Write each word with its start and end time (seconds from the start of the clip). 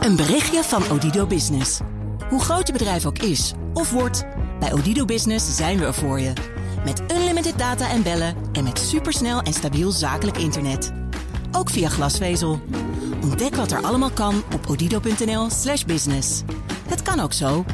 Een 0.00 0.16
berichtje 0.16 0.62
van 0.62 0.90
Odido 0.90 1.26
Business. 1.26 1.80
Hoe 2.28 2.40
groot 2.40 2.66
je 2.66 2.72
bedrijf 2.72 3.06
ook 3.06 3.18
is 3.18 3.52
of 3.74 3.90
wordt, 3.90 4.24
bij 4.60 4.72
Odido 4.72 5.04
Business 5.04 5.56
zijn 5.56 5.78
we 5.78 5.84
er 5.84 5.94
voor 5.94 6.20
je. 6.20 6.32
Met 6.84 7.02
unlimited 7.12 7.58
data 7.58 7.90
en 7.90 8.02
bellen 8.02 8.36
en 8.52 8.64
met 8.64 8.78
supersnel 8.78 9.40
en 9.40 9.52
stabiel 9.52 9.90
zakelijk 9.90 10.38
internet. 10.38 10.92
Ook 11.52 11.70
via 11.70 11.88
glasvezel. 11.88 12.60
Ontdek 13.22 13.54
wat 13.54 13.70
er 13.70 13.82
allemaal 13.82 14.10
kan 14.10 14.42
op 14.54 14.66
odido.nl/slash 14.68 15.84
business. 15.84 16.42
Het 16.88 17.02
kan 17.02 17.20
ook 17.20 17.32
zo. 17.32 17.64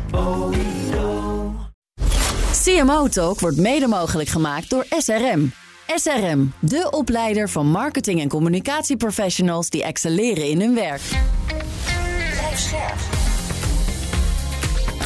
CMO 2.64 3.08
Talk 3.08 3.40
wordt 3.40 3.56
mede 3.56 3.86
mogelijk 3.86 4.28
gemaakt 4.28 4.70
door 4.70 4.86
SRM. 4.98 5.52
SRM, 5.94 6.52
de 6.58 6.88
opleider 6.90 7.48
van 7.48 7.66
marketing- 7.66 8.20
en 8.20 8.28
communicatieprofessionals 8.28 9.70
die 9.70 9.82
excelleren 9.82 10.48
in 10.48 10.60
hun 10.60 10.74
werk. 10.74 11.02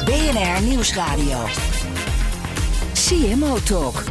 BNR 0.04 0.62
Nieuwsradio. 0.62 1.38
CMO 2.94 3.58
Talk. 3.64 4.04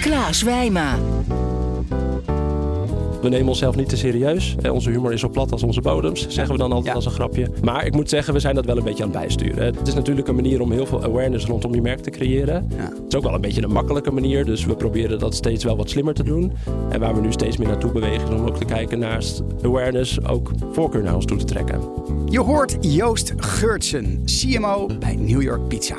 Klaas 0.00 0.42
Wijma. 0.42 0.98
We 3.22 3.28
nemen 3.28 3.48
onszelf 3.48 3.76
niet 3.76 3.88
te 3.88 3.96
serieus. 3.96 4.56
Eh, 4.62 4.72
Onze 4.72 4.90
humor 4.90 5.12
is 5.12 5.20
zo 5.20 5.28
plat 5.28 5.52
als 5.52 5.62
onze 5.62 5.80
bodems, 5.80 6.28
zeggen 6.28 6.54
we 6.54 6.60
dan 6.60 6.72
altijd 6.72 6.94
als 6.94 7.04
een 7.04 7.10
grapje. 7.10 7.48
Maar 7.64 7.86
ik 7.86 7.94
moet 7.94 8.08
zeggen, 8.08 8.34
we 8.34 8.40
zijn 8.40 8.54
dat 8.54 8.64
wel 8.64 8.76
een 8.76 8.84
beetje 8.84 9.02
aan 9.04 9.10
het 9.10 9.18
bijsturen. 9.18 9.64
Het 9.64 9.88
is 9.88 9.94
natuurlijk 9.94 10.28
een 10.28 10.34
manier 10.34 10.60
om 10.60 10.72
heel 10.72 10.86
veel 10.86 11.02
awareness 11.02 11.46
rondom 11.46 11.74
je 11.74 11.80
merk 11.82 12.00
te 12.00 12.10
creëren. 12.10 12.68
Het 12.76 12.92
is 13.08 13.14
ook 13.16 13.22
wel 13.22 13.34
een 13.34 13.40
beetje 13.40 13.62
een 13.62 13.72
makkelijke 13.72 14.10
manier, 14.10 14.44
dus 14.44 14.64
we 14.64 14.76
proberen 14.76 15.18
dat 15.18 15.34
steeds 15.34 15.64
wel 15.64 15.76
wat 15.76 15.90
slimmer 15.90 16.14
te 16.14 16.22
doen. 16.22 16.52
En 16.90 17.00
waar 17.00 17.14
we 17.14 17.20
nu 17.20 17.32
steeds 17.32 17.56
meer 17.56 17.68
naartoe 17.68 17.92
bewegen, 17.92 18.28
is 18.32 18.38
om 18.40 18.46
ook 18.46 18.56
te 18.56 18.64
kijken 18.64 18.98
naast 18.98 19.42
awareness 19.64 20.24
ook 20.24 20.50
voorkeur 20.72 21.02
naar 21.02 21.14
ons 21.14 21.24
toe 21.24 21.36
te 21.38 21.44
trekken. 21.44 21.80
Je 22.28 22.40
hoort 22.40 22.76
Joost 22.80 23.32
Geurtsen, 23.36 24.22
CMO 24.24 24.86
bij 24.98 25.16
New 25.16 25.42
York 25.42 25.68
Pizza. 25.68 25.96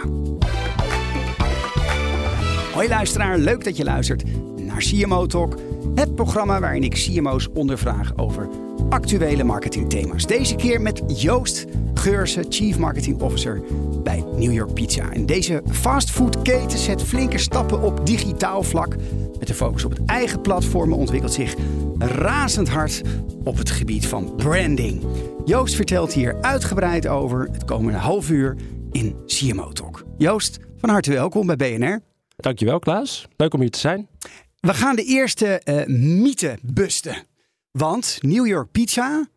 Hoi 2.73 2.87
luisteraar, 2.87 3.37
leuk 3.37 3.63
dat 3.63 3.77
je 3.77 3.83
luistert 3.83 4.23
naar 4.61 4.77
CMO 4.77 5.25
Talk. 5.25 5.55
Het 5.95 6.15
programma 6.15 6.59
waarin 6.59 6.83
ik 6.83 6.93
CMO's 6.93 7.47
ondervraag 7.53 8.17
over 8.17 8.49
actuele 8.89 9.43
marketingthema's. 9.43 10.25
Deze 10.25 10.55
keer 10.55 10.81
met 10.81 11.21
Joost 11.21 11.65
Geursen, 11.93 12.45
Chief 12.49 12.77
Marketing 12.77 13.21
Officer 13.21 13.61
bij 14.03 14.23
New 14.35 14.53
York 14.53 14.73
Pizza. 14.73 15.11
En 15.11 15.25
deze 15.25 15.63
fastfoodketen 15.71 16.79
zet 16.79 17.03
flinke 17.03 17.37
stappen 17.37 17.81
op 17.81 18.05
digitaal 18.05 18.63
vlak. 18.63 18.95
Met 19.39 19.47
de 19.47 19.53
focus 19.53 19.85
op 19.85 19.91
het 19.91 20.05
eigen 20.05 20.41
platform 20.41 20.93
ontwikkelt 20.93 21.33
zich 21.33 21.55
razend 21.97 22.69
hard 22.69 23.01
op 23.43 23.57
het 23.57 23.69
gebied 23.69 24.07
van 24.07 24.35
branding. 24.35 25.03
Joost 25.45 25.75
vertelt 25.75 26.13
hier 26.13 26.35
uitgebreid 26.41 27.07
over 27.07 27.49
het 27.51 27.65
komende 27.65 27.97
half 27.97 28.29
uur 28.29 28.55
in 28.91 29.15
CMO 29.25 29.71
Talk. 29.71 30.05
Joost, 30.17 30.59
van 30.77 30.89
harte 30.89 31.11
welkom 31.11 31.47
bij 31.47 31.55
BNR. 31.55 32.01
Dankjewel 32.35 32.79
Klaas, 32.79 33.27
leuk 33.37 33.53
om 33.53 33.59
hier 33.59 33.69
te 33.69 33.79
zijn. 33.79 34.07
We 34.63 34.73
gaan 34.73 34.95
de 34.95 35.03
eerste 35.03 35.59
eh 35.59 35.85
mythe 35.87 36.57
busten. 36.61 37.15
Want 37.71 38.17
New 38.21 38.47
York 38.47 38.71
Pizza 38.71 39.27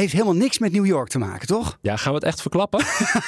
heeft 0.00 0.12
helemaal 0.12 0.34
niks 0.34 0.58
met 0.58 0.72
New 0.72 0.86
York 0.86 1.08
te 1.08 1.18
maken, 1.18 1.46
toch? 1.46 1.78
Ja, 1.80 1.96
gaan 1.96 2.12
we 2.12 2.18
het 2.18 2.26
echt 2.26 2.40
verklappen? 2.40 2.80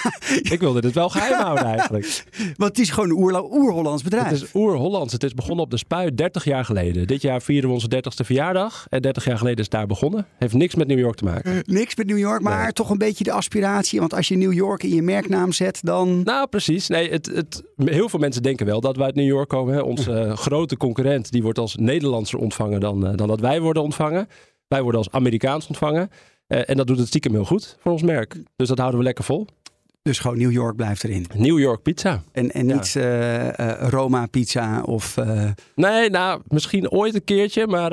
ik 0.54 0.60
wilde 0.60 0.80
dit 0.80 0.92
wel 0.92 1.08
geheim 1.08 1.40
houden 1.40 1.64
eigenlijk. 1.64 2.24
Want 2.56 2.70
het 2.70 2.78
is 2.78 2.90
gewoon 2.90 3.10
een 3.10 3.44
oer-Hollands 3.52 4.02
bedrijf. 4.02 4.28
Het 4.28 4.42
is 4.42 4.54
oer-Hollands. 4.54 5.12
Het 5.12 5.22
is 5.22 5.34
begonnen 5.34 5.64
op 5.64 5.70
de 5.70 5.76
Spui 5.76 6.14
30 6.14 6.44
jaar 6.44 6.64
geleden. 6.64 7.06
Dit 7.06 7.22
jaar 7.22 7.42
vieren 7.42 7.68
we 7.68 7.74
onze 7.74 7.88
30ste 7.96 8.24
verjaardag. 8.24 8.86
En 8.88 9.02
30 9.02 9.24
jaar 9.24 9.38
geleden 9.38 9.58
is 9.58 9.64
het 9.64 9.72
daar 9.72 9.86
begonnen. 9.86 10.26
Heeft 10.38 10.54
niks 10.54 10.74
met 10.74 10.86
New 10.86 10.98
York 10.98 11.16
te 11.16 11.24
maken. 11.24 11.62
Niks 11.66 11.96
met 11.96 12.06
New 12.06 12.18
York, 12.18 12.42
maar 12.42 12.62
Nee. 12.62 12.72
toch 12.72 12.90
een 12.90 12.98
beetje 12.98 13.24
de 13.24 13.32
aspiratie. 13.32 14.00
Want 14.00 14.14
als 14.14 14.28
je 14.28 14.36
New 14.36 14.52
York 14.52 14.82
in 14.82 14.94
je 14.94 15.02
merknaam 15.02 15.52
zet, 15.52 15.78
dan... 15.82 16.22
Nou, 16.24 16.46
precies. 16.46 16.88
Nee, 16.88 17.10
het, 17.10 17.26
het, 17.26 17.62
heel 17.76 18.08
veel 18.08 18.18
mensen 18.18 18.42
denken 18.42 18.66
wel 18.66 18.80
dat 18.80 18.96
wij 18.96 19.06
uit 19.06 19.14
New 19.14 19.26
York 19.26 19.48
komen. 19.48 19.74
Hè. 19.74 19.80
Onze 19.80 20.12
eh, 20.12 20.36
grote 20.46 20.76
concurrent 20.76 21.30
die 21.30 21.42
wordt 21.42 21.58
als 21.58 21.76
Nederlandser 21.76 22.38
ontvangen 22.38 22.80
dan, 22.80 23.06
eh, 23.06 23.16
dan 23.16 23.28
dat 23.28 23.40
wij 23.40 23.60
worden 23.60 23.82
ontvangen. 23.82 24.28
Wij 24.68 24.82
worden 24.82 25.00
als 25.00 25.10
Amerikaans 25.10 25.66
ontvangen. 25.66 26.10
Eh, 26.46 26.68
en 26.70 26.76
dat 26.76 26.86
doet 26.86 26.98
het 26.98 27.06
stiekem 27.08 27.32
heel 27.32 27.44
goed 27.44 27.76
voor 27.80 27.92
ons 27.92 28.02
merk. 28.02 28.36
Dus 28.56 28.68
dat 28.68 28.78
houden 28.78 28.98
we 28.98 29.04
lekker 29.04 29.24
vol. 29.24 29.46
Dus 30.02 30.18
gewoon 30.18 30.38
New 30.38 30.52
York 30.52 30.76
blijft 30.76 31.04
erin. 31.04 31.26
New 31.34 31.58
York 31.58 31.82
pizza. 31.82 32.22
En, 32.32 32.50
en 32.50 32.68
Ja. 32.68 32.74
niet 32.74 32.96
eh, 32.96 33.58
eh, 33.58 33.88
Roma 33.88 34.26
pizza 34.26 34.82
of 34.82 35.16
eh, 35.16 35.50
Nee, 35.74 36.10
nou, 36.10 36.40
misschien 36.48 36.90
ooit 36.90 37.14
een 37.14 37.24
keertje. 37.24 37.66
Maar 37.66 37.90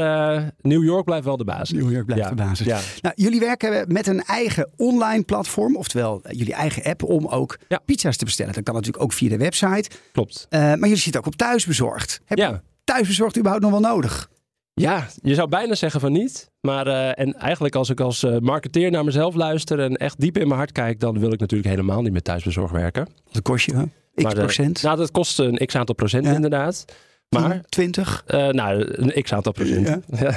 New 0.61 0.83
York 0.83 1.05
blijft 1.05 1.25
wel 1.25 1.37
de 1.37 1.43
basis. 1.43 1.71
New 1.81 1.91
York 1.91 2.05
blijft 2.05 2.23
Ja, 2.23 2.29
de 2.29 2.35
basis. 2.35 2.65
ja. 2.65 2.79
Nou, 3.01 3.15
jullie 3.17 3.39
werken 3.39 3.85
met 3.93 4.07
een 4.07 4.21
eigen 4.23 4.69
online 4.77 5.23
platform, 5.23 5.75
oftewel 5.75 6.21
jullie 6.29 6.53
eigen 6.53 6.83
app 6.83 7.03
om 7.03 7.27
ook 7.27 7.57
pizza's 7.85 8.17
te 8.17 8.25
bestellen. 8.25 8.53
Dat 8.53 8.63
kan 8.63 8.73
natuurlijk 8.73 9.03
ook 9.03 9.13
via 9.13 9.29
de 9.29 9.37
website. 9.37 9.89
Klopt. 10.11 10.47
Maar 10.49 10.77
jullie 10.79 10.95
zitten 10.95 11.21
ook 11.21 11.27
op 11.27 11.35
thuisbezorgd. 11.35 12.21
Heb 12.25 12.37
je 12.37 12.59
thuisbezorgd 12.83 13.37
überhaupt 13.37 13.63
nog 13.63 13.71
wel 13.71 13.81
nodig? 13.91 14.29
Ja, 14.73 15.07
je 15.22 15.34
zou 15.34 15.50
bijna 15.50 15.75
zeggen 15.75 16.00
van 16.00 16.11
niet. 16.11 16.51
Maar 16.61 16.88
eh, 16.88 17.23
en 17.25 17.34
eigenlijk 17.34 17.75
als 17.75 17.89
ik 17.89 18.00
als 18.00 18.23
eh, 18.23 18.38
marketeer 18.39 18.91
naar 18.91 19.03
mezelf 19.03 19.35
luister 19.35 19.79
en 19.79 19.95
echt 19.95 20.19
diep 20.19 20.38
in 20.38 20.47
mijn 20.47 20.57
hart 20.59 20.72
kijk, 20.72 21.00
dan 21.00 21.19
wil 21.19 21.31
ik 21.34 21.39
natuurlijk 21.39 21.69
helemaal 21.69 22.01
niet 22.01 22.13
met 22.13 22.23
thuisbezorg 22.23 22.72
werken. 22.72 23.07
Dat 23.31 23.41
kost 23.41 23.66
je 23.66 23.75
hè? 23.75 23.83
x 24.16 24.23
eh, 24.23 24.39
procent. 24.39 24.83
Nou, 24.83 24.97
dat 24.97 25.12
kost 25.12 25.39
een 25.39 25.56
x 25.66 25.75
aantal 25.75 25.95
procent 25.95 26.25
Ja. 26.25 26.33
inderdaad. 26.33 26.85
Maar 27.29 27.50
10, 27.51 27.62
20. 27.69 28.23
eh, 28.28 28.47
nou, 28.47 28.85
een 28.91 29.23
x 29.23 29.33
aantal 29.33 29.51
procent. 29.51 29.88
Ja. 29.88 30.00
Ja. 30.19 30.35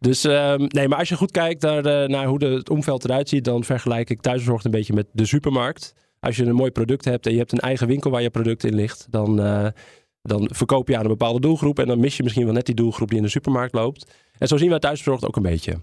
Dus 0.00 0.24
ehm, 0.24 0.64
nee, 0.68 0.88
maar 0.88 0.98
als 0.98 1.08
je 1.08 1.16
goed 1.16 1.30
kijkt 1.30 1.62
naar, 1.62 2.08
naar 2.08 2.26
hoe 2.26 2.38
de, 2.38 2.46
het 2.46 2.70
omveld 2.70 3.04
eruit 3.04 3.28
ziet, 3.28 3.44
dan 3.44 3.64
vergelijk 3.64 4.10
ik 4.10 4.20
thuisbezorgd 4.20 4.64
een 4.64 4.70
beetje 4.70 4.92
met 4.92 5.06
de 5.12 5.26
supermarkt. 5.26 5.94
Als 6.20 6.36
je 6.36 6.44
een 6.44 6.54
mooi 6.54 6.70
product 6.70 7.04
hebt 7.04 7.26
en 7.26 7.32
je 7.32 7.38
hebt 7.38 7.52
een 7.52 7.58
eigen 7.58 7.86
winkel 7.86 8.10
waar 8.10 8.22
je 8.22 8.30
product 8.30 8.64
in 8.64 8.74
ligt, 8.74 9.06
dan, 9.10 9.40
dan 10.22 10.48
verkoop 10.52 10.88
je 10.88 10.96
aan 10.96 11.02
een 11.02 11.08
bepaalde 11.08 11.40
doelgroep 11.40 11.78
en 11.78 11.86
dan 11.86 12.00
mis 12.00 12.16
je 12.16 12.22
misschien 12.22 12.44
wel 12.44 12.54
net 12.54 12.66
die 12.66 12.74
doelgroep 12.74 13.08
die 13.08 13.16
in 13.18 13.24
de 13.24 13.30
supermarkt 13.30 13.74
loopt. 13.74 14.12
En 14.38 14.48
zo 14.48 14.56
zien 14.56 14.68
wij 14.70 14.78
thuisbezorgd 14.78 15.26
ook 15.26 15.36
een 15.36 15.42
beetje. 15.42 15.76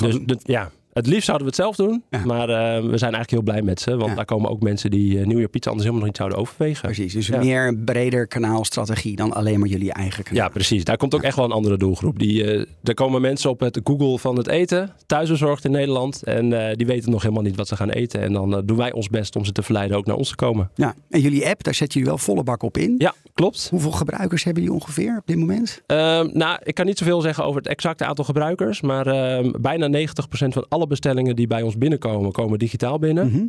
Dus 0.00 0.18
de- 0.24 0.38
ja, 0.42 0.70
het 0.94 1.06
liefst 1.06 1.24
zouden 1.24 1.46
we 1.46 1.52
het 1.56 1.62
zelf 1.62 1.76
doen. 1.76 2.02
Ja. 2.10 2.24
Maar 2.24 2.48
eh, 2.48 2.56
we 2.90 2.98
zijn 2.98 3.12
eigenlijk 3.14 3.30
heel 3.30 3.42
blij 3.42 3.62
met 3.62 3.80
ze. 3.80 3.96
Want 3.96 4.08
Ja. 4.10 4.14
daar 4.16 4.24
komen 4.24 4.50
ook 4.50 4.62
mensen 4.62 4.90
die 4.90 5.18
uh, 5.18 5.26
New 5.26 5.38
York 5.38 5.50
Pizza 5.50 5.70
anders 5.70 5.88
helemaal 5.88 5.94
nog 5.94 6.06
niet 6.06 6.16
zouden 6.16 6.38
overwegen. 6.38 6.82
Precies, 6.82 7.12
dus 7.12 7.26
Ja. 7.26 7.38
meer 7.38 7.66
een 7.68 7.84
breder 7.84 8.26
kanaalstrategie 8.26 9.16
dan 9.16 9.32
alleen 9.32 9.58
maar 9.58 9.68
jullie 9.68 9.92
eigen 9.92 10.24
kanaal. 10.24 10.42
Ja, 10.42 10.48
precies. 10.48 10.84
Daar 10.84 10.96
komt 10.96 11.14
ook 11.14 11.22
echt 11.22 11.36
wel 11.36 11.44
een 11.44 11.50
andere 11.52 11.76
doelgroep. 11.76 12.18
Die, 12.18 12.44
eh 12.52 12.66
er 12.82 12.94
komen 12.94 13.20
mensen 13.20 13.50
op 13.50 13.60
het 13.60 13.80
Google 13.84 14.18
van 14.18 14.36
het 14.36 14.46
eten, 14.46 14.90
thuisbezorgd 15.06 15.64
in 15.64 15.70
Nederland. 15.70 16.22
En 16.22 16.68
eh, 16.68 16.76
die 16.76 16.86
weten 16.86 17.10
nog 17.10 17.22
helemaal 17.22 17.42
niet 17.42 17.56
wat 17.56 17.68
ze 17.68 17.76
gaan 17.76 17.90
eten. 17.90 18.20
En 18.20 18.32
dan 18.32 18.56
eh, 18.56 18.62
doen 18.64 18.76
wij 18.76 18.92
ons 18.92 19.08
best 19.08 19.36
om 19.36 19.44
ze 19.44 19.52
te 19.52 19.62
verleiden 19.62 19.96
ook 19.96 20.06
naar 20.06 20.16
ons 20.16 20.28
te 20.28 20.34
komen. 20.36 20.70
Ja, 20.74 20.94
en 21.10 21.20
jullie 21.20 21.46
app, 21.48 21.62
daar 21.64 21.74
zet 21.74 21.92
jullie 21.92 22.08
wel 22.08 22.18
volle 22.18 22.42
bak 22.42 22.62
op 22.62 22.78
in. 22.78 22.94
Ja, 22.98 23.14
klopt. 23.34 23.66
Hoeveel 23.70 23.90
gebruikers 23.90 24.44
hebben 24.44 24.62
jullie 24.62 24.78
ongeveer 24.78 25.16
op 25.18 25.26
dit 25.26 25.36
moment? 25.36 25.82
Ehm, 25.86 26.28
nou, 26.32 26.58
ik 26.62 26.74
kan 26.74 26.86
niet 26.86 26.98
zoveel 26.98 27.20
zeggen 27.20 27.44
over 27.44 27.60
het 27.60 27.70
exacte 27.70 28.04
aantal 28.04 28.24
gebruikers. 28.24 28.80
Maar 28.80 29.06
ehm, 29.06 29.50
bijna 29.60 29.86
90% 29.88 30.52
van 30.52 30.66
alle 30.68 30.83
bestellingen 30.86 31.36
die 31.36 31.46
bij 31.46 31.62
ons 31.62 31.78
binnenkomen, 31.78 32.32
komen 32.32 32.58
digitaal 32.58 32.98
binnen. 32.98 33.26
Mhm. 33.26 33.44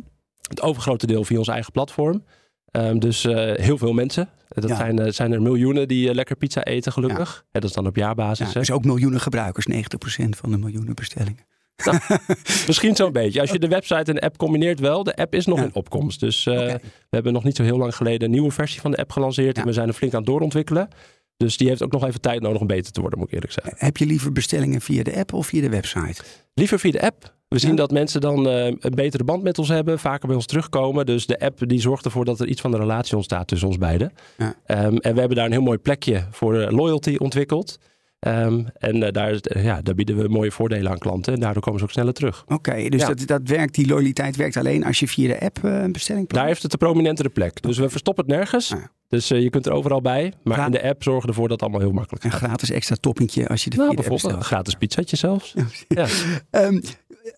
Het 0.48 0.62
overgrote 0.62 1.06
deel 1.06 1.24
via 1.24 1.38
ons 1.38 1.48
eigen 1.48 1.72
platform. 1.72 2.24
Ehm, 2.70 2.98
dus 2.98 3.24
eh, 3.24 3.52
heel 3.64 3.78
veel 3.78 3.92
mensen. 3.92 4.28
Dat 4.48 4.68
Ja. 4.68 4.76
zijn, 4.76 4.98
eh, 4.98 5.12
zijn 5.12 5.32
er 5.32 5.42
miljoenen 5.42 5.88
die 5.88 6.08
eh, 6.08 6.14
lekker 6.14 6.36
pizza 6.36 6.64
eten, 6.64 6.92
gelukkig. 6.92 7.34
Ja. 7.52 7.60
dat 7.60 7.64
is 7.70 7.72
dan 7.76 7.86
op 7.86 7.96
jaarbasis. 7.96 8.52
Dus 8.52 8.70
ook 8.70 8.84
miljoenen 8.84 9.20
gebruikers, 9.20 9.66
90% 9.66 10.36
van 10.36 10.50
de 10.50 10.58
miljoenen 10.58 10.94
bestellingen. 10.94 11.44
Misschien 12.66 12.96
zo'n 12.96 13.12
beetje. 13.12 13.40
Als 13.40 13.50
je 13.50 13.58
de 13.58 13.68
website 13.68 14.10
en 14.10 14.14
de 14.14 14.20
app 14.20 14.36
combineert 14.36 14.80
wel. 14.80 15.02
De 15.02 15.16
app 15.16 15.34
is 15.34 15.46
nog 15.46 15.60
in 15.60 15.70
opkomst. 15.74 16.20
Dus 16.20 16.46
eh, 16.46 16.54
we 16.56 16.80
hebben 17.10 17.32
nog 17.32 17.44
niet 17.44 17.56
zo 17.56 17.62
heel 17.62 17.76
lang 17.78 17.96
geleden 17.96 18.22
een 18.24 18.30
nieuwe 18.30 18.50
versie 18.50 18.80
van 18.80 18.90
de 18.90 18.96
app 18.96 19.12
gelanceerd. 19.12 19.58
En 19.58 19.64
we 19.64 19.72
zijn 19.72 19.88
er 19.88 19.94
flink 19.94 20.12
aan 20.12 20.18
het 20.18 20.28
doorontwikkelen. 20.28 20.88
Dus 21.36 21.56
die 21.56 21.68
heeft 21.68 21.82
ook 21.82 21.92
nog 21.92 22.06
even 22.06 22.20
tijd 22.20 22.40
nodig 22.42 22.60
om 22.60 22.66
beter 22.66 22.92
te 22.92 23.00
worden, 23.00 23.18
moet 23.18 23.28
ik 23.28 23.34
eerlijk 23.34 23.52
zeggen. 23.52 23.74
Heb 23.76 23.96
je 23.96 24.06
liever 24.06 24.32
bestellingen 24.32 24.80
via 24.80 25.02
de 25.02 25.16
app 25.16 25.32
of 25.32 25.46
via 25.46 25.60
de 25.60 25.68
website? 25.68 26.22
Liever 26.54 26.78
via 26.78 26.90
de 26.90 27.00
app. 27.02 27.34
We 27.48 27.58
zien 27.58 27.70
Ja. 27.70 27.76
dat 27.76 27.90
mensen 27.90 28.20
dan 28.20 28.48
eh, 28.48 28.64
een 28.66 28.94
betere 28.94 29.24
band 29.24 29.42
met 29.42 29.58
ons 29.58 29.68
hebben, 29.68 29.98
vaker 29.98 30.26
bij 30.26 30.36
ons 30.36 30.46
terugkomen. 30.46 31.06
Dus 31.06 31.26
de 31.26 31.38
app 31.40 31.68
die 31.68 31.80
zorgt 31.80 32.04
ervoor 32.04 32.24
dat 32.24 32.40
er 32.40 32.46
iets 32.48 32.60
van 32.60 32.72
een 32.72 32.80
relatie 32.80 33.16
ontstaat 33.16 33.48
tussen 33.48 33.68
ons 33.68 33.78
beiden. 33.78 34.12
Ja. 34.36 34.54
Ehm, 34.66 34.96
en 34.96 35.14
we 35.14 35.18
hebben 35.18 35.36
daar 35.36 35.46
een 35.46 35.52
heel 35.52 35.60
mooi 35.62 35.78
plekje 35.78 36.26
voor 36.30 36.60
eh, 36.60 36.70
loyalty 36.72 37.14
ontwikkeld. 37.18 37.78
Ehm, 38.18 38.64
en 38.78 39.02
eh, 39.02 39.12
daar, 39.12 39.38
ja, 39.62 39.82
daar 39.82 39.94
bieden 39.94 40.16
we 40.16 40.28
mooie 40.28 40.50
voordelen 40.50 40.90
aan 40.90 40.98
klanten. 40.98 41.32
En 41.34 41.40
daardoor 41.40 41.62
komen 41.62 41.78
ze 41.78 41.84
ook 41.84 41.92
sneller 41.92 42.12
terug. 42.12 42.44
Oké, 42.46 42.88
dus 42.88 43.00
Ja. 43.00 43.06
dat, 43.06 43.26
dat 43.26 43.40
werkt, 43.44 43.74
die 43.74 43.86
loyaliteit 43.86 44.36
werkt 44.36 44.56
alleen 44.56 44.84
als 44.84 44.98
je 45.00 45.08
via 45.08 45.28
de 45.28 45.40
app 45.40 45.58
een 45.62 45.92
bestelling 45.92 46.26
plaatst? 46.26 46.34
Daar 46.34 46.46
heeft 46.46 46.62
het 46.62 46.72
een 46.72 46.78
prominentere 46.78 47.28
plek. 47.28 47.62
Dus 47.62 47.78
we 47.78 47.88
verstoppen 47.88 48.24
het 48.26 48.34
nergens. 48.36 48.72
Ah. 48.72 48.82
Dus 49.08 49.30
eh, 49.30 49.42
je 49.42 49.50
kunt 49.50 49.66
er 49.66 49.72
overal 49.72 50.00
bij. 50.00 50.32
Maar 50.42 50.64
in 50.66 50.70
de 50.70 50.82
app 50.82 51.02
zorgen 51.02 51.28
ervoor 51.28 51.48
dat 51.48 51.60
het 51.60 51.62
allemaal 51.62 51.80
heel 51.86 51.96
makkelijk 51.96 52.24
Een 52.24 52.30
gaat. 52.30 52.40
gratis 52.40 52.70
extra 52.70 52.96
toppingje 53.00 53.48
als 53.48 53.64
je 53.64 53.70
de 53.70 53.76
Nou, 53.76 53.94
bijvoorbeeld 53.94 54.32
een 54.32 54.44
gratis 54.44 54.74
pizzatje 54.74 55.16
zelfs. 55.16 55.54
Ja. 55.88 56.06
Ehm, 56.50 56.80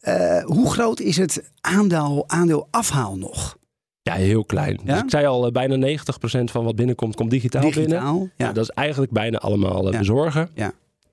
eh, 0.00 0.42
hoe 0.44 0.70
groot 0.72 1.00
is 1.00 1.16
het 1.16 1.50
aandeel, 1.60 2.24
aandeel 2.26 2.68
afhaal 2.70 3.16
nog? 3.18 3.56
ja, 4.02 4.14
heel 4.14 4.44
klein. 4.44 4.80
Ja? 4.84 4.92
Dus 4.94 5.02
ik 5.02 5.10
zei 5.10 5.26
al, 5.26 5.46
eh, 5.46 5.52
bijna 5.52 5.76
90% 5.76 6.50
van 6.50 6.64
wat 6.64 6.76
binnenkomt, 6.76 7.14
komt 7.16 7.30
digitaal, 7.30 7.62
binnen. 7.62 7.82
Digitaal? 7.88 8.28
Ja. 8.36 8.46
Ja. 8.46 8.52
dat 8.52 8.64
is 8.64 8.70
eigenlijk 8.70 9.12
bijna 9.12 9.38
allemaal 9.38 9.92
Ja. 9.92 9.98
bezorgen. 9.98 10.50
Ja. 10.54 10.72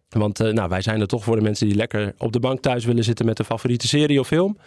Want 0.09 0.37
nou, 0.39 0.69
wij 0.69 0.81
zijn 0.81 1.01
er 1.01 1.07
toch 1.07 1.23
voor 1.23 1.35
de 1.35 1.41
mensen 1.41 1.67
die 1.67 1.75
lekker 1.75 2.13
op 2.17 2.31
de 2.31 2.39
bank 2.39 2.61
thuis 2.61 2.85
willen 2.85 3.03
zitten 3.03 3.25
met 3.25 3.39
een 3.39 3.45
favoriete 3.45 3.87
serie 3.87 4.19
of 4.19 4.27
film. 4.27 4.57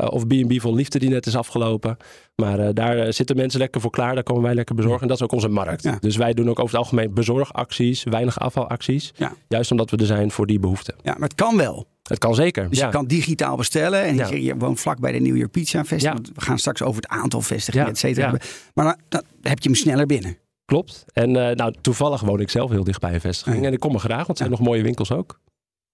Uh, 0.00 0.06
of 0.10 0.26
B&B 0.26 0.60
vol 0.60 0.74
liefde 0.74 0.98
die 0.98 1.08
net 1.08 1.26
is 1.26 1.36
afgelopen. 1.36 1.96
Maar 2.36 2.60
uh, 2.60 2.68
daar 2.72 3.12
zitten 3.12 3.36
mensen 3.36 3.60
lekker 3.60 3.80
voor 3.80 3.90
klaar. 3.90 4.14
Daar 4.14 4.22
komen 4.22 4.42
wij 4.42 4.54
lekker 4.54 4.74
bezorgen. 4.74 5.00
En 5.00 5.08
dat 5.08 5.16
is 5.16 5.22
ook 5.22 5.32
onze 5.32 5.48
markt. 5.48 5.82
Ja. 5.82 5.96
Dus 6.00 6.16
wij 6.16 6.34
doen 6.34 6.48
ook 6.48 6.58
over 6.58 6.76
het 6.76 6.84
algemeen 6.84 7.14
bezorgacties, 7.14 8.04
weinig 8.04 8.38
afvalacties. 8.40 9.12
Ja. 9.16 9.32
Juist 9.48 9.70
omdat 9.70 9.90
we 9.90 9.96
er 9.96 10.06
zijn 10.06 10.30
voor 10.30 10.46
die 10.46 10.58
behoeften. 10.58 10.94
Ja, 11.02 11.12
maar 11.18 11.28
het 11.28 11.36
kan 11.36 11.56
wel. 11.56 11.86
Het 12.02 12.18
kan 12.18 12.34
zeker. 12.34 12.70
Dus 12.70 12.78
je 12.78 12.88
kan 12.88 13.06
digitaal 13.06 13.56
bestellen. 13.56 14.02
En 14.02 14.16
je, 14.16 14.42
je 14.42 14.56
woont 14.56 14.80
vlak 14.80 15.00
bij 15.00 15.12
de 15.12 15.18
New 15.18 15.36
York 15.36 15.50
Pizza 15.50 15.84
Festival. 15.84 16.18
We 16.34 16.40
gaan 16.40 16.58
straks 16.58 16.82
over 16.82 17.02
het 17.02 17.10
aantal 17.10 17.40
vestigingen, 17.40 17.86
et 17.86 17.98
cetera. 17.98 18.30
Maar 18.74 18.84
dan, 18.84 18.96
dan, 19.08 19.22
heb 19.42 19.58
je 19.58 19.68
hem 19.68 19.78
sneller 19.78 20.06
binnen. 20.06 20.38
Klopt. 20.64 21.04
En 21.12 21.30
uh, 21.30 21.50
nou, 21.50 21.74
toevallig 21.80 22.20
woon 22.20 22.40
ik 22.40 22.50
zelf 22.50 22.70
heel 22.70 22.84
dicht 22.84 23.00
bij 23.00 23.14
een 23.14 23.20
vestiging. 23.20 23.66
En 23.66 23.72
ik 23.72 23.80
kom 23.80 23.94
er 23.94 24.00
graag, 24.00 24.26
want 24.26 24.28
er 24.28 24.36
zijn 24.36 24.50
nog 24.50 24.60
mooie 24.60 24.82
winkels 24.82 25.12
ook. 25.12 25.40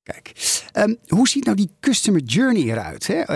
Kijk, 0.02 0.32
um, 0.76 0.97
hoe 1.06 1.29
ziet 1.29 1.44
nou 1.44 1.56
die 1.56 1.70
customer 1.81 2.20
journey 2.20 2.62
eruit 2.62 3.06
hè? 3.06 3.31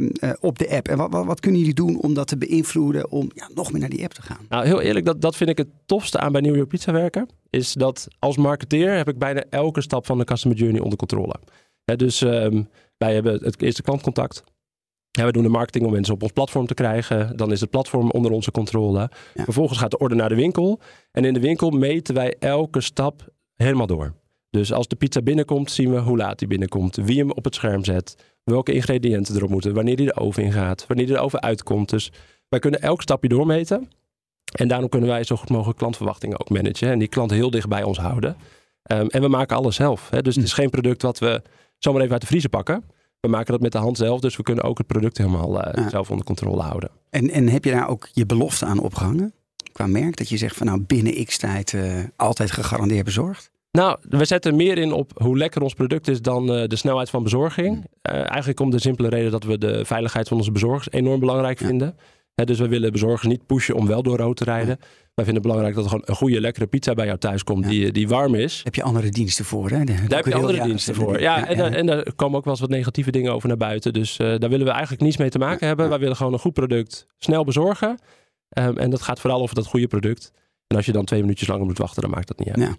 Uh, 0.00 0.08
uh, 0.22 0.30
op 0.40 0.58
de 0.58 0.70
app? 0.70 0.88
En 0.88 0.96
wat, 0.96 1.12
wat, 1.12 1.24
wat, 1.24 1.40
kunnen 1.40 1.60
jullie 1.60 1.74
doen 1.74 2.00
om 2.00 2.14
dat 2.14 2.28
te 2.28 2.38
beïnvloeden 2.38 3.10
om 3.10 3.30
ja, 3.34 3.50
nog 3.54 3.72
meer 3.72 3.80
naar 3.80 3.90
die 3.90 4.02
app 4.02 4.12
te 4.12 4.22
gaan? 4.22 4.46
Nou, 4.48 4.66
heel 4.66 4.80
eerlijk, 4.80 5.04
dat, 5.04 5.20
dat 5.20 5.36
vind 5.36 5.50
ik 5.50 5.58
het 5.58 5.68
tofste 5.86 6.18
aan 6.18 6.32
bij 6.32 6.40
New 6.40 6.56
York 6.56 6.68
Pizza 6.68 6.92
werken. 6.92 7.28
Is 7.50 7.72
dat 7.72 8.08
als 8.18 8.36
marketeer 8.36 8.96
heb 8.96 9.08
ik 9.08 9.18
bijna 9.18 9.44
elke 9.50 9.80
stap 9.80 10.06
van 10.06 10.18
de 10.18 10.24
customer 10.24 10.56
journey 10.56 10.80
onder 10.80 10.98
controle. 10.98 11.34
Dus 11.84 12.20
um, 12.20 12.68
wij 12.98 13.14
hebben 13.14 13.44
het 13.44 13.62
eerste 13.62 13.82
klantcontact. 13.82 14.42
Ja, 15.10 15.24
we 15.24 15.32
doen 15.32 15.42
de 15.42 15.48
marketing 15.48 15.84
om 15.84 15.92
mensen 15.92 16.14
op 16.14 16.22
ons 16.22 16.32
platform 16.32 16.66
te 16.66 16.74
krijgen. 16.74 17.36
Dan 17.36 17.52
is 17.52 17.60
het 17.60 17.70
platform 17.70 18.10
onder 18.10 18.30
onze 18.30 18.50
controle. 18.50 19.10
Ja. 19.34 19.44
Vervolgens 19.44 19.78
gaat 19.78 19.90
de 19.90 19.98
order 19.98 20.16
naar 20.16 20.28
de 20.28 20.34
winkel. 20.34 20.80
En 21.12 21.24
in 21.24 21.34
de 21.34 21.40
winkel 21.40 21.70
meten 21.70 22.14
wij 22.14 22.36
elke 22.38 22.80
stap 22.80 23.28
helemaal 23.54 23.86
door. 23.86 24.14
Dus 24.56 24.72
als 24.72 24.88
de 24.88 24.96
pizza 24.96 25.22
binnenkomt, 25.22 25.70
zien 25.70 25.90
we 25.90 25.98
hoe 25.98 26.16
laat 26.16 26.38
die 26.38 26.48
binnenkomt, 26.48 26.96
wie 26.96 27.18
hem 27.18 27.30
op 27.30 27.44
het 27.44 27.54
scherm 27.54 27.84
zet, 27.84 28.16
welke 28.44 28.72
ingrediënten 28.72 29.36
erop 29.36 29.50
moeten, 29.50 29.74
wanneer 29.74 29.96
die 29.96 30.06
de 30.06 30.16
oven 30.16 30.42
ingaat, 30.42 30.86
wanneer 30.86 31.06
die 31.06 31.14
de 31.14 31.20
oven 31.20 31.42
uitkomt. 31.42 31.88
Dus 31.88 32.12
wij 32.48 32.58
kunnen 32.58 32.82
elk 32.82 33.02
stapje 33.02 33.28
doormeten. 33.28 33.90
En 34.52 34.68
daarom 34.68 34.88
kunnen 34.88 35.08
wij 35.08 35.24
zo 35.24 35.36
goed 35.36 35.50
mogelijk 35.50 35.78
klantverwachtingen 35.78 36.40
ook 36.40 36.48
managen 36.48 36.90
en 36.90 36.98
die 36.98 37.08
klant 37.08 37.30
heel 37.30 37.50
dicht 37.50 37.68
bij 37.68 37.82
ons 37.82 37.98
houden. 37.98 38.36
Um, 38.92 39.08
en 39.08 39.20
we 39.20 39.28
maken 39.28 39.56
alles 39.56 39.76
zelf. 39.76 40.10
Hè? 40.10 40.22
Dus 40.22 40.36
het 40.36 40.44
is 40.44 40.52
geen 40.52 40.70
product 40.70 41.02
wat 41.02 41.18
we 41.18 41.42
zomaar 41.78 42.00
even 42.00 42.12
uit 42.12 42.20
de 42.20 42.26
vriezer 42.26 42.50
pakken. 42.50 42.84
We 43.20 43.28
maken 43.28 43.52
dat 43.52 43.60
met 43.60 43.72
de 43.72 43.78
hand 43.78 43.96
zelf, 43.96 44.20
dus 44.20 44.36
we 44.36 44.42
kunnen 44.42 44.64
ook 44.64 44.78
het 44.78 44.86
product 44.86 45.18
helemaal 45.18 45.66
uh, 45.66 45.72
ja. 45.84 45.88
zelf 45.88 46.10
onder 46.10 46.26
controle 46.26 46.62
houden. 46.62 46.90
En, 47.10 47.30
en 47.30 47.48
heb 47.48 47.64
je 47.64 47.70
daar 47.70 47.88
ook 47.88 48.08
je 48.12 48.26
belofte 48.26 48.64
aan 48.64 48.78
opgehangen? 48.78 49.32
Qua 49.72 49.86
merk, 49.86 50.16
dat 50.16 50.28
je 50.28 50.36
zegt 50.36 50.56
van 50.56 50.66
nou 50.66 50.80
binnen 50.80 51.24
x 51.24 51.38
tijd 51.38 51.72
uh, 51.72 52.04
altijd 52.16 52.50
gegarandeerd 52.50 53.04
bezorgd? 53.04 53.50
Nou, 53.76 53.98
we 54.08 54.24
zetten 54.24 54.56
meer 54.56 54.78
in 54.78 54.92
op 54.92 55.12
hoe 55.14 55.36
lekker 55.38 55.62
ons 55.62 55.74
product 55.74 56.08
is 56.08 56.22
dan 56.22 56.54
uh, 56.54 56.66
de 56.66 56.76
snelheid 56.76 57.10
van 57.10 57.22
bezorging. 57.22 57.74
Uh, 57.76 58.14
eigenlijk 58.14 58.60
om 58.60 58.70
de 58.70 58.80
simpele 58.80 59.08
reden 59.08 59.30
dat 59.30 59.44
we 59.44 59.58
de 59.58 59.84
veiligheid 59.84 60.28
van 60.28 60.36
onze 60.36 60.52
bezorgers 60.52 60.90
enorm 60.90 61.20
belangrijk 61.20 61.60
ja. 61.60 61.66
vinden. 61.66 61.96
He, 62.34 62.44
dus 62.44 62.58
we 62.58 62.68
willen 62.68 62.92
bezorgers 62.92 63.28
niet 63.28 63.46
pushen 63.46 63.74
om 63.74 63.86
wel 63.86 64.02
door 64.02 64.16
rood 64.16 64.36
te 64.36 64.44
rijden. 64.44 64.76
Ja. 64.80 64.86
Wij 65.14 65.24
vinden 65.24 65.34
het 65.34 65.42
belangrijk 65.42 65.74
dat 65.74 65.84
er 65.84 65.90
gewoon 65.90 66.04
een 66.06 66.14
goede, 66.14 66.40
lekkere 66.40 66.66
pizza 66.66 66.94
bij 66.94 67.06
jou 67.06 67.18
thuis 67.18 67.44
komt 67.44 67.68
die, 67.68 67.92
die 67.92 68.08
warm 68.08 68.34
is. 68.34 68.60
Heb 68.64 68.74
je 68.74 68.82
andere 68.82 69.08
diensten 69.08 69.44
voor, 69.44 69.70
hè? 69.70 69.84
Daar 69.84 70.16
heb 70.16 70.26
je 70.26 70.34
andere 70.34 70.62
diensten 70.62 70.94
voor. 70.94 71.20
Ja, 71.20 71.46
en, 71.46 71.74
en, 71.74 71.86
daar 71.86 72.14
komen 72.14 72.38
ook 72.38 72.44
wel 72.44 72.52
eens 72.52 72.62
wat 72.62 72.70
negatieve 72.70 73.10
dingen 73.10 73.32
over 73.32 73.48
naar 73.48 73.56
buiten. 73.56 73.92
Dus 73.92 74.18
uh, 74.18 74.38
daar 74.38 74.50
willen 74.50 74.66
we 74.66 74.72
eigenlijk 74.72 75.02
niets 75.02 75.16
mee 75.16 75.30
te 75.30 75.38
maken 75.38 75.66
hebben. 75.66 75.88
Wij 75.88 75.98
willen 75.98 76.16
gewoon 76.16 76.32
een 76.32 76.38
goed 76.38 76.52
product 76.52 77.06
snel 77.16 77.44
bezorgen. 77.44 77.98
Um, 78.58 78.78
en 78.78 78.90
dat 78.90 79.02
gaat 79.02 79.20
vooral 79.20 79.40
over 79.40 79.54
dat 79.54 79.66
goede 79.66 79.86
product. 79.86 80.32
En 80.66 80.76
als 80.76 80.86
je 80.86 80.92
dan 80.92 81.04
twee 81.04 81.20
minuutjes 81.20 81.48
langer 81.48 81.66
moet 81.66 81.78
wachten, 81.78 82.02
dan 82.02 82.10
maakt 82.10 82.28
dat 82.28 82.38
niet 82.38 82.48
uit. 82.48 82.78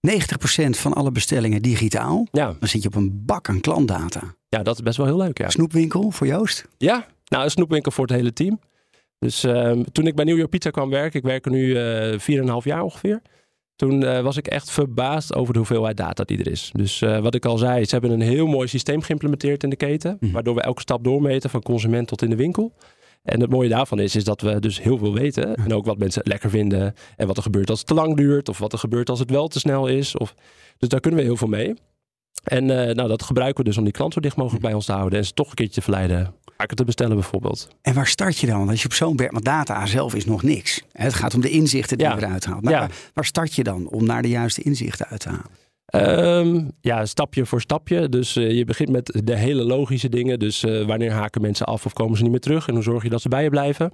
Ja. 0.00 0.20
90% 0.66 0.70
van 0.70 0.92
alle 0.92 1.12
bestellingen 1.12 1.62
digitaal. 1.62 2.26
Ja. 2.32 2.56
Dan 2.58 2.68
zit 2.68 2.82
je 2.82 2.88
op 2.88 2.94
een 2.94 3.24
bak 3.24 3.48
aan 3.48 3.60
klantdata. 3.60 4.34
Ja, 4.48 4.62
dat 4.62 4.74
is 4.74 4.82
best 4.82 4.96
wel 4.96 5.06
heel 5.06 5.16
leuk. 5.16 5.38
Ja. 5.38 5.50
Snoepwinkel 5.50 6.10
voor 6.10 6.26
Joost? 6.26 6.68
Ja, 6.78 7.06
nou 7.28 7.44
een 7.44 7.50
snoepwinkel 7.50 7.90
voor 7.90 8.06
het 8.06 8.16
hele 8.16 8.32
team. 8.32 8.60
Dus 9.18 9.44
uh, 9.44 9.70
toen 9.92 10.06
ik 10.06 10.14
bij 10.14 10.24
New 10.24 10.36
York 10.36 10.50
Pizza 10.50 10.70
kwam 10.70 10.90
werken, 10.90 11.18
ik 11.18 11.24
werk 11.24 11.44
er 11.44 11.50
nu 11.50 11.66
uh, 11.66 12.58
4,5 12.60 12.64
jaar 12.64 12.82
ongeveer. 12.82 13.22
Toen 13.76 14.02
uh, 14.02 14.20
was 14.20 14.36
ik 14.36 14.46
echt 14.46 14.70
verbaasd 14.70 15.34
over 15.34 15.52
de 15.52 15.58
hoeveelheid 15.58 15.96
data 15.96 16.24
die 16.24 16.38
er 16.38 16.50
is. 16.50 16.70
Dus 16.72 17.00
uh, 17.00 17.18
wat 17.18 17.34
ik 17.34 17.44
al 17.44 17.58
zei, 17.58 17.84
ze 17.84 17.90
hebben 17.90 18.10
een 18.10 18.20
heel 18.20 18.46
mooi 18.46 18.68
systeem 18.68 19.00
geïmplementeerd 19.00 19.62
in 19.62 19.70
de 19.70 19.76
keten. 19.76 20.16
Mm. 20.20 20.32
Waardoor 20.32 20.54
we 20.54 20.60
elke 20.60 20.80
stap 20.80 21.04
doormeten 21.04 21.50
van 21.50 21.62
consument 21.62 22.08
tot 22.08 22.22
in 22.22 22.30
de 22.30 22.36
winkel. 22.36 22.72
En 23.26 23.40
het 23.40 23.50
mooie 23.50 23.68
daarvan 23.68 23.98
is, 23.98 24.16
is 24.16 24.24
dat 24.24 24.40
we 24.40 24.60
dus 24.60 24.82
heel 24.82 24.98
veel 24.98 25.14
weten. 25.14 25.54
En 25.54 25.74
ook 25.74 25.84
wat 25.84 25.98
mensen 25.98 26.22
lekker 26.24 26.50
vinden. 26.50 26.94
En 27.16 27.26
wat 27.26 27.36
er 27.36 27.42
gebeurt 27.42 27.70
als 27.70 27.78
het 27.78 27.88
te 27.88 27.94
lang 27.94 28.16
duurt. 28.16 28.48
Of 28.48 28.58
wat 28.58 28.72
er 28.72 28.78
gebeurt 28.78 29.10
als 29.10 29.18
het 29.18 29.30
wel 29.30 29.48
te 29.48 29.58
snel 29.58 29.86
is. 29.86 30.16
Of, 30.16 30.34
dus 30.78 30.88
daar 30.88 31.00
kunnen 31.00 31.20
we 31.20 31.26
heel 31.26 31.36
veel 31.36 31.48
mee. 31.48 31.74
En 32.44 32.62
uh, 32.62 32.94
nou, 32.94 33.08
dat 33.08 33.22
gebruiken 33.22 33.64
we 33.64 33.68
dus 33.68 33.78
om 33.78 33.84
die 33.84 33.92
klant 33.92 34.12
zo 34.12 34.20
dicht 34.20 34.36
mogelijk 34.36 34.62
bij 34.62 34.74
ons 34.74 34.86
te 34.86 34.92
houden. 34.92 35.18
En 35.18 35.24
ze 35.24 35.32
toch 35.32 35.48
een 35.48 35.54
keertje 35.54 35.74
te 35.74 35.82
verleiden 35.82 36.34
te 36.74 36.84
bestellen 36.84 37.14
bijvoorbeeld. 37.14 37.68
En 37.82 37.94
waar 37.94 38.06
start 38.06 38.38
je 38.38 38.46
dan? 38.46 38.68
Als 38.68 38.80
je 38.80 38.86
op 38.86 38.92
zo'n 38.92 39.16
berg, 39.16 39.30
want 39.30 39.44
data 39.44 39.86
zelf 39.86 40.14
is 40.14 40.24
nog 40.24 40.42
niks. 40.42 40.82
Het 40.92 41.14
gaat 41.14 41.34
om 41.34 41.40
de 41.40 41.50
inzichten 41.50 41.98
die 41.98 42.06
ja. 42.06 42.14
je 42.14 42.22
eruit 42.22 42.44
haalt. 42.44 42.62
Maar 42.62 42.72
ja. 42.72 42.78
waar, 42.78 42.90
waar 43.14 43.24
start 43.24 43.54
je 43.54 43.62
dan 43.62 43.88
om 43.88 44.04
naar 44.04 44.22
de 44.22 44.28
juiste 44.28 44.62
inzichten 44.62 45.06
uit 45.06 45.20
te 45.20 45.28
halen? 45.28 45.65
Um, 45.94 46.70
ja, 46.80 47.04
stapje 47.04 47.46
voor 47.46 47.60
stapje. 47.60 48.08
Dus 48.08 48.36
uh, 48.36 48.50
je 48.50 48.64
begint 48.64 48.88
met 48.88 49.20
de 49.24 49.36
hele 49.36 49.64
logische 49.64 50.08
dingen. 50.08 50.38
Dus 50.38 50.64
uh, 50.64 50.86
wanneer 50.86 51.12
haken 51.12 51.40
mensen 51.40 51.66
af 51.66 51.86
of 51.86 51.92
komen 51.92 52.16
ze 52.16 52.22
niet 52.22 52.30
meer 52.30 52.40
terug? 52.40 52.68
En 52.68 52.74
hoe 52.74 52.82
zorg 52.82 53.02
je 53.02 53.08
dat 53.08 53.20
ze 53.20 53.28
bij 53.28 53.42
je 53.42 53.50
blijven? 53.50 53.92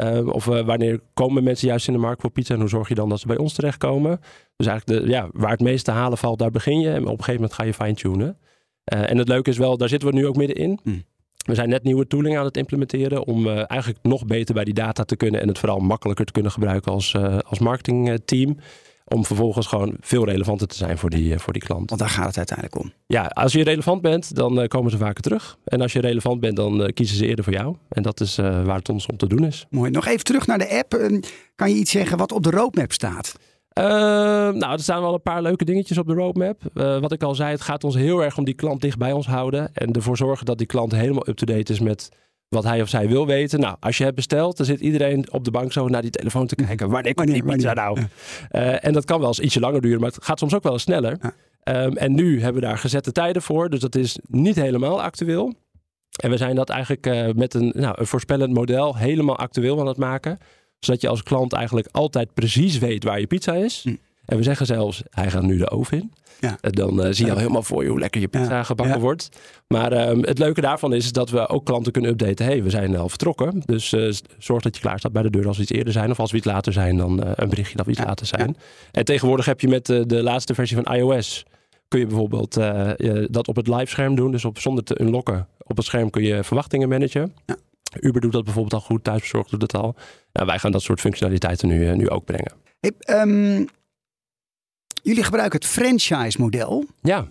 Uh, 0.00 0.26
of 0.26 0.44
wanneer 0.44 1.00
komen 1.14 1.44
mensen 1.44 1.68
juist 1.68 1.86
in 1.86 1.92
de 1.92 1.98
markt 1.98 2.20
voor 2.20 2.30
pizza? 2.30 2.54
En 2.54 2.60
hoe 2.60 2.68
zorg 2.68 2.88
je 2.88 2.94
dan 2.94 3.08
dat 3.08 3.20
ze 3.20 3.26
bij 3.26 3.36
ons 3.36 3.52
terechtkomen? 3.52 4.20
Dus 4.56 4.66
eigenlijk 4.66 5.02
de, 5.02 5.10
ja, 5.10 5.28
waar 5.32 5.50
het 5.50 5.60
meest 5.60 5.84
te 5.84 5.90
halen 5.90 6.18
valt, 6.18 6.38
daar 6.38 6.50
begin 6.50 6.80
je. 6.80 6.90
En 6.90 7.02
op 7.02 7.18
een 7.18 7.24
gegeven 7.24 7.34
moment 7.34 7.52
ga 7.52 7.64
je 7.64 7.74
fine-tunen. 7.74 8.38
en 8.84 9.18
het 9.18 9.28
leuke 9.28 9.50
is 9.50 9.58
wel, 9.58 9.76
daar 9.76 9.88
zitten 9.88 10.08
we 10.08 10.14
nu 10.14 10.26
ook 10.26 10.36
middenin. 10.36 10.80
Mm. 10.82 11.02
We 11.44 11.54
zijn 11.54 11.68
net 11.68 11.82
nieuwe 11.82 12.06
tooling 12.06 12.38
aan 12.38 12.44
het 12.44 12.56
implementeren 12.56 13.26
om 13.26 13.48
eigenlijk 13.48 13.98
nog 14.02 14.26
beter 14.26 14.54
bij 14.54 14.64
die 14.64 14.74
data 14.74 15.04
te 15.04 15.16
kunnen 15.16 15.40
en 15.40 15.48
het 15.48 15.58
vooral 15.58 15.78
makkelijker 15.78 16.24
te 16.24 16.32
kunnen 16.32 16.52
gebruiken 16.52 16.92
als, 16.92 17.16
als 17.42 17.58
marketingteam. 17.58 18.56
Om 19.08 19.24
vervolgens 19.24 19.66
gewoon 19.66 19.96
veel 20.00 20.24
relevanter 20.24 20.66
te 20.66 20.76
zijn 20.76 20.98
voor 20.98 21.10
die, 21.10 21.38
voor 21.38 21.52
die 21.52 21.62
klant. 21.62 21.88
Want 21.88 22.00
daar 22.00 22.10
gaat 22.10 22.26
het 22.26 22.36
uiteindelijk 22.36 22.78
om. 22.78 22.92
Ja, 23.06 23.26
als 23.26 23.52
je 23.52 23.64
relevant 23.64 24.02
bent, 24.02 24.34
dan 24.34 24.60
uh, 24.60 24.66
komen 24.66 24.90
ze 24.90 24.96
vaker 24.96 25.22
terug. 25.22 25.58
En 25.64 25.80
als 25.80 25.92
je 25.92 26.00
relevant 26.00 26.40
bent, 26.40 26.56
dan 26.56 26.80
uh, 26.80 26.88
kiezen 26.88 27.16
ze 27.16 27.26
eerder 27.26 27.44
voor 27.44 27.52
jou. 27.52 27.76
En 27.88 28.02
dat 28.02 28.20
is 28.20 28.36
waar 28.36 28.76
het 28.76 28.88
ons 28.88 29.06
om 29.06 29.16
te 29.16 29.26
doen 29.26 29.44
is. 29.44 29.66
Mooi. 29.70 29.90
Nog 29.90 30.06
even 30.06 30.24
terug 30.24 30.46
naar 30.46 30.58
de 30.58 30.78
app. 30.78 31.20
kan 31.54 31.70
je 31.70 31.76
iets 31.76 31.90
zeggen 31.90 32.18
wat 32.18 32.32
op 32.32 32.42
de 32.42 32.50
roadmap 32.50 32.92
staat? 32.92 33.34
nou, 33.72 34.72
er 34.72 34.80
staan 34.80 35.00
wel 35.00 35.14
een 35.14 35.22
paar 35.22 35.42
leuke 35.42 35.64
dingetjes 35.64 35.98
op 35.98 36.06
de 36.06 36.14
roadmap. 36.14 36.60
wat 36.74 37.12
ik 37.12 37.22
al 37.22 37.34
zei, 37.34 37.50
het 37.50 37.60
gaat 37.60 37.84
ons 37.84 37.94
heel 37.94 38.24
erg 38.24 38.38
om 38.38 38.44
die 38.44 38.54
klant 38.54 38.80
dicht 38.80 38.98
bij 38.98 39.12
ons 39.12 39.26
houden. 39.26 39.74
En 39.74 39.92
ervoor 39.92 40.16
zorgen 40.16 40.46
dat 40.46 40.58
die 40.58 40.66
klant 40.66 40.92
helemaal 40.92 41.28
up-to-date 41.28 41.72
is 41.72 41.80
met 41.80 42.08
wat 42.48 42.64
hij 42.64 42.82
of 42.82 42.88
zij 42.88 43.08
wil 43.08 43.26
weten. 43.26 43.60
Nou, 43.60 43.76
als 43.80 43.98
je 43.98 44.04
hebt 44.04 44.16
besteld, 44.16 44.56
dan 44.56 44.66
zit 44.66 44.80
iedereen 44.80 45.32
op 45.32 45.44
de 45.44 45.50
bank 45.50 45.72
zo 45.72 45.88
naar 45.88 46.02
die 46.02 46.10
telefoon 46.10 46.46
te 46.46 46.54
kijken. 46.54 46.90
Wanneer 46.90 47.14
komt 47.14 47.32
die 47.32 47.42
pizza 47.42 47.72
nou? 47.72 47.98
Uh, 47.98 48.84
en 48.84 48.92
dat 48.92 49.04
kan 49.04 49.18
wel 49.18 49.28
eens 49.28 49.40
ietsje 49.40 49.60
langer 49.60 49.80
duren, 49.80 50.00
maar 50.00 50.10
het 50.10 50.24
gaat 50.24 50.38
soms 50.38 50.54
ook 50.54 50.62
wel 50.62 50.72
eens 50.72 50.82
sneller. 50.82 51.18
Um, 51.64 51.96
en 51.96 52.14
nu 52.14 52.40
hebben 52.42 52.62
we 52.62 52.68
daar 52.68 52.78
gezette 52.78 53.12
tijden 53.12 53.42
voor, 53.42 53.70
dus 53.70 53.80
dat 53.80 53.94
is 53.94 54.18
niet 54.26 54.56
helemaal 54.56 55.02
actueel. 55.02 55.54
En 56.22 56.30
we 56.30 56.36
zijn 56.36 56.54
dat 56.54 56.68
eigenlijk 56.68 57.06
uh, 57.06 57.28
met 57.34 57.54
een, 57.54 57.72
nou, 57.76 57.94
een 57.98 58.06
voorspellend 58.06 58.54
model 58.54 58.96
helemaal 58.96 59.36
actueel 59.36 59.80
aan 59.80 59.86
het 59.86 59.96
maken. 59.96 60.38
Zodat 60.78 61.00
je 61.00 61.08
als 61.08 61.22
klant 61.22 61.52
eigenlijk 61.52 61.88
altijd 61.90 62.34
precies 62.34 62.78
weet 62.78 63.04
waar 63.04 63.20
je 63.20 63.26
pizza 63.26 63.54
is. 63.54 63.82
Hm. 63.82 63.94
En 64.28 64.36
we 64.36 64.42
zeggen 64.42 64.66
zelfs, 64.66 65.02
hij 65.10 65.30
gaat 65.30 65.42
nu 65.42 65.58
de 65.58 65.70
oven 65.70 65.98
in. 65.98 66.12
Ja. 66.40 66.58
Dan 66.60 67.06
uh, 67.06 67.12
zie 67.12 67.26
je 67.26 67.32
al 67.32 67.38
helemaal 67.38 67.62
voor 67.62 67.82
je 67.82 67.88
hoe 67.88 67.98
lekker 67.98 68.20
je 68.20 68.28
pizza 68.28 68.56
ja. 68.56 68.62
gebakken 68.62 68.96
ja. 68.96 69.00
wordt. 69.00 69.28
Maar 69.66 70.08
um, 70.08 70.24
het 70.24 70.38
leuke 70.38 70.60
daarvan 70.60 70.94
is, 70.94 71.04
is, 71.04 71.12
dat 71.12 71.30
we 71.30 71.48
ook 71.48 71.64
klanten 71.64 71.92
kunnen 71.92 72.10
updaten. 72.10 72.46
hey, 72.46 72.62
we 72.62 72.70
zijn 72.70 72.96
al 72.96 73.08
vertrokken. 73.08 73.62
Dus 73.64 73.92
uh, 73.92 74.12
zorg 74.38 74.62
dat 74.62 74.74
je 74.74 74.82
klaar 74.82 74.98
staat 74.98 75.12
bij 75.12 75.22
de 75.22 75.30
deur 75.30 75.46
als 75.46 75.56
we 75.56 75.62
iets 75.62 75.72
eerder 75.72 75.92
zijn. 75.92 76.10
Of 76.10 76.20
als 76.20 76.30
we 76.30 76.36
iets 76.36 76.46
later 76.46 76.72
zijn, 76.72 76.96
dan 76.96 77.24
uh, 77.24 77.30
een 77.34 77.48
berichtje 77.48 77.76
dat 77.76 77.86
we 77.86 77.92
iets 77.92 78.04
later 78.04 78.26
zijn. 78.26 78.56
En 78.92 79.04
tegenwoordig 79.04 79.46
heb 79.46 79.60
je 79.60 79.68
met 79.68 79.86
de 79.86 80.22
laatste 80.22 80.54
versie 80.54 80.76
van 80.82 80.94
iOS... 80.94 81.44
kun 81.88 82.00
je 82.00 82.06
bijvoorbeeld 82.06 82.54
dat 83.30 83.48
op 83.48 83.56
het 83.56 83.68
live 83.68 83.86
scherm 83.86 84.14
doen. 84.14 84.30
Dus 84.30 84.44
op, 84.44 84.58
zonder 84.58 84.84
te 84.84 85.00
unlocken 85.00 85.48
op 85.58 85.76
het 85.76 85.86
scherm 85.86 86.10
kun 86.10 86.22
je 86.22 86.44
verwachtingen 86.44 86.88
managen. 86.88 87.34
Uber 88.00 88.20
doet 88.20 88.32
dat 88.32 88.44
bijvoorbeeld 88.44 88.74
al 88.74 88.80
goed. 88.80 89.04
Thuisbezorgd 89.04 89.50
doet 89.50 89.62
het 89.62 89.74
al. 89.74 89.94
Nou, 90.32 90.46
wij 90.46 90.58
gaan 90.58 90.72
dat 90.72 90.82
soort 90.82 91.00
functionaliteiten 91.00 91.68
nu, 91.68 91.96
nu 91.96 92.08
ook 92.08 92.24
brengen. 92.24 92.52
Hey, 92.80 93.20
um, 93.20 93.66
Jullie 95.08 95.24
gebruiken 95.24 95.58
het 95.58 95.68
franchise-model. 95.68 96.84
Ja. 97.02 97.26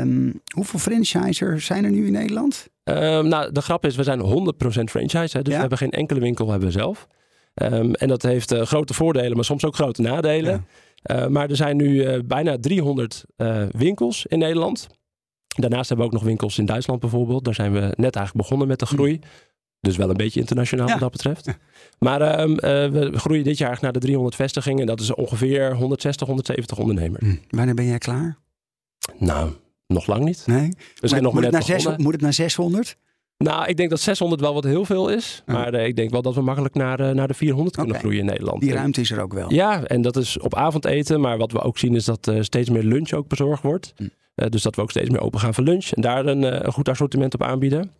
Um, 0.00 0.40
hoeveel 0.54 0.78
franchisers 0.78 1.66
zijn 1.66 1.84
er 1.84 1.90
nu 1.90 2.06
in 2.06 2.12
Nederland? 2.12 2.68
Um, 2.84 3.28
nou, 3.28 3.52
de 3.52 3.62
grap 3.62 3.84
is, 3.84 3.96
we 3.96 4.02
zijn 4.02 4.20
100% 4.20 4.24
franchise. 4.84 5.36
Hè, 5.36 5.42
dus 5.42 5.52
ja. 5.52 5.54
we 5.54 5.60
hebben 5.60 5.78
geen 5.78 5.90
enkele 5.90 6.20
winkel 6.20 6.50
hebben 6.50 6.68
we 6.68 6.74
zelf. 6.74 7.06
Um, 7.54 7.94
en 7.94 8.08
dat 8.08 8.22
heeft 8.22 8.52
uh, 8.52 8.62
grote 8.62 8.94
voordelen, 8.94 9.34
maar 9.34 9.44
soms 9.44 9.64
ook 9.64 9.74
grote 9.74 10.02
nadelen. 10.02 10.66
Ja. 11.02 11.24
Uh, 11.24 11.26
maar 11.26 11.50
er 11.50 11.56
zijn 11.56 11.76
nu 11.76 11.88
uh, 11.88 12.18
bijna 12.24 12.58
300 12.58 13.24
winkels 13.70 14.26
in 14.26 14.38
Nederland. 14.38 14.88
Daarnaast 15.46 15.88
hebben 15.88 16.06
we 16.06 16.12
ook 16.12 16.18
nog 16.18 16.28
winkels 16.28 16.58
in 16.58 16.66
Duitsland 16.66 17.00
bijvoorbeeld. 17.00 17.44
Daar 17.44 17.54
zijn 17.54 17.72
we 17.72 17.80
net 17.80 18.16
eigenlijk 18.16 18.32
begonnen 18.32 18.68
met 18.68 18.78
de 18.78 18.86
groei. 18.86 19.20
Dus 19.82 19.96
wel 19.96 20.10
een 20.10 20.16
beetje 20.16 20.40
internationaal 20.40 20.86
ja. 20.86 20.92
wat 20.92 21.00
dat 21.00 21.10
betreft. 21.10 21.58
Maar 21.98 22.20
uh, 22.20 22.56
we 22.90 23.10
groeien 23.14 23.44
dit 23.44 23.58
jaar 23.58 23.78
naar 23.80 23.92
de 23.92 23.98
300 23.98 24.34
vestigingen. 24.34 24.86
Dat 24.86 25.00
is 25.00 25.14
ongeveer 25.14 25.74
160, 25.74 26.26
170 26.26 26.78
ondernemers. 26.78 27.24
Hm. 27.24 27.56
Wanneer 27.56 27.74
ben 27.74 27.86
jij 27.86 27.98
klaar? 27.98 28.38
Nou, 29.18 29.50
nog 29.86 30.06
lang 30.06 30.24
niet. 30.24 30.42
Nee? 30.46 30.72
We 31.00 31.08
zijn 31.08 31.22
nog 31.22 31.34
moet, 31.34 31.42
het 31.42 31.52
naar 31.52 31.62
zes, 31.62 31.76
begonnen. 31.76 32.02
moet 32.02 32.12
het 32.12 32.20
naar 32.20 32.32
600? 32.32 32.96
Nou, 33.36 33.66
ik 33.66 33.76
denk 33.76 33.90
dat 33.90 34.00
600 34.00 34.40
wel 34.40 34.54
wat 34.54 34.64
heel 34.64 34.84
veel 34.84 35.08
is. 35.08 35.42
Maar 35.46 35.74
eh, 35.74 35.86
ik 35.86 35.96
denk 35.96 36.10
wel 36.10 36.22
dat 36.22 36.34
we 36.34 36.40
makkelijk 36.40 36.74
naar, 36.74 37.00
eh, 37.00 37.14
naar 37.14 37.28
de 37.28 37.34
400 37.34 37.76
kunnen 37.76 37.96
groeien 37.96 38.18
in 38.18 38.26
Nederland. 38.26 38.60
Die 38.60 38.72
ruimte 38.72 39.00
is 39.00 39.10
er 39.10 39.20
ook 39.20 39.32
wel. 39.32 39.52
Ja, 39.52 39.84
en 39.84 40.02
dat 40.02 40.16
is 40.16 40.38
op 40.38 40.54
avondeten. 40.54 41.20
Maar 41.20 41.38
wat 41.38 41.52
we 41.52 41.60
ook 41.60 41.78
zien 41.78 41.94
is 41.94 42.04
dat 42.04 42.28
eh, 42.28 42.40
steeds 42.40 42.70
meer 42.70 42.82
lunch 42.82 43.12
ook 43.12 43.28
bezorgd 43.28 43.62
wordt. 43.62 43.92
Hm. 43.96 44.06
Eh, 44.34 44.48
dus 44.48 44.62
dat 44.62 44.76
we 44.76 44.82
ook 44.82 44.90
steeds 44.90 45.10
meer 45.10 45.20
open 45.20 45.40
gaan 45.40 45.54
voor 45.54 45.64
lunch. 45.64 45.90
En 45.90 46.02
daar 46.02 46.26
een, 46.26 46.44
eh, 46.44 46.60
een 46.62 46.72
goed 46.72 46.88
assortiment 46.88 47.34
op 47.34 47.42
aanbieden. 47.42 47.90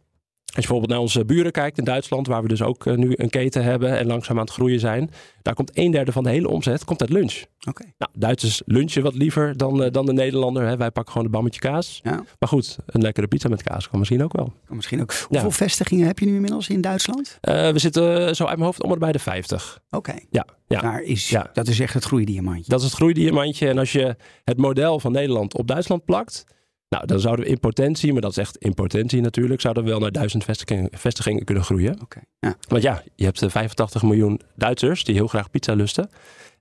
Als 0.53 0.65
je 0.65 0.71
bijvoorbeeld 0.71 0.91
naar 0.91 1.09
onze 1.09 1.25
buren 1.25 1.53
kijkt 1.53 1.79
in 1.79 1.85
Duitsland, 1.85 2.27
waar 2.27 2.43
we 2.43 2.49
dus 2.49 2.63
ook 2.63 2.87
eh, 2.87 2.95
nu 2.95 3.13
een 3.17 3.31
keten 3.31 3.65
hebben 3.65 3.99
en 3.99 4.07
langzaam 4.07 4.37
aan 4.39 4.45
het 4.45 4.53
groeien 4.53 4.81
zijn. 4.81 5.11
Daar 5.43 5.55
komt 5.55 5.71
een 5.75 5.91
derde 5.91 6.13
van 6.13 6.23
de 6.25 6.31
hele 6.31 6.49
omzet 6.49 6.85
komt 6.85 7.01
uit 7.01 7.11
lunch. 7.11 7.43
Oké. 7.69 7.85
Nou, 7.99 8.11
Duitsers 8.15 8.63
lunchen 8.67 9.03
wat 9.03 9.15
liever 9.15 9.57
dan, 9.57 9.83
eh, 9.83 9.91
dan 9.91 10.07
de 10.07 10.13
Nederlander. 10.13 10.67
Hè. 10.67 10.77
Wij 10.77 10.91
pakken 10.91 11.13
gewoon 11.13 11.27
een 11.27 11.33
bammetje 11.33 11.61
kaas. 11.61 12.01
Ja. 12.03 12.25
Maar 12.39 12.49
goed, 12.49 12.79
een 12.87 13.01
lekkere 13.03 13.27
pizza 13.27 13.49
met 13.49 13.63
kaas 13.63 13.89
kan 13.89 13.99
misschien 13.99 14.23
ook 14.23 14.33
wel. 14.33 14.53
Kan 14.67 14.77
misschien 14.77 15.01
ook. 15.01 15.15
Hoeveel 15.29 15.51
vestigingen 15.51 16.07
heb 16.07 16.19
je 16.19 16.27
nu 16.27 16.35
inmiddels 16.35 16.69
in 16.69 16.81
Duitsland? 16.81 17.39
Eh, 17.41 17.71
we 17.71 17.79
zitten 17.79 18.37
zo 18.37 18.45
uit 18.45 18.57
mijn 18.57 18.67
hoofd 18.67 18.83
om 18.83 18.99
bij 18.99 19.13
de 19.13 19.19
50. 19.19 19.81
Oké. 19.91 20.15
Ja, 20.31 20.47
ja. 20.67 20.81
Daar 20.81 21.03
is, 21.03 21.29
Ja. 21.29 21.51
Dat 21.53 21.69
is 21.69 21.81
echt 21.81 21.95
het 21.95 22.05
groeidiamantje. 22.05 22.71
Dat 22.71 22.79
is 22.81 22.87
het 22.87 22.95
groeidiamantje. 22.95 23.69
En 23.69 23.79
als 23.79 23.93
je 23.93 24.17
het 24.45 24.57
model 24.59 25.01
van 25.01 25.13
Nederland 25.13 25.57
op 25.57 25.67
Duitsland 25.67 26.05
plakt. 26.05 26.45
Nou, 26.93 27.07
dan 27.07 27.21
zouden 27.21 27.45
we 27.45 27.51
in 27.51 27.59
potentie, 27.59 28.13
maar 28.13 28.21
dat 28.21 28.31
is 28.31 28.37
echt 28.37 28.57
in 28.57 28.75
potentie 28.75 29.21
natuurlijk, 29.21 29.61
zouden 29.61 29.85
we 29.85 29.91
wel 29.91 29.99
naar 29.99 30.13
duizend 30.13 30.45
vestigingen, 30.45 30.89
vestigingen 30.93 31.45
kunnen 31.45 31.65
groeien. 31.65 32.01
Oké. 32.03 32.21
Ja. 32.39 32.57
Want 32.69 32.83
ja, 32.83 33.03
je 33.15 33.25
hebt 33.25 33.43
eh, 33.43 33.51
85 33.51 34.03
miljoen 34.03 34.41
Duitsers 34.57 35.05
die 35.05 35.15
heel 35.15 35.27
graag 35.27 35.51
pizza 35.51 35.75
lusten. 35.75 36.11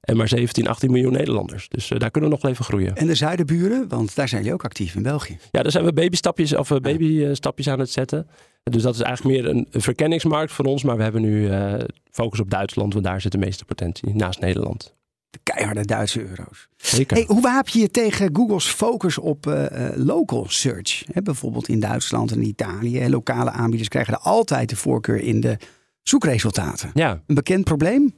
En 0.02 0.18
maar 0.18 0.28
17, 0.28 0.68
18 0.68 0.92
miljoen 0.92 1.12
Nederlanders. 1.12 1.70
Dus 1.70 1.92
eh, 1.92 2.00
daar 2.00 2.12
kunnen 2.12 2.30
we 2.30 2.36
nog 2.36 2.44
wel 2.44 2.52
even 2.52 2.66
groeien. 2.66 2.96
En 2.96 3.08
de 3.08 3.16
zuidenburen, 3.16 3.88
want 3.88 4.16
daar 4.16 4.28
zijn 4.28 4.42
jullie 4.42 4.56
ook 4.56 4.66
actief 4.66 4.96
in 4.96 5.04
België. 5.04 5.38
Ja, 5.52 5.62
daar 5.62 5.72
zijn 5.72 5.86
we 5.86 5.94
babystapjes, 5.94 6.56
of 6.56 6.72
eh, 6.72 6.78
babystapjes 6.78 7.70
aan 7.70 7.80
het 7.80 7.90
zetten. 7.90 8.28
Dus 8.64 8.82
dat 8.82 8.96
is 8.96 9.02
eigenlijk 9.02 9.38
meer 9.38 9.50
een, 9.50 9.68
verkenningsmarkt 9.72 10.52
voor 10.52 10.66
ons. 10.66 10.84
Maar 10.84 10.98
we 10.98 11.04
hebben 11.04 11.22
nu 11.22 11.50
eh, 11.50 11.74
focus 12.12 12.40
op 12.40 12.50
Duitsland, 12.50 12.94
want 12.94 13.06
daar 13.06 13.22
zit 13.22 13.32
de 13.32 13.38
meeste 13.38 13.66
potentie 13.66 14.16
naast 14.16 14.40
Nederland. 14.40 14.96
De 15.32 15.40
keiharde 15.44 15.86
Duitse 15.86 16.30
euro's. 16.30 16.68
Zeker. 16.78 17.18
Hey, 17.18 17.26
hoe 17.28 17.42
wapen 17.42 17.72
je 17.74 17.80
je 17.80 17.90
tegen 17.90 18.30
Google's 18.36 18.68
focus 18.68 19.18
op 19.18 19.48
eh, 19.48 19.88
eh, 19.88 19.98
local 19.98 20.46
search? 20.48 21.04
Hè, 21.12 21.22
bijvoorbeeld 21.22 21.68
in 21.68 21.80
Duitsland 21.80 22.32
en 22.32 22.44
Italië. 22.44 23.10
Lokale 23.10 23.50
aanbieders 23.52 23.90
krijgen 23.90 24.14
er 24.14 24.20
altijd 24.20 24.70
de 24.70 24.76
voorkeur 24.76 25.20
in 25.20 25.42
de 25.42 25.58
zoekresultaten. 26.04 26.92
Ja, 26.94 27.22
Een 27.28 27.36
bekend 27.36 27.64
probleem? 27.64 28.14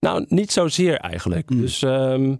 Nou, 0.00 0.24
niet 0.28 0.52
zozeer 0.52 0.96
eigenlijk. 0.96 1.50
Mm. 1.50 1.60
Dus 1.60 1.82
ehm, 1.82 2.34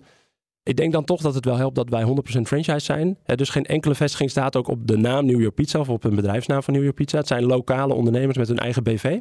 ik 0.62 0.76
denk 0.76 0.92
dan 0.92 1.04
toch 1.04 1.20
dat 1.20 1.34
het 1.34 1.44
wel 1.44 1.56
helpt 1.56 1.76
dat 1.76 1.88
wij 1.88 2.04
100% 2.38 2.40
franchise 2.42 2.78
zijn. 2.78 3.18
Dus 3.24 3.48
geen 3.48 3.66
enkele 3.66 3.94
vestiging 3.94 4.30
staat 4.30 4.56
ook 4.56 4.68
op 4.68 4.86
de 4.86 4.96
naam 4.96 5.26
New 5.26 5.40
York 5.40 5.54
Pizza 5.54 5.78
of 5.78 5.88
op 5.88 6.04
een 6.04 6.14
bedrijfsnaam 6.14 6.62
van 6.62 6.74
New 6.74 6.82
York 6.82 6.94
Pizza. 6.94 7.18
Het 7.18 7.26
zijn 7.26 7.44
lokale 7.44 7.94
ondernemers 7.94 8.36
met 8.36 8.48
hun 8.48 8.58
eigen 8.58 8.82
BV. 8.82 9.20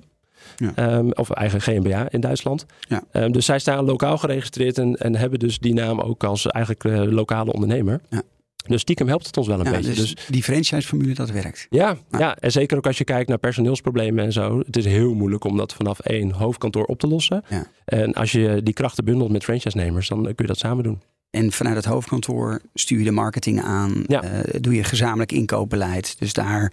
Ja. 0.58 0.72
Ehm, 0.76 1.10
of 1.10 1.30
eigen 1.30 1.62
GmbH 1.62 2.06
in 2.10 2.20
Duitsland. 2.20 2.66
Ja. 2.80 3.04
Ehm, 3.12 3.32
dus 3.32 3.46
zij 3.46 3.60
staan 3.60 3.86
lokaal 3.86 4.18
geregistreerd 4.18 4.78
en, 4.78 4.96
en 4.96 5.16
hebben 5.16 5.40
dus 5.40 5.60
die 5.60 5.74
naam 5.74 6.00
ook 6.00 6.24
als 6.24 6.48
eigenlijk 6.48 6.84
eh, 6.84 7.12
lokale 7.12 7.54
ondernemer. 7.54 8.02
Ja. 8.10 8.22
Dus 8.68 8.82
stiekem 8.82 9.08
helpt 9.08 9.26
het 9.26 9.38
ons 9.38 9.48
wel 9.48 9.60
een 9.60 9.66
Ja, 9.66 9.72
beetje. 9.72 9.94
dus, 9.94 9.98
Dus 10.16 10.26
die 10.28 10.44
franchise-formule, 10.44 11.14
dat 11.14 11.30
werkt. 11.32 11.68
ja, 11.70 11.98
Ja. 12.12 12.20
ja, 12.20 12.36
en 12.38 12.52
zeker 12.52 12.78
ook 12.78 12.88
als 12.88 12.98
je 12.98 13.04
kijkt 13.04 13.30
naar 13.30 13.38
personeelsproblemen 13.38 14.24
en 14.26 14.32
zo. 14.32 14.60
Het 14.66 14.78
is 14.78 14.86
heel 14.86 15.14
moeilijk 15.14 15.44
om 15.44 15.58
dat 15.58 15.74
vanaf 15.74 16.00
één 16.00 16.32
hoofdkantoor 16.32 16.84
op 16.86 17.00
te 17.00 17.08
lossen. 17.08 17.44
Ja. 17.50 17.66
En 17.86 18.14
als 18.14 18.32
je 18.32 18.62
die 18.64 18.74
krachten 18.74 19.06
bundelt 19.06 19.32
met 19.32 19.44
franchise-nemers, 19.44 20.08
dan 20.08 20.24
kun 20.24 20.34
je 20.36 20.46
dat 20.48 20.58
samen 20.58 20.84
doen. 20.84 21.02
En 21.30 21.52
vanuit 21.52 21.76
het 21.76 21.86
hoofdkantoor 21.86 22.62
stuur 22.74 22.98
je 23.00 23.04
de 23.06 23.12
marketing 23.12 23.62
aan. 23.62 24.06
Eh, 24.06 24.20
doe 24.62 24.76
je 24.76 24.84
gezamenlijk 24.84 25.32
inkoopbeleid. 25.32 26.20
Dus 26.20 26.34
daar 26.34 26.72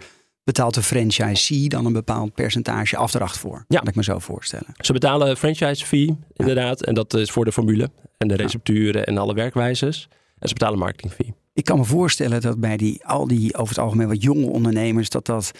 betaalt 0.51 0.73
de 0.73 0.83
franchisee 0.83 1.69
dan 1.69 1.85
een 1.85 1.93
bepaald 1.93 2.33
percentage 2.33 2.97
afdracht 2.97 3.37
voor. 3.37 3.65
Ja. 3.67 3.79
Kan 3.79 3.87
ik 3.87 3.95
me 3.95 4.03
zo 4.03 4.19
voorstellen. 4.19 4.67
Ze 4.77 4.93
betalen 4.93 5.37
franchise 5.37 5.85
fee, 5.85 6.17
inderdaad. 6.33 6.83
En 6.83 6.93
dat 6.93 7.13
is 7.13 7.31
voor 7.31 7.45
de 7.45 7.51
formule 7.51 7.91
en 8.17 8.27
de 8.27 8.35
recepturen 8.35 9.05
en 9.05 9.17
alle 9.17 9.33
werkwijzes. 9.33 10.07
En 10.39 10.47
ze 10.47 10.53
betalen 10.53 10.79
marketing 10.79 11.13
fee. 11.13 11.33
Ik 11.53 11.65
kan 11.65 11.77
me 11.77 11.85
voorstellen 11.85 12.41
dat 12.41 12.59
bij 12.59 12.77
die, 12.77 13.05
al 13.05 13.27
die 13.27 13.55
over 13.55 13.75
het 13.75 13.83
algemeen 13.83 14.07
wat 14.07 14.23
jonge 14.23 14.45
ondernemers... 14.45 15.09
dat 15.09 15.25
dat 15.25 15.51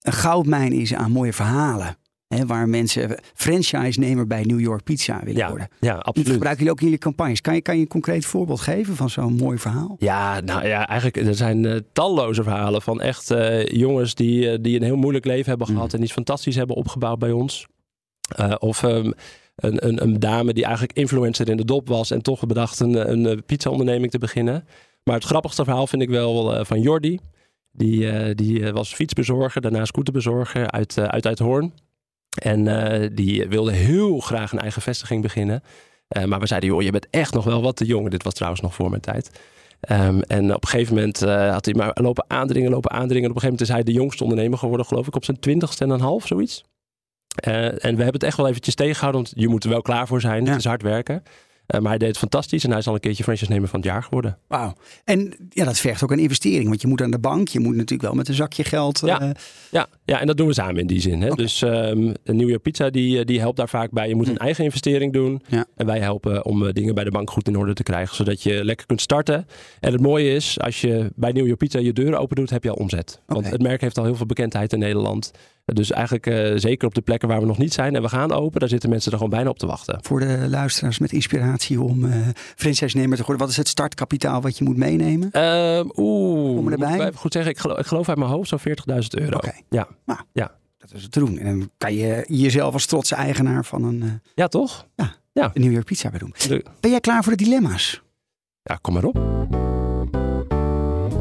een 0.00 0.12
goudmijn 0.12 0.72
is 0.72 0.94
aan 0.94 1.10
mooie 1.10 1.32
verhalen. 1.32 1.96
Hè, 2.28 2.46
waar 2.46 2.68
mensen 2.68 3.18
franchise-nemer 3.34 4.26
bij 4.26 4.42
New 4.42 4.60
York 4.60 4.82
Pizza 4.84 5.18
willen 5.24 5.36
Ja, 5.40 5.48
worden. 5.48 5.68
ja 5.80 5.94
Dat 5.94 6.04
absoluut. 6.04 6.32
gebruiken 6.32 6.58
jullie 6.64 6.72
ook 6.72 6.78
in 6.80 6.84
jullie 6.84 7.00
campagnes. 7.00 7.40
Kan 7.40 7.54
je, 7.54 7.60
kan 7.60 7.74
je 7.74 7.80
een 7.80 7.88
concreet 7.88 8.24
voorbeeld 8.24 8.60
geven 8.60 8.96
van 8.96 9.10
zo'n 9.10 9.34
mooi 9.34 9.58
verhaal? 9.58 9.96
Ja, 9.98 10.40
nou 10.40 10.66
ja, 10.66 10.88
eigenlijk 10.88 11.26
er 11.28 11.34
zijn 11.34 11.64
eh, 11.64 11.76
talloze 11.92 12.42
verhalen 12.42 12.82
van 12.82 13.00
echt 13.00 13.30
eh, 13.30 13.66
jongens 13.66 14.14
die, 14.14 14.50
eh, 14.50 14.58
die 14.60 14.76
een 14.76 14.82
heel 14.82 14.96
moeilijk 14.96 15.24
leven 15.24 15.48
hebben 15.48 15.66
gehad 15.66 15.94
en 15.94 16.02
iets 16.02 16.12
fantastisch 16.12 16.56
hebben 16.56 16.76
opgebouwd 16.76 17.18
bij 17.18 17.30
ons. 17.32 17.66
Of 18.58 18.82
ehm, 18.82 19.10
een, 19.56 19.86
een, 19.86 20.02
een 20.02 20.20
dame 20.20 20.52
die 20.52 20.64
eigenlijk 20.64 20.98
influencer 20.98 21.48
in 21.48 21.56
de 21.56 21.64
dop 21.64 21.88
was 21.88 22.10
en 22.10 22.22
toch 22.22 22.46
bedacht 22.46 22.80
een, 22.80 23.26
een 23.26 23.44
pizza-onderneming 23.44 24.10
te 24.10 24.18
beginnen. 24.18 24.64
Maar 25.04 25.14
het 25.14 25.24
grappigste 25.24 25.64
verhaal 25.64 25.86
vind 25.86 26.02
ik 26.02 26.08
wel 26.08 26.64
van 26.64 26.80
Jordi. 26.80 27.18
Die, 27.72 28.34
die 28.34 28.72
was 28.72 28.94
fietsbezorger, 28.94 29.60
daarna 29.60 29.84
scooterbezorger 29.84 30.70
uit, 30.70 30.98
uit 30.98 31.26
Uithoorn. 31.26 31.72
En 32.36 32.66
uh, 32.66 33.08
die 33.12 33.48
wilde 33.48 33.72
heel 33.72 34.20
graag 34.20 34.52
een 34.52 34.58
eigen 34.58 34.82
vestiging 34.82 35.22
beginnen. 35.22 35.62
Uh, 36.16 36.24
maar 36.24 36.40
we 36.40 36.46
zeiden, 36.46 36.68
joh, 36.68 36.82
je 36.82 36.90
bent 36.90 37.06
echt 37.10 37.34
nog 37.34 37.44
wel 37.44 37.62
wat 37.62 37.76
te 37.76 37.84
jong. 37.84 38.10
Dit 38.10 38.22
was 38.22 38.34
trouwens 38.34 38.62
nog 38.62 38.74
voor 38.74 38.90
mijn 38.90 39.02
tijd. 39.02 39.30
Um, 39.90 40.22
en 40.22 40.54
op 40.54 40.62
een 40.62 40.68
gegeven 40.68 40.94
moment 40.94 41.22
uh, 41.22 41.52
had 41.52 41.64
hij 41.64 41.74
maar 41.74 41.90
lopen 41.94 42.24
aandringen, 42.28 42.70
lopen 42.70 42.90
aandringen. 42.90 43.24
En 43.24 43.30
op 43.30 43.34
een 43.34 43.40
gegeven 43.42 43.66
moment 43.66 43.68
is 43.68 43.68
hij 43.68 43.82
de 43.82 44.00
jongste 44.00 44.22
ondernemer 44.22 44.58
geworden, 44.58 44.86
geloof 44.86 45.06
ik, 45.06 45.14
op 45.14 45.24
zijn 45.24 45.40
twintigste 45.40 45.84
en 45.84 45.90
een 45.90 46.00
half, 46.00 46.26
zoiets. 46.26 46.64
En 47.36 47.78
we 47.80 47.86
hebben 47.86 48.12
het 48.12 48.22
echt 48.22 48.36
wel 48.36 48.48
eventjes 48.48 48.74
tegengehouden, 48.74 49.22
want 49.22 49.34
je 49.36 49.48
moet 49.48 49.64
er 49.64 49.70
wel 49.70 49.82
klaar 49.82 50.06
voor 50.06 50.20
zijn. 50.20 50.44
Ja. 50.44 50.50
Het 50.50 50.58
is 50.58 50.64
hard 50.64 50.82
werken. 50.82 51.22
Uh, 51.74 51.80
maar 51.80 51.88
hij 51.88 51.98
deed 51.98 52.08
het 52.08 52.18
fantastisch 52.18 52.64
en 52.64 52.70
hij 52.70 52.78
is 52.78 52.86
al 52.86 52.94
een 52.94 53.00
keertje 53.00 53.22
franchise-nemer 53.22 53.68
van 53.68 53.80
het 53.80 53.88
jaar 53.88 54.02
geworden. 54.02 54.38
Wauw. 54.48 54.74
En 55.04 55.34
ja, 55.48 55.64
dat 55.64 55.78
vergt 55.78 56.02
ook 56.02 56.10
een 56.10 56.18
investering, 56.18 56.68
want 56.68 56.80
je 56.80 56.88
moet 56.88 57.02
aan 57.02 57.10
de 57.10 57.18
bank. 57.18 57.48
Je 57.48 57.60
moet 57.60 57.74
natuurlijk 57.74 58.02
wel 58.02 58.14
met 58.14 58.28
een 58.28 58.34
zakje 58.34 58.64
geld. 58.64 59.02
Ja, 59.04 59.22
uh... 59.22 59.30
ja, 59.70 59.86
ja 60.04 60.20
en 60.20 60.26
dat 60.26 60.36
doen 60.36 60.46
we 60.46 60.54
samen 60.54 60.76
in 60.76 60.86
die 60.86 61.00
zin. 61.00 61.20
Hè? 61.20 61.30
Okay. 61.30 61.44
Dus 61.44 61.60
um, 61.60 62.14
New 62.24 62.48
York 62.48 62.62
Pizza 62.62 62.90
die, 62.90 63.24
die 63.24 63.40
helpt 63.40 63.56
daar 63.56 63.68
vaak 63.68 63.90
bij. 63.90 64.08
Je 64.08 64.14
moet 64.14 64.28
een 64.28 64.38
eigen 64.38 64.64
investering 64.64 65.12
doen. 65.12 65.42
Ja. 65.48 65.64
En 65.76 65.86
wij 65.86 65.98
helpen 65.98 66.44
om 66.44 66.72
dingen 66.72 66.94
bij 66.94 67.04
de 67.04 67.10
bank 67.10 67.30
goed 67.30 67.48
in 67.48 67.56
orde 67.56 67.72
te 67.72 67.82
krijgen, 67.82 68.16
zodat 68.16 68.42
je 68.42 68.64
lekker 68.64 68.86
kunt 68.86 69.00
starten. 69.00 69.46
En 69.80 69.92
het 69.92 70.00
mooie 70.00 70.34
is, 70.34 70.60
als 70.60 70.80
je 70.80 71.12
bij 71.14 71.32
New 71.32 71.46
York 71.46 71.58
Pizza 71.58 71.78
je 71.78 71.92
deuren 71.92 72.18
open 72.18 72.36
doet, 72.36 72.50
heb 72.50 72.62
je 72.62 72.70
al 72.70 72.76
omzet. 72.76 73.20
Okay. 73.22 73.42
Want 73.42 73.52
het 73.52 73.62
merk 73.62 73.80
heeft 73.80 73.98
al 73.98 74.04
heel 74.04 74.16
veel 74.16 74.26
bekendheid 74.26 74.72
in 74.72 74.78
Nederland. 74.78 75.32
Dus 75.74 75.90
eigenlijk 75.90 76.26
uh, 76.26 76.52
zeker 76.56 76.86
op 76.86 76.94
de 76.94 77.00
plekken 77.00 77.28
waar 77.28 77.40
we 77.40 77.46
nog 77.46 77.58
niet 77.58 77.72
zijn 77.72 77.94
en 77.94 78.02
we 78.02 78.08
gaan 78.08 78.32
open, 78.32 78.60
daar 78.60 78.68
zitten 78.68 78.90
mensen 78.90 79.10
er 79.10 79.16
gewoon 79.16 79.32
bijna 79.32 79.50
op 79.50 79.58
te 79.58 79.66
wachten. 79.66 79.98
Voor 80.02 80.20
de 80.20 80.46
luisteraars 80.48 80.98
met 80.98 81.12
inspiratie 81.12 81.80
om 81.80 82.04
uh, 82.04 82.14
franchise-nemer 82.34 83.16
te 83.16 83.22
worden, 83.22 83.42
wat 83.42 83.50
is 83.50 83.56
het 83.56 83.68
startkapitaal 83.68 84.40
wat 84.40 84.58
je 84.58 84.64
moet 84.64 84.76
meenemen? 84.76 85.30
Uh, 85.32 85.80
Oeh, 85.96 86.56
Kom 86.56 86.68
erbij? 86.72 87.12
goed 87.14 87.32
zeggen, 87.32 87.52
ik 87.52 87.58
geloof, 87.58 87.78
ik 87.78 87.86
geloof 87.86 88.08
uit 88.08 88.18
mijn 88.18 88.30
hoofd 88.30 88.48
zo'n 88.48 88.58
40.000 88.58 88.74
euro. 89.08 89.36
Oké. 89.36 89.52
Ja. 89.70 89.88
Nou, 90.04 90.20
ja. 90.32 90.54
dat 90.78 90.92
is 90.92 91.02
het 91.02 91.12
te 91.12 91.18
doen. 91.18 91.38
En 91.38 91.58
dan 91.58 91.70
kan 91.78 91.94
je 91.94 92.24
jezelf 92.28 92.72
als 92.72 92.86
trotse 92.86 93.14
eigenaar 93.14 93.64
van 93.64 93.84
een, 93.84 94.02
uh, 94.02 94.10
ja, 94.34 94.48
toch? 94.48 94.86
Ja, 94.96 95.14
ja. 95.32 95.50
een 95.54 95.62
New 95.62 95.72
York 95.72 95.84
Pizza 95.84 96.10
bij 96.10 96.18
doen. 96.18 96.34
Ben 96.80 96.90
jij 96.90 97.00
klaar 97.00 97.22
voor 97.22 97.36
de 97.36 97.44
dilemma's? 97.44 98.02
Ja, 98.62 98.78
kom 98.80 98.94
maar 98.94 99.04
op. 99.04 99.14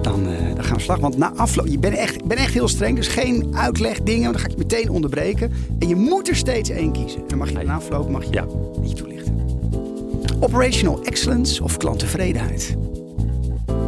Dan 0.02 0.28
gaan 0.65 0.75
we 0.75 0.81
slag. 0.81 1.00
Want 1.00 1.17
na 1.17 1.31
afloop, 1.36 1.67
je 1.67 1.79
bent 1.79 1.95
echt, 1.95 2.15
ik 2.15 2.25
ben 2.25 2.38
echt 2.38 2.53
heel 2.53 2.67
streng. 2.67 2.95
Dus 2.95 3.07
geen 3.07 3.55
uitleg 3.55 4.01
dingen. 4.01 4.31
Dan 4.31 4.41
ga 4.41 4.45
ik 4.45 4.51
je 4.51 4.57
meteen 4.57 4.89
onderbreken. 4.89 5.51
En 5.79 5.88
je 5.88 5.95
moet 5.95 6.29
er 6.29 6.36
steeds 6.36 6.69
één 6.69 6.91
kiezen. 6.91 7.22
Dan 7.27 7.38
mag 7.38 7.50
je 7.50 7.57
na 7.57 7.75
afloop 7.75 8.10
mag 8.10 8.24
je 8.24 8.31
ja. 8.31 8.45
beetje 8.79 8.95
toelichten. 8.95 9.36
Operational 10.39 11.03
excellence 11.03 11.63
of 11.63 11.77
klanttevredenheid? 11.77 12.75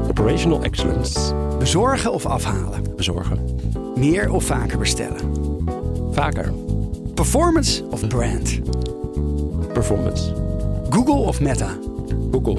Operational 0.09 0.63
excellence. 0.63 1.33
Bezorgen 1.59 2.11
of 2.11 2.25
afhalen? 2.25 2.83
Bezorgen. 2.95 3.39
Meer 3.95 4.31
of 4.31 4.43
vaker 4.43 4.77
bestellen? 4.77 5.33
Vaker. 6.11 6.53
Performance 7.13 7.83
of 7.89 8.07
brand? 8.07 8.59
Performance. 9.73 10.33
Google 10.89 11.27
of 11.27 11.39
Meta? 11.39 11.77
Google. 12.31 12.57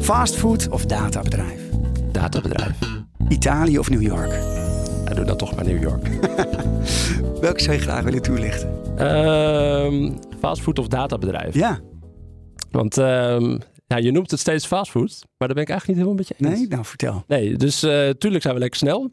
Fastfood 0.00 0.68
of 0.68 0.86
databedrijf? 0.86 1.60
Databedrijf. 2.12 2.93
Italië 3.28 3.78
of 3.78 3.90
New 3.90 4.02
York? 4.02 4.32
Ja, 5.04 5.14
doe 5.14 5.24
dan 5.24 5.36
toch 5.36 5.54
maar 5.54 5.64
New 5.64 5.82
York. 5.82 6.08
Welke 7.40 7.62
zou 7.62 7.76
je 7.76 7.82
graag 7.82 8.04
willen 8.04 8.22
toelichten? 8.22 8.68
Um, 9.06 10.18
fastfood 10.38 10.78
of 10.78 10.88
databedrijf? 10.88 11.54
Ja. 11.54 11.80
Want 12.70 12.96
um, 12.96 13.58
ja, 13.86 13.96
je 13.96 14.10
noemt 14.10 14.30
het 14.30 14.40
steeds 14.40 14.66
fastfood, 14.66 15.24
maar 15.38 15.48
daar 15.48 15.56
ben 15.56 15.62
ik 15.62 15.68
eigenlijk 15.68 15.86
niet 15.86 15.96
helemaal 15.96 16.14
met 16.14 16.28
je 16.28 16.34
eens. 16.38 16.58
Nee, 16.58 16.68
nou 16.68 16.84
vertel. 16.84 17.24
Nee, 17.26 17.56
dus 17.56 17.84
uh, 17.84 18.10
tuurlijk 18.10 18.42
zijn 18.42 18.54
we 18.54 18.60
lekker 18.60 18.78
snel. 18.78 19.10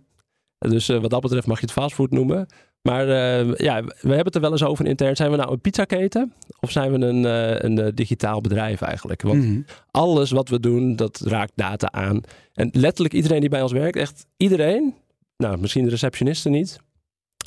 Dus 0.58 0.89
uh, 0.89 1.01
wat 1.01 1.10
dat 1.10 1.22
betreft 1.22 1.48
mag 1.48 1.60
je 1.60 1.65
het 1.65 1.74
fastfood 1.74 2.12
noemen. 2.12 2.48
Maar 2.81 3.07
uh, 3.07 3.55
ja, 3.55 3.83
we 3.83 3.93
hebben 4.01 4.25
het 4.25 4.35
er 4.35 4.41
wel 4.41 4.51
eens 4.51 4.63
over 4.63 4.85
intern. 4.85 5.15
Zijn 5.15 5.31
we 5.31 5.38
nou 5.38 5.51
een 5.51 5.61
pizzaketen 5.61 6.33
of 6.59 6.71
zijn 6.71 6.91
we 6.91 7.05
een, 7.05 7.23
uh, 7.23 7.59
een 7.59 7.79
uh, 7.79 7.88
digitaal 7.93 8.41
bedrijf 8.41 8.81
eigenlijk? 8.81 9.21
Want 9.21 9.35
mm 9.35 9.41
-hmm. 9.41 9.65
alles 9.91 10.31
wat 10.31 10.50
we 10.50 10.59
doen, 10.59 10.95
dat 10.95 11.21
raakt 11.25 11.51
data 11.55 11.91
aan. 11.91 12.21
En 12.53 12.69
letterlijk 12.71 13.13
iedereen 13.13 13.39
die 13.39 13.50
bij 13.50 13.61
ons 13.61 13.71
werkt, 13.71 13.97
echt 13.97 14.25
iedereen, 14.38 14.93
nou 15.38 15.57
misschien 15.57 15.83
de 15.83 15.89
receptionisten 15.89 16.51
niet, 16.51 16.79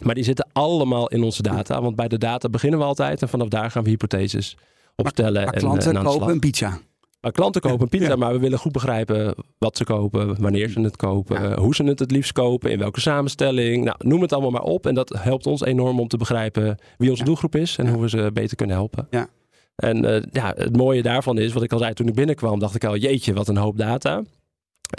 maar 0.05 0.15
die 0.15 0.25
zitten 0.25 0.49
allemaal 0.53 1.09
in 1.09 1.23
onze 1.23 1.43
data. 1.43 1.83
Want 1.83 1.97
bij 1.97 2.09
de 2.09 2.19
data 2.19 2.49
beginnen 2.49 2.79
we 2.79 2.85
altijd 2.85 3.23
en 3.23 3.29
vanaf 3.29 3.49
daar 3.49 3.71
gaan 3.71 3.83
we 3.83 3.91
hypotheses 3.91 4.57
opstellen. 4.97 5.43
Maar, 5.43 5.45
maar 5.45 5.61
klanten 5.61 5.91
en, 5.91 5.97
en 5.97 6.05
kopen 6.05 6.29
een 6.29 6.39
pizza. 6.39 6.79
Maar 7.25 7.33
klanten 7.33 7.61
kopen 7.61 7.83
een 7.83 7.89
pizza, 7.89 8.09
ja. 8.09 8.17
maar 8.17 8.33
we 8.33 8.39
willen 8.39 8.59
goed 8.59 8.73
begrijpen 8.73 9.35
wat 9.59 9.77
ze 9.77 9.85
kopen, 9.85 10.41
wanneer 10.41 10.69
ze 10.69 10.81
het 10.81 10.97
kopen, 10.97 11.43
ja. 11.43 11.59
hoe 11.59 11.75
ze 11.75 11.85
het 11.85 11.99
het 11.99 12.11
liefst 12.11 12.33
kopen, 12.33 12.71
in 12.71 12.79
welke 12.79 13.01
samenstelling. 13.01 13.85
Nou, 13.85 13.97
noem 13.99 14.23
het 14.23 14.33
allemaal 14.33 14.51
maar 14.51 14.63
op. 14.63 14.87
En 14.87 14.95
dat 14.95 15.09
helpt 15.19 15.47
ons 15.47 15.65
enorm 15.65 16.01
om 16.01 16.09
te 16.09 16.17
begrijpen 16.17 16.79
wie 16.99 17.11
onze 17.11 17.23
ja. 17.23 17.29
doelgroep 17.29 17.57
is 17.57 17.79
en 17.79 17.89
hoe 17.89 18.03
we 18.03 18.09
ze 18.09 18.31
beter 18.33 18.57
kunnen 18.57 18.77
helpen. 18.77 19.07
Ja. 19.11 19.29
En 19.77 20.05
uh, 20.05 20.23
ja, 20.31 20.53
het 20.57 20.77
mooie 20.77 21.03
daarvan 21.03 21.39
is, 21.39 21.53
wat 21.53 21.63
ik 21.63 21.73
al 21.73 21.79
zei 21.79 21.93
toen 21.93 22.09
ik 22.09 22.15
binnenkwam, 22.15 22.59
dacht 22.59 22.75
ik 22.75 22.85
al, 22.85 22.97
jeetje, 22.97 23.33
wat 23.33 23.49
een 23.49 23.57
hoop 23.57 23.79
data. 23.79 24.23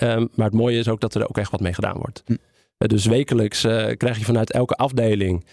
Um, 0.03 0.29
maar 0.35 0.45
het 0.45 0.55
mooie 0.55 0.77
is 0.79 0.87
ook 0.87 0.99
dat 0.99 1.15
er 1.15 1.29
ook 1.29 1.37
echt 1.37 1.51
wat 1.51 1.59
mee 1.59 1.73
gedaan 1.73 1.97
wordt. 1.97 2.23
Hm. 2.25 2.31
Uh, 2.31 2.37
dus 2.77 3.05
wekelijks 3.05 3.65
uh, 3.65 3.87
krijg 3.97 4.17
je 4.17 4.25
vanuit 4.25 4.51
elke 4.51 4.75
afdeling 4.75 5.45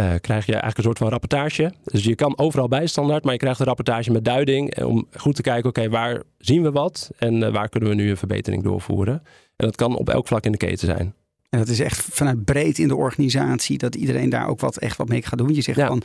uh, 0.00 0.14
krijg 0.20 0.46
je 0.46 0.52
eigenlijk 0.52 0.78
een 0.78 0.84
soort 0.84 0.98
van 0.98 1.08
rapportage. 1.08 1.72
Dus 1.84 2.04
je 2.04 2.14
kan 2.14 2.38
overal 2.38 2.68
bij 2.68 2.86
standaard, 2.86 3.24
maar 3.24 3.32
je 3.32 3.38
krijgt 3.38 3.60
een 3.60 3.66
rapportage 3.66 4.10
met 4.10 4.24
duiding 4.24 4.84
om 4.84 5.06
goed 5.16 5.34
te 5.34 5.42
kijken, 5.42 5.68
oké, 5.68 5.80
okay, 5.80 5.90
waar 5.90 6.22
zien 6.38 6.62
we 6.62 6.70
wat 6.70 7.10
en 7.18 7.34
uh, 7.34 7.52
waar 7.52 7.68
kunnen 7.68 7.88
we 7.88 7.94
nu 7.94 8.10
een 8.10 8.16
verbetering 8.16 8.62
doorvoeren. 8.62 9.22
En 9.56 9.66
dat 9.66 9.76
kan 9.76 9.96
op 9.96 10.08
elk 10.08 10.26
vlak 10.26 10.44
in 10.44 10.52
de 10.52 10.58
keten 10.58 10.86
zijn. 10.86 11.14
En 11.50 11.58
dat 11.58 11.68
is 11.68 11.80
echt 11.80 12.00
vanuit 12.00 12.44
breed 12.44 12.78
in 12.78 12.88
de 12.88 12.96
organisatie, 12.96 13.78
dat 13.78 13.94
iedereen 13.94 14.30
daar 14.30 14.48
ook 14.48 14.60
wat, 14.60 14.76
echt 14.76 14.96
wat 14.96 15.08
mee 15.08 15.22
gaat 15.22 15.38
doen. 15.38 15.54
Je 15.54 15.62
zegt 15.62 15.78
ja. 15.78 15.86
van, 15.86 16.02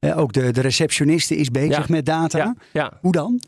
uh, 0.00 0.18
ook 0.18 0.32
de, 0.32 0.52
de 0.52 0.60
receptioniste 0.60 1.36
is 1.36 1.50
bezig 1.50 1.88
ja. 1.88 1.94
met 1.94 2.06
data. 2.06 2.54
Ja. 2.72 2.98
Hoe 3.00 3.12
dan? 3.12 3.40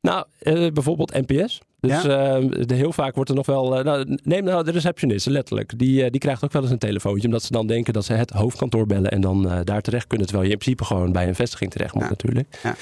Nou, 0.00 0.26
bijvoorbeeld 0.72 1.26
NPS. 1.26 1.60
Dus 1.80 2.02
ja? 2.02 2.38
uh, 2.40 2.50
de, 2.66 2.74
heel 2.74 2.92
vaak 2.92 3.14
wordt 3.14 3.30
er 3.30 3.36
nog 3.36 3.46
wel. 3.46 3.78
Uh, 3.78 3.84
nou, 3.84 4.18
neem 4.22 4.44
nou 4.44 4.64
de 4.64 4.70
receptionist, 4.70 5.26
letterlijk. 5.26 5.78
Die, 5.78 6.04
uh, 6.04 6.10
die 6.10 6.20
krijgt 6.20 6.44
ook 6.44 6.52
wel 6.52 6.62
eens 6.62 6.70
een 6.70 6.78
telefoontje. 6.78 7.26
Omdat 7.26 7.42
ze 7.42 7.52
dan 7.52 7.66
denken 7.66 7.92
dat 7.92 8.04
ze 8.04 8.12
het 8.12 8.30
hoofdkantoor 8.30 8.86
bellen. 8.86 9.10
En 9.10 9.20
dan 9.20 9.62
daar 9.64 9.80
terecht 9.80 10.06
kunnen. 10.06 10.26
Terwijl 10.26 10.48
je 10.48 10.52
in 10.54 10.58
principe 10.58 10.84
gewoon 10.84 11.12
bij 11.12 11.28
een 11.28 11.34
vestiging 11.34 11.70
terecht 11.70 11.94
moet, 11.94 12.02
Ja. 12.02 12.08
natuurlijk. 12.08 12.58
Ja. 12.62 12.76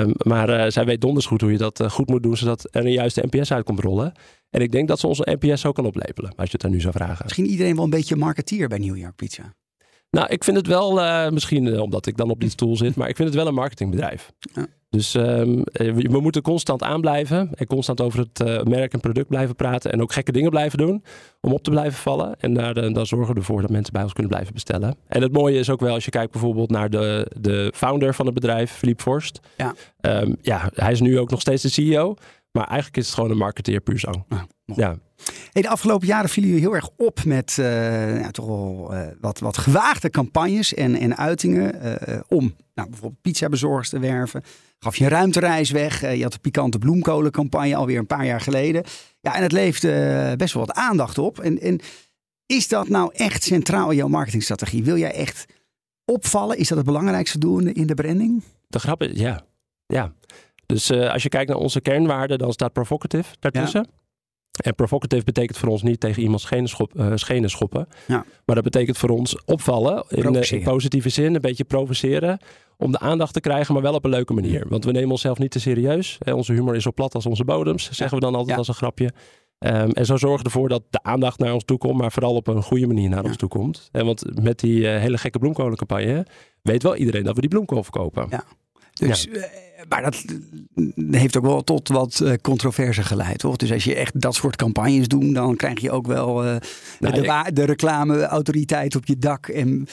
Um, 0.00 0.12
maar 0.16 0.72
zij 0.72 0.84
weet 0.84 1.00
donders 1.00 1.26
goed 1.26 1.40
hoe 1.40 1.52
je 1.52 1.58
dat 1.58 1.84
goed 1.88 2.08
moet 2.08 2.22
doen. 2.22 2.36
Zodat 2.36 2.68
er 2.70 2.84
een 2.84 2.92
juiste 2.92 3.26
NPS 3.30 3.52
uit 3.52 3.64
komt 3.64 3.80
rollen. 3.80 4.12
En 4.50 4.60
ik 4.60 4.72
denk 4.72 4.88
dat 4.88 5.00
ze 5.00 5.06
onze 5.06 5.36
NPS 5.40 5.66
ook 5.66 5.74
kan 5.74 5.86
oplepelen. 5.86 6.32
Als 6.36 6.46
je 6.46 6.52
het 6.52 6.60
daar 6.60 6.70
nu 6.70 6.80
zou 6.80 6.92
vragen. 6.92 7.20
Misschien 7.22 7.46
iedereen 7.46 7.74
wel 7.74 7.84
een 7.84 7.90
beetje 7.90 8.16
marketeer 8.16 8.68
bij 8.68 8.78
New 8.78 8.96
York 8.96 9.16
Pizza. 9.16 9.54
Nou, 10.14 10.26
ik 10.28 10.44
vind 10.44 10.56
het 10.56 10.66
wel, 10.66 10.98
uh, 10.98 11.28
misschien 11.28 11.66
uh, 11.66 11.80
omdat 11.80 12.06
ik 12.06 12.16
dan 12.16 12.30
op 12.30 12.40
die 12.40 12.50
stoel 12.56 12.76
zit, 12.76 12.96
maar 12.96 13.08
ik 13.08 13.16
vind 13.16 13.28
het 13.28 13.36
wel 13.36 13.46
een 13.46 13.54
marketingbedrijf. 13.54 14.32
Ja. 14.54 14.66
Dus 14.90 15.14
um, 15.14 15.62
we 16.10 16.20
moeten 16.20 16.42
constant 16.42 16.82
aanblijven 16.82 17.50
en 17.54 17.66
constant 17.66 18.00
over 18.00 18.18
het 18.18 18.48
uh, 18.48 18.62
merk 18.62 18.92
en 18.92 19.00
product 19.00 19.28
blijven 19.28 19.54
praten 19.54 19.92
en 19.92 20.02
ook 20.02 20.12
gekke 20.12 20.32
dingen 20.32 20.50
blijven 20.50 20.78
doen 20.78 21.04
om 21.40 21.52
op 21.52 21.62
te 21.62 21.70
blijven 21.70 21.98
vallen. 21.98 22.40
En 22.40 22.54
daar, 22.54 22.74
dan 22.74 23.06
zorgen 23.06 23.34
we 23.34 23.40
ervoor 23.40 23.60
dat 23.60 23.70
mensen 23.70 23.92
bij 23.92 24.02
ons 24.02 24.12
kunnen 24.12 24.32
blijven 24.32 24.54
bestellen. 24.54 24.96
En 25.06 25.22
het 25.22 25.32
mooie 25.32 25.58
is 25.58 25.70
ook 25.70 25.80
wel 25.80 25.94
als 25.94 26.04
je 26.04 26.10
kijkt 26.10 26.32
bijvoorbeeld 26.32 26.70
naar 26.70 26.90
de, 26.90 27.30
de 27.40 27.72
founder 27.74 28.14
van 28.14 28.26
het 28.26 28.34
bedrijf, 28.34 28.70
Philippe 28.70 29.02
Forst. 29.02 29.40
Ja. 29.56 29.74
Um, 30.00 30.36
ja, 30.40 30.70
hij 30.74 30.92
is 30.92 31.00
nu 31.00 31.18
ook 31.18 31.30
nog 31.30 31.40
steeds 31.40 31.62
de 31.62 31.68
CEO. 31.68 32.16
Maar 32.56 32.66
eigenlijk 32.66 32.96
is 32.96 33.06
het 33.06 33.14
gewoon 33.14 33.30
een 33.30 33.36
marketeer 33.36 33.80
puur 33.80 33.98
zang. 33.98 34.24
Ja, 34.28 34.46
ja. 34.64 34.98
Hey, 35.52 35.62
de 35.62 35.68
afgelopen 35.68 36.06
jaren 36.06 36.30
vielen 36.30 36.50
jullie 36.50 36.66
heel 36.66 36.74
erg 36.74 36.88
op 36.96 37.24
met 37.24 37.56
uh, 37.60 38.20
ja, 38.20 38.30
toch 38.30 38.46
wel 38.46 38.88
uh, 38.92 39.06
wat, 39.20 39.38
wat 39.38 39.58
gewaagde 39.58 40.10
campagnes 40.10 40.74
en, 40.74 40.94
en 40.96 41.16
uitingen 41.16 41.86
uh, 42.08 42.20
om 42.28 42.54
nou, 42.74 42.88
bijvoorbeeld 42.88 43.22
pizzabezorgers 43.22 43.88
te 43.88 43.98
werven. 43.98 44.42
Gaf 44.78 44.96
je 44.96 45.04
een 45.04 45.10
ruimtereis 45.10 45.70
weg. 45.70 46.00
je 46.00 46.22
had 46.22 46.32
de 46.32 46.38
pikante 46.38 46.78
bloemkolencampagne 46.78 47.76
alweer 47.76 47.98
een 47.98 48.06
paar 48.06 48.26
jaar 48.26 48.40
geleden. 48.40 48.84
Ja, 49.20 49.36
en 49.36 49.42
het 49.42 49.52
leefde 49.52 50.34
best 50.36 50.54
wel 50.54 50.66
wat 50.66 50.76
aandacht 50.76 51.18
op. 51.18 51.38
En, 51.38 51.60
en 51.60 51.80
is 52.46 52.68
dat 52.68 52.88
nou 52.88 53.10
echt 53.14 53.42
centraal 53.42 53.90
in 53.90 53.96
jouw 53.96 54.08
marketingstrategie? 54.08 54.84
Wil 54.84 54.96
jij 54.96 55.12
echt 55.12 55.46
opvallen? 56.04 56.58
Is 56.58 56.68
dat 56.68 56.76
het 56.76 56.86
belangrijkste 56.86 57.38
doel 57.38 57.60
in 57.60 57.86
de 57.86 57.94
branding? 57.94 58.42
De 58.68 58.78
grap 58.78 59.02
is, 59.02 59.18
ja. 59.18 59.44
ja. 59.86 60.12
Dus 60.66 60.90
uh, 60.90 61.12
als 61.12 61.22
je 61.22 61.28
kijkt 61.28 61.50
naar 61.50 61.58
onze 61.58 61.80
kernwaarden, 61.80 62.38
dan 62.38 62.52
staat 62.52 62.72
provocative 62.72 63.34
daartussen. 63.40 63.86
Ja. 63.90 64.02
En 64.54 64.74
provocative 64.74 65.24
betekent 65.24 65.58
voor 65.58 65.68
ons 65.68 65.82
niet 65.82 66.00
tegen 66.00 66.22
iemand 66.22 66.40
schenen, 66.40 66.68
schop, 66.68 66.94
uh, 66.94 67.12
schenen 67.14 67.50
schoppen. 67.50 67.88
Ja. 68.06 68.24
Maar 68.44 68.54
dat 68.54 68.64
betekent 68.64 68.98
voor 68.98 69.08
ons 69.08 69.44
opvallen 69.44 70.04
in, 70.08 70.34
in, 70.34 70.62
positieve 70.62 71.08
zin, 71.08 71.34
een 71.34 71.40
beetje 71.40 71.64
provoceren. 71.64 72.38
Om 72.76 72.92
de 72.92 72.98
aandacht 72.98 73.32
te 73.32 73.40
krijgen, 73.40 73.74
maar 73.74 73.82
wel 73.82 73.94
op 73.94 74.04
een 74.04 74.10
leuke 74.10 74.32
manier. 74.32 74.64
Want 74.68 74.84
we 74.84 74.92
nemen 74.92 75.10
onszelf 75.10 75.38
niet 75.38 75.50
te 75.50 75.60
serieus. 75.60 76.18
Hè, 76.18 76.32
onze 76.32 76.52
humor 76.52 76.74
is 76.74 76.82
zo 76.82 76.92
plat 76.92 77.14
als 77.14 77.26
onze 77.26 77.44
bodems, 77.44 77.90
zeggen 77.90 78.18
we 78.18 78.24
dan 78.24 78.34
altijd 78.34 78.50
ja. 78.50 78.56
als 78.56 78.68
een 78.68 78.74
grapje. 78.74 79.12
Um, 79.58 79.90
en 79.90 80.06
zo 80.06 80.16
zorgen 80.16 80.38
we 80.38 80.44
ervoor 80.44 80.68
dat 80.68 80.82
de 80.90 81.02
aandacht 81.02 81.38
naar 81.38 81.52
ons 81.52 81.64
toe 81.64 81.78
komt, 81.78 81.98
maar 81.98 82.12
vooral 82.12 82.34
op 82.34 82.46
een 82.46 82.62
goede 82.62 82.86
manier 82.86 83.08
naar 83.08 83.22
Ja. 83.22 83.28
ons 83.28 83.36
toe 83.36 83.48
komt. 83.48 83.88
En 83.92 84.06
want 84.06 84.42
met 84.42 84.58
die 84.58 84.80
uh, 84.80 84.98
hele 84.98 85.18
gekke 85.18 85.38
bloemkolencampagne 85.38 86.26
weet 86.62 86.82
wel 86.82 86.96
iedereen 86.96 87.24
dat 87.24 87.34
we 87.34 87.40
die 87.40 87.50
bloemkool 87.50 87.82
verkopen. 87.82 88.26
Ja. 88.30 88.44
Dus, 88.92 89.28
ja. 89.32 89.48
Maar 89.88 90.02
dat 90.02 90.24
heeft 91.10 91.36
ook 91.36 91.44
wel 91.44 91.64
tot 91.64 91.88
wat 91.88 92.20
uh, 92.22 92.32
controverse 92.42 93.02
geleid, 93.02 93.38
toch? 93.38 93.56
Dus 93.56 93.72
als 93.72 93.84
je 93.84 93.94
echt 93.94 94.20
dat 94.20 94.34
soort 94.34 94.56
campagnes 94.56 95.08
doet, 95.08 95.34
dan 95.34 95.56
krijg 95.56 95.80
je 95.80 95.90
ook 95.90 96.06
wel 96.06 96.44
uh, 96.44 96.56
Nou, 97.00 97.14
de, 97.14 97.52
de 97.52 97.64
reclameautoriteit 97.64 98.96
op 98.96 99.06
je 99.06 99.18
dak. 99.18 99.48
En, 99.48 99.88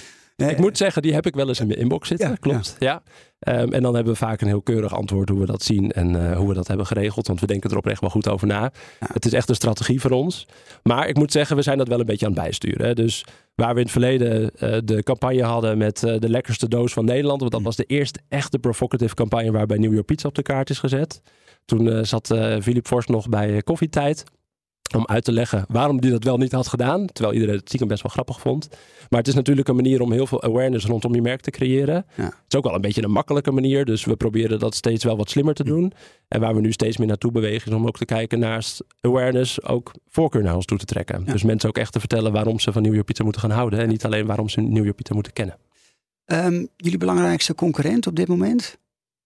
Ik 0.49 0.57
moet 0.57 0.77
zeggen, 0.77 1.01
die 1.01 1.13
heb 1.13 1.25
ik 1.25 1.35
wel 1.35 1.47
eens 1.47 1.59
in 1.59 1.67
mijn 1.67 1.79
inbox 1.79 2.07
zitten. 2.07 2.29
Ja, 2.29 2.35
klopt. 2.35 2.75
Ja. 2.79 3.03
Ehm, 3.39 3.73
en 3.73 3.81
dan 3.81 3.95
hebben 3.95 4.13
we 4.13 4.19
vaak 4.19 4.41
een 4.41 4.47
heel 4.47 4.61
keurig 4.61 4.93
antwoord 4.93 5.29
hoe 5.29 5.39
we 5.39 5.45
dat 5.45 5.63
zien 5.63 5.91
en 5.91 6.29
eh, 6.29 6.37
hoe 6.37 6.47
we 6.47 6.53
dat 6.53 6.67
hebben 6.67 6.85
geregeld. 6.85 7.27
Want 7.27 7.39
we 7.39 7.47
denken 7.47 7.69
er 7.69 7.77
oprecht 7.77 8.01
wel 8.01 8.09
goed 8.09 8.29
over 8.29 8.47
na. 8.47 8.71
Ja. 8.99 9.07
Het 9.13 9.25
is 9.25 9.33
echt 9.33 9.49
een 9.49 9.55
strategie 9.55 10.01
voor 10.01 10.11
ons. 10.11 10.47
Maar 10.83 11.07
ik 11.07 11.17
moet 11.17 11.31
zeggen, 11.31 11.55
we 11.55 11.61
zijn 11.61 11.77
dat 11.77 11.87
wel 11.87 11.99
een 11.99 12.05
beetje 12.05 12.25
aan 12.25 12.31
het 12.31 12.41
bijsturen. 12.41 12.85
Hè. 12.85 12.93
Dus 12.93 13.25
waar 13.55 13.73
we 13.73 13.79
in 13.79 13.85
het 13.85 13.91
verleden 13.91 14.51
eh, 14.55 14.77
de 14.83 15.03
campagne 15.03 15.43
hadden 15.43 15.77
met 15.77 16.03
eh, 16.03 16.19
de 16.19 16.29
lekkerste 16.29 16.67
doos 16.67 16.93
van 16.93 17.05
Nederland. 17.05 17.39
Want 17.39 17.51
dat 17.51 17.61
was 17.61 17.75
de 17.75 17.83
eerste 17.83 18.19
echte 18.27 18.59
provocative 18.59 19.15
campagne 19.15 19.51
waarbij 19.51 19.77
New 19.77 19.93
York 19.93 20.05
Pizza 20.05 20.27
op 20.27 20.35
de 20.35 20.41
kaart 20.41 20.69
is 20.69 20.79
gezet. 20.79 21.21
Toen 21.65 21.89
eh, 21.89 22.03
zat 22.03 22.31
eh 22.31 22.61
Philip 22.61 22.87
Forst 22.87 23.09
nog 23.09 23.29
bij 23.29 23.61
Koffietijd. 23.61 24.23
Om 24.95 25.05
uit 25.05 25.23
te 25.23 25.31
leggen 25.31 25.65
waarom 25.67 25.99
hij 25.99 26.09
dat 26.09 26.23
wel 26.23 26.37
niet 26.37 26.51
had 26.51 26.67
gedaan. 26.67 27.05
Terwijl 27.05 27.33
iedereen 27.33 27.55
het 27.55 27.67
stiekem 27.67 27.87
best 27.87 28.01
wel 28.01 28.11
grappig 28.11 28.39
vond. 28.39 28.67
Maar 29.09 29.19
het 29.19 29.27
is 29.27 29.33
natuurlijk 29.35 29.67
een 29.67 29.75
manier 29.75 30.01
om 30.01 30.11
heel 30.11 30.27
veel 30.27 30.43
awareness 30.43 30.85
rondom 30.85 31.15
je 31.15 31.21
merk 31.21 31.41
te 31.41 31.51
creëren. 31.51 32.05
Ja. 32.15 32.23
Het 32.23 32.33
is 32.47 32.55
ook 32.55 32.63
wel 32.63 32.75
een 32.75 32.81
beetje 32.81 33.03
een 33.03 33.11
makkelijke 33.11 33.51
manier. 33.51 33.85
Dus 33.85 34.05
we 34.05 34.15
proberen 34.15 34.59
dat 34.59 34.75
steeds 34.75 35.03
wel 35.03 35.17
wat 35.17 35.29
slimmer 35.29 35.53
te 35.53 35.63
doen. 35.63 35.93
En 36.27 36.39
waar 36.39 36.55
we 36.55 36.61
nu 36.61 36.71
steeds 36.71 36.97
meer 36.97 37.07
naartoe 37.07 37.31
bewegen 37.31 37.71
is 37.71 37.77
om 37.77 37.87
ook 37.87 37.97
te 37.97 38.05
kijken 38.05 38.39
naast 38.39 38.83
awareness 39.01 39.63
ook 39.63 39.91
voorkeur 40.07 40.43
naar 40.43 40.55
ons 40.55 40.65
toe 40.65 40.77
te 40.77 40.85
trekken. 40.85 41.23
Ja. 41.25 41.31
Dus 41.31 41.43
mensen 41.43 41.69
ook 41.69 41.77
echt 41.77 41.93
te 41.93 41.99
vertellen 41.99 42.31
waarom 42.31 42.59
ze 42.59 42.71
van 42.71 42.81
New 42.81 42.93
York 42.93 43.05
Pizza 43.05 43.23
moeten 43.23 43.41
gaan 43.41 43.51
houden. 43.51 43.79
En 43.79 43.87
niet 43.87 44.05
alleen 44.05 44.25
waarom 44.25 44.49
ze 44.49 44.61
New 44.61 44.83
York 44.83 44.95
Pizza 44.95 45.13
moeten 45.13 45.33
kennen. 45.33 45.57
Ehm, 46.25 46.65
jullie 46.77 46.97
belangrijkste 46.97 47.55
concurrent 47.55 48.07
op 48.07 48.15
dit 48.15 48.27
moment? 48.27 48.77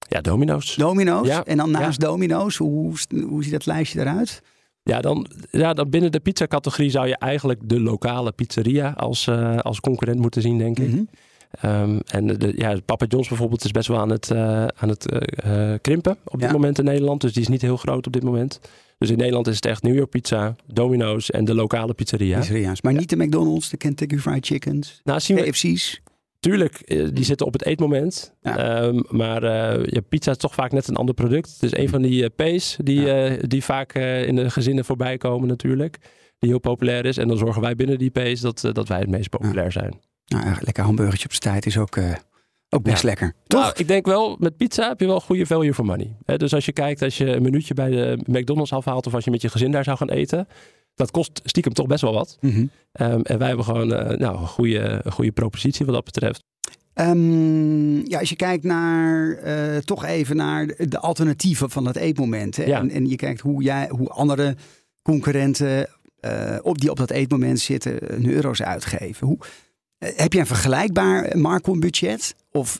Ja, 0.07 0.21
Domino's. 0.21 0.75
Domino's. 0.75 1.27
Ja, 1.27 1.45
En 1.45 1.57
dan 1.57 1.71
naast 1.71 1.99
Domino's, 1.99 2.57
hoe, 2.57 2.93
hoe 3.27 3.43
ziet 3.43 3.51
dat 3.51 3.65
lijstje 3.65 3.99
eruit? 3.99 4.41
Ja, 4.89 5.01
dan, 5.01 5.27
ja, 5.51 5.73
dan 5.73 5.89
binnen 5.89 6.11
de 6.11 6.19
pizzacategorie 6.19 6.89
zou 6.89 7.07
je 7.07 7.17
eigenlijk 7.17 7.59
de 7.63 7.79
lokale 7.79 8.31
pizzeria 8.31 8.89
als, 8.97 9.27
eh, 9.27 9.57
als 9.57 9.79
concurrent 9.79 10.19
moeten 10.19 10.41
zien, 10.41 10.57
denk 10.57 10.79
ik. 10.79 10.87
Mhm. 10.91 11.03
Ehm, 11.61 11.99
en 12.05 12.27
de, 12.27 12.53
ja, 12.55 12.77
Papa 12.85 13.05
John's 13.05 13.27
bijvoorbeeld 13.27 13.63
is 13.63 13.71
best 13.71 13.87
wel 13.87 13.99
aan 13.99 14.09
het, 14.09 14.31
eh, 14.31 14.65
aan 14.65 14.89
het 14.89 15.09
eh, 15.11 15.73
krimpen 15.81 16.17
op 16.25 16.39
dit 16.39 16.47
Ja. 16.49 16.53
moment 16.55 16.79
in 16.79 16.85
Nederland. 16.85 17.21
Dus 17.21 17.33
die 17.33 17.41
is 17.41 17.47
niet 17.47 17.61
heel 17.61 17.77
groot 17.77 18.07
op 18.07 18.13
dit 18.13 18.23
moment. 18.23 18.59
Dus 18.97 19.09
in 19.09 19.17
Nederland 19.17 19.47
is 19.47 19.55
het 19.55 19.65
echt 19.65 19.83
New 19.83 19.95
York 19.95 20.09
Pizza, 20.09 20.55
Domino's 20.73 21.31
en 21.31 21.45
de 21.45 21.53
lokale 21.55 21.93
pizzeria. 21.93 22.37
Pizzeria's. 22.37 22.81
Maar 22.81 22.93
niet 22.93 23.09
de 23.09 23.15
McDonald's, 23.17 23.69
de 23.69 23.77
Kentucky 23.77 24.17
Fried 24.17 24.45
Chickens, 24.45 25.01
Nou, 25.03 25.19
zien 25.19 25.37
we, 25.37 25.43
KFC's. 25.49 26.01
Tuurlijk, 26.49 26.75
eh, 26.79 27.07
die 27.13 27.23
zitten 27.23 27.45
op 27.45 27.53
het 27.53 27.65
eetmoment. 27.65 28.33
Ja. 28.41 28.57
Ehm, 28.57 28.99
maar 29.09 29.43
eh, 29.43 29.85
ja, 29.85 30.01
pizza 30.09 30.31
is 30.31 30.37
toch 30.37 30.53
vaak 30.53 30.71
net 30.71 30.87
een 30.87 30.95
ander 30.95 31.15
product. 31.15 31.53
Het 31.53 31.63
is 31.63 31.77
een 31.79 31.89
van 31.89 32.01
die 32.01 32.29
P's 32.29 32.77
die, 32.83 33.01
Ja. 33.01 33.37
die 33.37 33.63
vaak 33.63 33.93
in 33.93 34.35
de 34.35 34.49
gezinnen 34.49 34.85
voorbij 34.85 35.17
komen 35.17 35.47
natuurlijk. 35.47 35.97
Die 36.39 36.49
heel 36.49 36.59
populair 36.59 37.05
is. 37.05 37.17
En 37.17 37.27
dan 37.27 37.37
zorgen 37.37 37.61
wij 37.61 37.75
binnen 37.75 37.97
die 37.97 38.09
P's 38.09 38.41
dat, 38.41 38.69
dat 38.71 38.87
wij 38.87 38.99
het 38.99 39.09
meest 39.09 39.29
populair 39.29 39.71
zijn. 39.71 39.99
Nou, 40.25 40.45
ja, 40.45 40.57
lekker 40.59 40.83
hamburgertje 40.83 41.25
op 41.25 41.31
zijn 41.33 41.53
tijd 41.53 41.65
is 41.65 41.77
ook, 41.77 41.97
ook 42.69 42.83
best 42.83 43.01
Ja. 43.01 43.07
lekker. 43.07 43.33
Toch? 43.47 43.61
Nou, 43.61 43.73
ik 43.77 43.87
denk 43.87 44.05
wel, 44.05 44.35
met 44.39 44.57
pizza 44.57 44.87
heb 44.87 44.99
je 44.99 45.05
wel 45.05 45.19
goede 45.21 45.45
value 45.45 45.73
for 45.73 45.85
money. 45.85 46.15
Dus 46.37 46.53
als 46.53 46.65
je 46.65 46.71
kijkt, 46.71 47.01
als 47.01 47.17
je 47.17 47.25
een 47.35 47.41
minuutje 47.41 47.73
bij 47.73 47.89
de 47.89 48.19
McDonald's 48.25 48.73
afhaalt... 48.73 49.07
of 49.07 49.13
als 49.13 49.23
je 49.23 49.31
met 49.31 49.41
je 49.41 49.49
gezin 49.49 49.71
daar 49.71 49.83
zou 49.83 49.97
gaan 49.97 50.09
eten... 50.09 50.47
dat 50.95 51.11
kost 51.11 51.41
stiekem 51.43 51.73
toch 51.73 51.87
best 51.87 52.01
wel 52.01 52.13
wat. 52.13 52.37
Mhm. 52.41 52.65
Ehm, 52.91 53.19
en 53.21 53.37
wij 53.37 53.47
hebben 53.47 53.65
gewoon 53.65 53.93
eh, 53.93 54.17
nou, 54.17 54.39
een, 54.39 54.47
goede, 54.47 54.99
een 55.03 55.11
goede 55.11 55.31
propositie 55.31 55.85
wat 55.85 55.95
dat 55.95 56.05
betreft. 56.05 56.43
Ehm, 56.93 58.07
ja, 58.07 58.19
als 58.19 58.29
je 58.29 58.35
kijkt 58.35 58.63
naar, 58.63 59.37
eh, 59.37 59.77
toch 59.77 60.05
even 60.05 60.35
naar 60.35 60.65
de, 60.77 60.99
alternatieven 60.99 61.69
van 61.69 61.85
het 61.85 61.95
eetmoment. 61.95 62.55
Hè? 62.55 62.63
Ja. 62.63 62.79
En, 62.79 62.89
en 62.89 63.07
je 63.07 63.15
kijkt 63.15 63.41
hoe, 63.41 63.63
jij, 63.63 63.87
hoe 63.89 64.09
andere 64.09 64.55
concurrenten 65.01 65.87
eh, 66.19 66.57
op 66.61 66.81
die 66.81 66.89
op 66.89 66.97
dat 66.97 67.11
eetmoment 67.11 67.59
zitten 67.59 67.97
hun 68.07 68.29
euro's 68.29 68.61
uitgeven. 68.61 69.27
Hoe, 69.27 69.37
heb 69.97 70.33
je 70.33 70.39
een 70.39 70.45
vergelijkbaar 70.45 71.37
Marcon 71.37 71.79
budget? 71.79 72.35
Of 72.51 72.79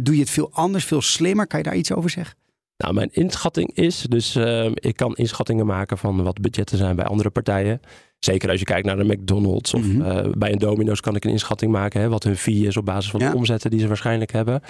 doe 0.00 0.14
je 0.14 0.20
het 0.20 0.30
veel 0.30 0.50
anders, 0.52 0.84
veel 0.84 1.02
slimmer? 1.02 1.46
Kan 1.46 1.58
je 1.58 1.64
daar 1.64 1.76
iets 1.76 1.92
over 1.92 2.10
zeggen? 2.10 2.36
Nou, 2.76 2.94
mijn 2.94 3.12
inschatting 3.12 3.70
is, 3.74 4.06
dus 4.08 4.36
uh, 4.36 4.64
ik 4.74 4.96
kan 4.96 5.14
inschattingen 5.14 5.66
maken 5.66 5.98
van 5.98 6.22
wat 6.22 6.40
budgetten 6.40 6.78
zijn 6.78 6.96
bij 6.96 7.04
andere 7.04 7.30
partijen. 7.30 7.80
Zeker 8.18 8.50
als 8.50 8.58
je 8.58 8.64
kijkt 8.64 8.86
naar 8.86 8.96
de 8.96 9.04
McDonald's 9.04 9.74
of 9.74 9.82
mm 9.82 10.02
bij 10.38 10.52
een 10.52 10.58
Domino's 10.58 11.00
kan 11.00 11.16
ik 11.16 11.24
een 11.24 11.30
inschatting 11.30 11.72
maken. 11.72 12.00
Hè, 12.00 12.08
wat 12.08 12.22
hun 12.22 12.36
fee 12.36 12.66
is 12.66 12.76
op 12.76 12.84
basis 12.84 13.10
van 13.10 13.20
de 13.20 13.32
omzetten 13.34 13.70
die 13.70 13.80
ze 13.80 13.88
waarschijnlijk 13.88 14.32
hebben. 14.32 14.60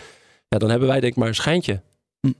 Ja, 0.48 0.58
dan 0.58 0.70
hebben 0.70 0.88
wij 0.88 1.00
denk 1.00 1.12
ik 1.12 1.18
maar 1.18 1.28
een 1.28 1.34
schijntje. 1.34 1.82
Hm. 2.20 2.32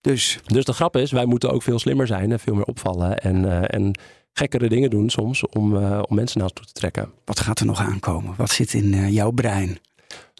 Dus. 0.00 0.38
dus 0.44 0.64
de 0.64 0.72
grap 0.72 0.96
is, 0.96 1.12
wij 1.12 1.26
moeten 1.26 1.50
ook 1.50 1.62
veel 1.62 1.78
slimmer 1.78 2.06
zijn 2.06 2.32
en 2.32 2.40
veel 2.40 2.54
meer 2.54 2.64
opvallen. 2.64 3.18
En, 3.18 3.44
uh, 3.44 3.74
en 3.74 3.98
gekkere 4.32 4.68
dingen 4.68 4.90
doen 4.90 5.10
soms 5.10 5.46
om, 5.46 5.76
uh, 5.76 6.02
om 6.08 6.16
mensen 6.16 6.38
naar 6.38 6.48
ons 6.48 6.56
toe 6.56 6.66
te 6.66 6.72
trekken. 6.72 7.10
Wat 7.24 7.40
gaat 7.40 7.60
er 7.60 7.66
nog 7.66 7.80
aankomen? 7.80 8.34
Wat 8.36 8.50
zit 8.50 8.74
in 8.74 9.12
jouw 9.12 9.30
brein? 9.30 9.78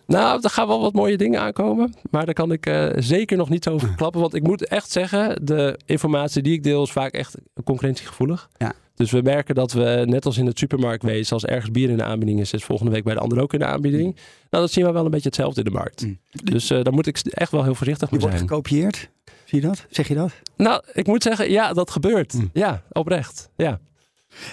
Nou, 0.06 0.40
er 0.42 0.50
gaan 0.50 0.68
wel 0.68 0.80
wat 0.80 0.92
mooie 0.92 1.16
dingen 1.16 1.40
aankomen. 1.40 1.94
Maar 2.10 2.24
daar 2.24 2.34
kan 2.34 2.52
ik 2.52 2.66
uh, 2.66 2.88
zeker 2.96 3.36
nog 3.36 3.48
niet 3.48 3.68
over 3.68 3.94
klappen. 3.94 4.20
Want 4.20 4.34
ik 4.34 4.42
moet 4.42 4.66
echt 4.66 4.90
zeggen, 4.90 5.46
de 5.46 5.78
informatie 5.86 6.42
die 6.42 6.52
ik 6.52 6.62
deel 6.62 6.82
is 6.82 6.92
vaak 6.92 7.12
echt 7.12 7.34
concurrentiegevoelig. 7.64 8.48
Ja. 8.56 8.72
Dus 8.94 9.10
we 9.10 9.22
merken 9.22 9.54
dat 9.54 9.72
we, 9.72 10.02
net 10.06 10.26
als 10.26 10.38
in 10.38 10.46
het 10.46 10.58
supermarktwezen, 10.58 11.32
als 11.32 11.44
ergens 11.44 11.70
bier 11.70 11.90
in 11.90 11.96
de 11.96 12.02
aanbieding 12.02 12.40
is, 12.40 12.52
is 12.52 12.64
volgende 12.64 12.92
week 12.92 13.04
bij 13.04 13.14
de 13.14 13.20
andere 13.20 13.40
ook 13.40 13.52
in 13.52 13.58
de 13.58 13.64
aanbieding. 13.64 14.04
Mm. 14.04 14.14
Nou, 14.50 14.64
dat 14.64 14.72
zien 14.72 14.84
we 14.84 14.92
wel 14.92 15.04
een 15.04 15.10
beetje 15.10 15.28
hetzelfde 15.28 15.62
in 15.62 15.66
de 15.66 15.72
markt. 15.72 16.02
Mm. 16.02 16.18
Dus 16.44 16.70
uh, 16.70 16.82
daar 16.82 16.92
moet 16.92 17.06
ik 17.06 17.18
echt 17.18 17.50
wel 17.50 17.64
heel 17.64 17.74
voorzichtig 17.74 18.10
mee 18.10 18.20
zijn. 18.20 18.32
Je 18.32 18.38
wordt 18.38 18.52
gekopieerd? 18.52 19.08
Zie 19.44 19.60
je 19.60 19.66
dat? 19.66 19.86
Zeg 19.90 20.08
je 20.08 20.14
dat? 20.14 20.32
Nou, 20.56 20.82
ik 20.92 21.06
moet 21.06 21.22
zeggen, 21.22 21.50
ja, 21.50 21.72
dat 21.72 21.90
gebeurt. 21.90 22.34
Mm. 22.34 22.50
Ja, 22.52 22.82
oprecht. 22.92 23.50
Ja. 23.56 23.80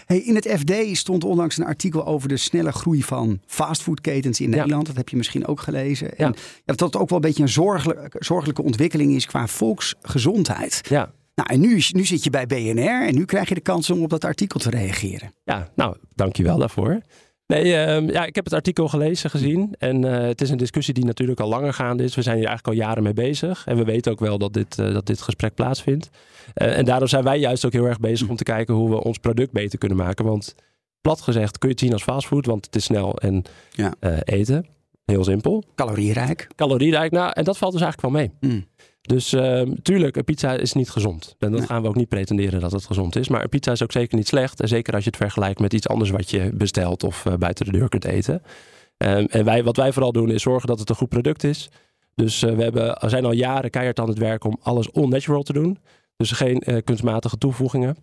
Hey, 0.05 0.19
in 0.19 0.35
het 0.35 0.47
FD 0.47 0.97
stond 0.97 1.23
onlangs 1.23 1.57
een 1.57 1.65
artikel 1.65 2.05
over 2.05 2.29
de 2.29 2.37
snelle 2.37 2.71
groei 2.71 3.03
van 3.03 3.39
fastfoodketens 3.45 4.41
in 4.41 4.49
Nederland. 4.49 4.85
Dat 4.85 4.95
heb 4.95 5.09
je 5.09 5.17
misschien 5.17 5.47
ook 5.47 5.59
gelezen. 5.59 6.07
Ja. 6.17 6.25
En 6.25 6.35
ja, 6.37 6.63
dat 6.65 6.77
dat 6.77 6.95
ook 6.95 7.09
wel 7.09 7.17
een 7.17 7.25
beetje 7.25 7.43
een 7.43 7.49
zorgelijke, 7.49 8.17
zorgelijke 8.19 8.63
ontwikkeling 8.63 9.13
is 9.13 9.25
qua 9.25 9.47
volksgezondheid. 9.47 10.81
Ja. 10.89 11.11
Nou, 11.35 11.49
en 11.49 11.59
nu, 11.59 11.83
nu 11.91 12.05
zit 12.05 12.23
je 12.23 12.29
bij 12.29 12.45
BNR 12.45 13.07
en 13.07 13.15
nu 13.15 13.25
krijg 13.25 13.49
je 13.49 13.55
de 13.55 13.61
kans 13.61 13.89
om 13.89 14.01
op 14.01 14.09
dat 14.09 14.25
artikel 14.25 14.59
te 14.59 14.69
reageren. 14.69 15.33
Ja, 15.43 15.69
nou, 15.75 15.97
dankjewel 16.15 16.57
daarvoor. 16.57 17.01
Nee, 17.47 17.75
ehm, 17.75 18.09
ja, 18.09 18.25
ik 18.25 18.35
heb 18.35 18.43
het 18.43 18.53
artikel 18.53 18.87
gelezen, 18.87 19.29
gezien. 19.29 19.75
En 19.77 20.05
uh, 20.05 20.11
het 20.11 20.41
is 20.41 20.49
een 20.49 20.57
discussie 20.57 20.93
die 20.93 21.05
natuurlijk 21.05 21.39
al 21.39 21.49
langer 21.49 21.73
gaande 21.73 22.03
is. 22.03 22.15
We 22.15 22.21
zijn 22.21 22.37
hier 22.37 22.47
eigenlijk 22.47 22.77
al 22.77 22.85
jaren 22.85 23.03
mee 23.03 23.13
bezig. 23.13 23.65
En 23.65 23.77
we 23.77 23.83
weten 23.83 24.11
ook 24.11 24.19
wel 24.19 24.37
dat 24.37 24.53
dit, 24.53 24.77
uh, 24.77 24.93
dat 24.93 25.05
dit 25.05 25.21
gesprek 25.21 25.53
plaatsvindt. 25.53 26.09
Uh, 26.55 26.77
en 26.77 26.85
daarom 26.85 27.07
zijn 27.07 27.23
wij 27.23 27.39
juist 27.39 27.65
ook 27.65 27.73
heel 27.73 27.85
erg 27.85 27.99
bezig 27.99 28.29
om 28.29 28.35
te 28.35 28.43
kijken 28.43 28.73
hoe 28.73 28.89
we 28.89 29.03
ons 29.03 29.17
product 29.17 29.51
beter 29.51 29.79
kunnen 29.79 29.97
maken. 29.97 30.25
Want 30.25 30.55
plat 31.01 31.21
gezegd 31.21 31.57
kun 31.57 31.69
je 31.69 31.75
het 31.75 31.83
zien 31.83 31.93
als 31.93 32.03
fastfood, 32.03 32.45
want 32.45 32.65
het 32.65 32.75
is 32.75 32.83
snel 32.83 33.17
en 33.17 33.43
ja. 33.71 33.93
eten. 34.23 34.65
Heel 35.05 35.23
simpel. 35.23 35.63
Calorierijk. 35.75 36.47
Calorierijk, 36.55 37.11
nou, 37.11 37.31
en 37.33 37.43
dat 37.43 37.57
valt 37.57 37.71
dus 37.71 37.81
eigenlijk 37.81 38.13
wel 38.13 38.21
mee. 38.21 38.51
Mm. 38.53 38.65
Dus 39.03 39.33
uh, 39.33 39.61
tuurlijk, 39.61 40.15
een 40.15 40.23
pizza 40.23 40.53
is 40.53 40.73
niet 40.73 40.89
gezond. 40.89 41.35
En 41.39 41.51
dat 41.51 41.65
gaan 41.65 41.81
we 41.81 41.87
ook 41.87 41.95
niet 41.95 42.09
pretenderen 42.09 42.59
dat 42.59 42.71
het 42.71 42.85
gezond 42.85 43.15
is. 43.15 43.27
Maar 43.27 43.43
een 43.43 43.49
pizza 43.49 43.71
is 43.71 43.83
ook 43.83 43.91
zeker 43.91 44.17
niet 44.17 44.27
slecht. 44.27 44.61
En 44.61 44.67
zeker 44.67 44.93
als 44.93 45.03
je 45.03 45.09
het 45.09 45.19
vergelijkt 45.19 45.59
met 45.59 45.73
iets 45.73 45.87
anders 45.87 46.09
wat 46.09 46.29
je 46.29 46.51
bestelt 46.53 47.03
of 47.03 47.25
uh, 47.25 47.33
buiten 47.33 47.65
de 47.65 47.71
deur 47.71 47.89
kunt 47.89 48.05
eten. 48.05 48.41
Um, 48.97 49.25
en 49.25 49.45
wij, 49.45 49.63
wat 49.63 49.77
wij 49.77 49.93
vooral 49.93 50.11
doen 50.11 50.31
is 50.31 50.41
zorgen 50.41 50.67
dat 50.67 50.79
het 50.79 50.89
een 50.89 50.95
goed 50.95 51.09
product 51.09 51.43
is. 51.43 51.69
Dus 52.15 52.43
uh, 52.43 52.55
we 52.55 52.63
hebben, 52.63 52.97
zijn 53.09 53.25
al 53.25 53.31
jaren 53.31 53.69
keihard 53.69 53.99
aan 53.99 54.09
het 54.09 54.17
werk 54.17 54.43
om 54.43 54.57
alles 54.61 54.93
all-natural 54.93 55.43
te 55.43 55.53
doen. 55.53 55.77
Dus 56.17 56.31
geen 56.31 56.83
kunstmatige 56.83 57.37
toevoegingen. 57.37 57.95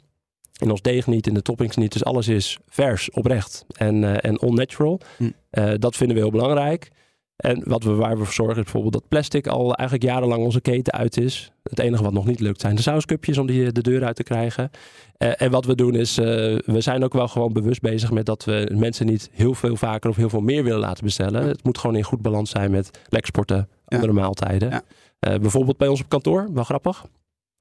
In 0.59 0.71
ons 0.71 0.83
deeg 0.83 1.07
niet, 1.07 1.27
in 1.27 1.35
de 1.35 1.43
toppings 1.43 1.77
niet. 1.77 1.93
Dus 1.93 2.05
alles 2.05 2.29
is 2.29 2.59
vers, 2.69 3.11
oprecht 3.11 3.65
en, 3.77 4.23
en 4.23 4.39
all-natural. 4.39 5.01
Hm. 5.17 5.31
dat 5.79 5.97
vinden 5.97 6.17
we 6.17 6.23
heel 6.23 6.31
belangrijk. 6.31 6.91
En 7.40 7.62
wat 7.64 7.83
we, 7.83 7.94
waar 7.94 8.18
we 8.18 8.24
voor 8.24 8.35
zorgen 8.35 8.57
is 8.57 8.62
bijvoorbeeld 8.62 8.92
dat 8.92 9.09
plastic 9.09 9.46
al 9.46 9.74
eigenlijk 9.74 10.11
jarenlang 10.11 10.42
onze 10.42 10.61
keten 10.61 10.92
uit 10.92 11.16
is. 11.16 11.53
Het 11.62 11.79
enige 11.79 12.03
wat 12.03 12.12
nog 12.12 12.26
niet 12.26 12.40
lukt 12.40 12.61
zijn 12.61 12.76
de 12.76 12.83
sauscupjes 12.83 13.38
om 13.38 13.46
die 13.46 13.72
de 13.72 13.83
deur 13.83 14.05
uit 14.05 14.16
te 14.16 14.22
krijgen. 14.22 14.70
Uh, 15.18 15.42
en 15.42 15.50
wat 15.50 15.64
we 15.64 15.74
doen 15.74 15.94
is, 15.94 16.18
uh, 16.18 16.24
we 16.64 16.81
zijn 16.81 17.05
ook 17.05 17.12
wel 17.12 17.29
gewoon 17.29 17.53
bewust 17.53 17.81
bezig 17.81 18.11
met 18.11 18.26
dat 18.26 18.44
we 18.44 18.70
mensen 18.74 19.07
niet 19.07 19.31
heel 19.33 19.55
veel 19.55 19.76
vaker 19.76 20.11
of 20.11 20.16
heel 20.16 20.29
veel 20.29 20.40
meer 20.40 20.64
willen 20.64 20.79
laten 20.79 21.05
bestellen. 21.05 21.46
Het 21.46 21.64
moet 21.64 21.79
gewoon 21.79 21.96
in 21.96 22.03
goed 22.03 22.22
balans 22.22 22.50
zijn 22.50 22.70
met 22.70 22.90
leksporten, 23.09 23.68
andere 23.85 24.12
ja. 24.12 24.20
maaltijden. 24.20 24.70
Ja. 24.70 24.83
Uh, 25.29 25.40
bijvoorbeeld 25.40 25.76
bij 25.76 25.88
ons 25.88 26.00
op 26.00 26.09
kantoor, 26.09 26.48
wel 26.53 26.64
grappig. 26.64 27.05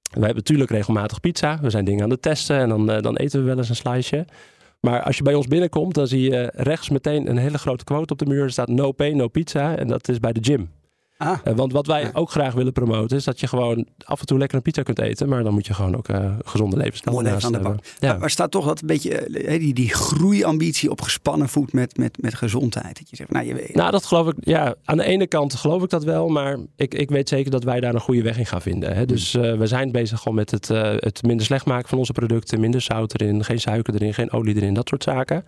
We 0.02 0.26
hebben 0.26 0.36
natuurlijk 0.36 0.70
regelmatig 0.70 1.20
pizza. 1.20 1.60
We 1.62 1.70
zijn 1.70 1.86
dingen 1.86 2.04
aan 2.04 2.10
het 2.10 2.22
testen 2.22 2.58
en 2.58 2.70
dan, 2.70 2.86
dan 2.86 3.16
eten 3.16 3.40
we 3.40 3.46
wel 3.46 3.58
eens 3.58 3.70
een 3.70 3.76
sliceje. 3.76 4.26
Maar 4.88 5.04
als 5.04 5.18
je 5.18 5.24
bij 5.24 5.34
ons 5.34 5.48
binnenkomt, 5.48 5.94
dan 5.94 6.08
zie 6.08 6.30
je 6.32 6.52
rechts 6.56 6.90
meteen 6.90 7.30
een 7.30 7.38
hele 7.38 7.58
grote 7.58 7.84
quote 7.84 8.14
op 8.14 8.20
de 8.20 8.26
muur. 8.26 8.44
Er 8.44 8.52
staat 8.52 8.68
no 8.68 8.92
pay, 8.92 9.12
no 9.12 9.28
pizza. 9.28 9.76
En 9.76 9.88
dat 9.88 10.08
is 10.08 10.20
bij 10.20 10.34
de 10.34 10.44
gym. 10.44 10.70
Ah. 11.22 11.38
Uh, 11.48 11.54
want 11.54 11.72
wat 11.72 11.88
wij 11.88 12.10
ook 12.14 12.32
graag 12.32 12.54
willen 12.54 12.74
promoten 12.74 13.18
is 13.18 13.24
dat 13.24 13.40
je 13.40 13.48
gewoon 13.48 13.88
af 14.06 14.20
en 14.20 14.26
toe 14.26 14.38
lekker 14.38 14.58
een 14.58 14.64
pizza 14.64 14.84
kunt 14.84 15.00
eten. 15.00 15.30
Maar 15.30 15.44
dan 15.44 15.54
moet 15.54 15.68
je 15.68 15.74
gewoon 15.74 15.98
ook 15.98 16.08
uh, 16.08 16.34
gezonde 16.46 16.78
levensstijl 16.78 17.22
naast 17.22 17.46
aan 17.46 17.52
de 17.52 17.60
bank. 17.60 17.80
Ja. 18.00 18.18
Maar, 18.18 18.30
staat 18.30 18.52
toch 18.52 18.66
dat 18.66 18.82
een 18.82 18.88
beetje 18.88 19.28
uh, 19.28 19.60
die, 19.60 19.74
die 19.74 19.94
groeiambitie 19.94 20.92
op 20.92 21.02
gespannen 21.02 21.50
voet 21.50 21.74
met, 21.74 21.98
met, 21.98 22.22
met 22.22 22.36
gezondheid. 22.36 22.98
Dat 22.98 23.10
je 23.10 23.16
zegt, 23.16 23.32
nou, 23.32 23.46
je 23.46 23.54
weet. 23.54 23.76
Nou, 23.76 23.92
dat 23.92 24.06
geloof 24.06 24.28
ik. 24.28 24.36
Ja, 24.42 24.76
aan 24.84 24.98
de 24.98 25.04
ene 25.04 25.28
kant 25.28 25.56
geloof 25.56 25.84
ik 25.84 25.90
dat 25.90 26.04
wel. 26.04 26.28
Maar 26.28 26.58
ik, 26.76 26.94
ik 26.94 27.10
weet 27.10 27.30
zeker 27.30 27.52
dat 27.52 27.64
wij 27.64 27.80
daar 27.80 27.94
een 27.94 28.00
goede 28.00 28.22
weg 28.22 28.38
in 28.38 28.46
gaan 28.46 28.62
vinden. 28.62 28.96
Hè. 28.96 29.06
Dus 29.06 29.34
uh, 29.34 29.58
we 29.58 29.68
zijn 29.68 29.92
bezig 29.92 30.18
gewoon 30.18 30.38
met 30.38 30.52
het, 30.52 30.68
het 31.00 31.24
minder 31.24 31.46
slecht 31.46 31.66
maken 31.66 31.90
van 31.90 31.98
onze 31.98 32.14
producten. 32.14 32.60
Minder 32.60 32.82
zout 32.82 33.14
erin, 33.20 33.44
geen 33.44 33.60
suiker 33.60 33.94
erin, 33.94 34.14
geen 34.14 34.32
olie 34.32 34.56
erin, 34.56 34.74
dat 34.74 34.90
soort 34.90 35.04
zaken. 35.04 35.46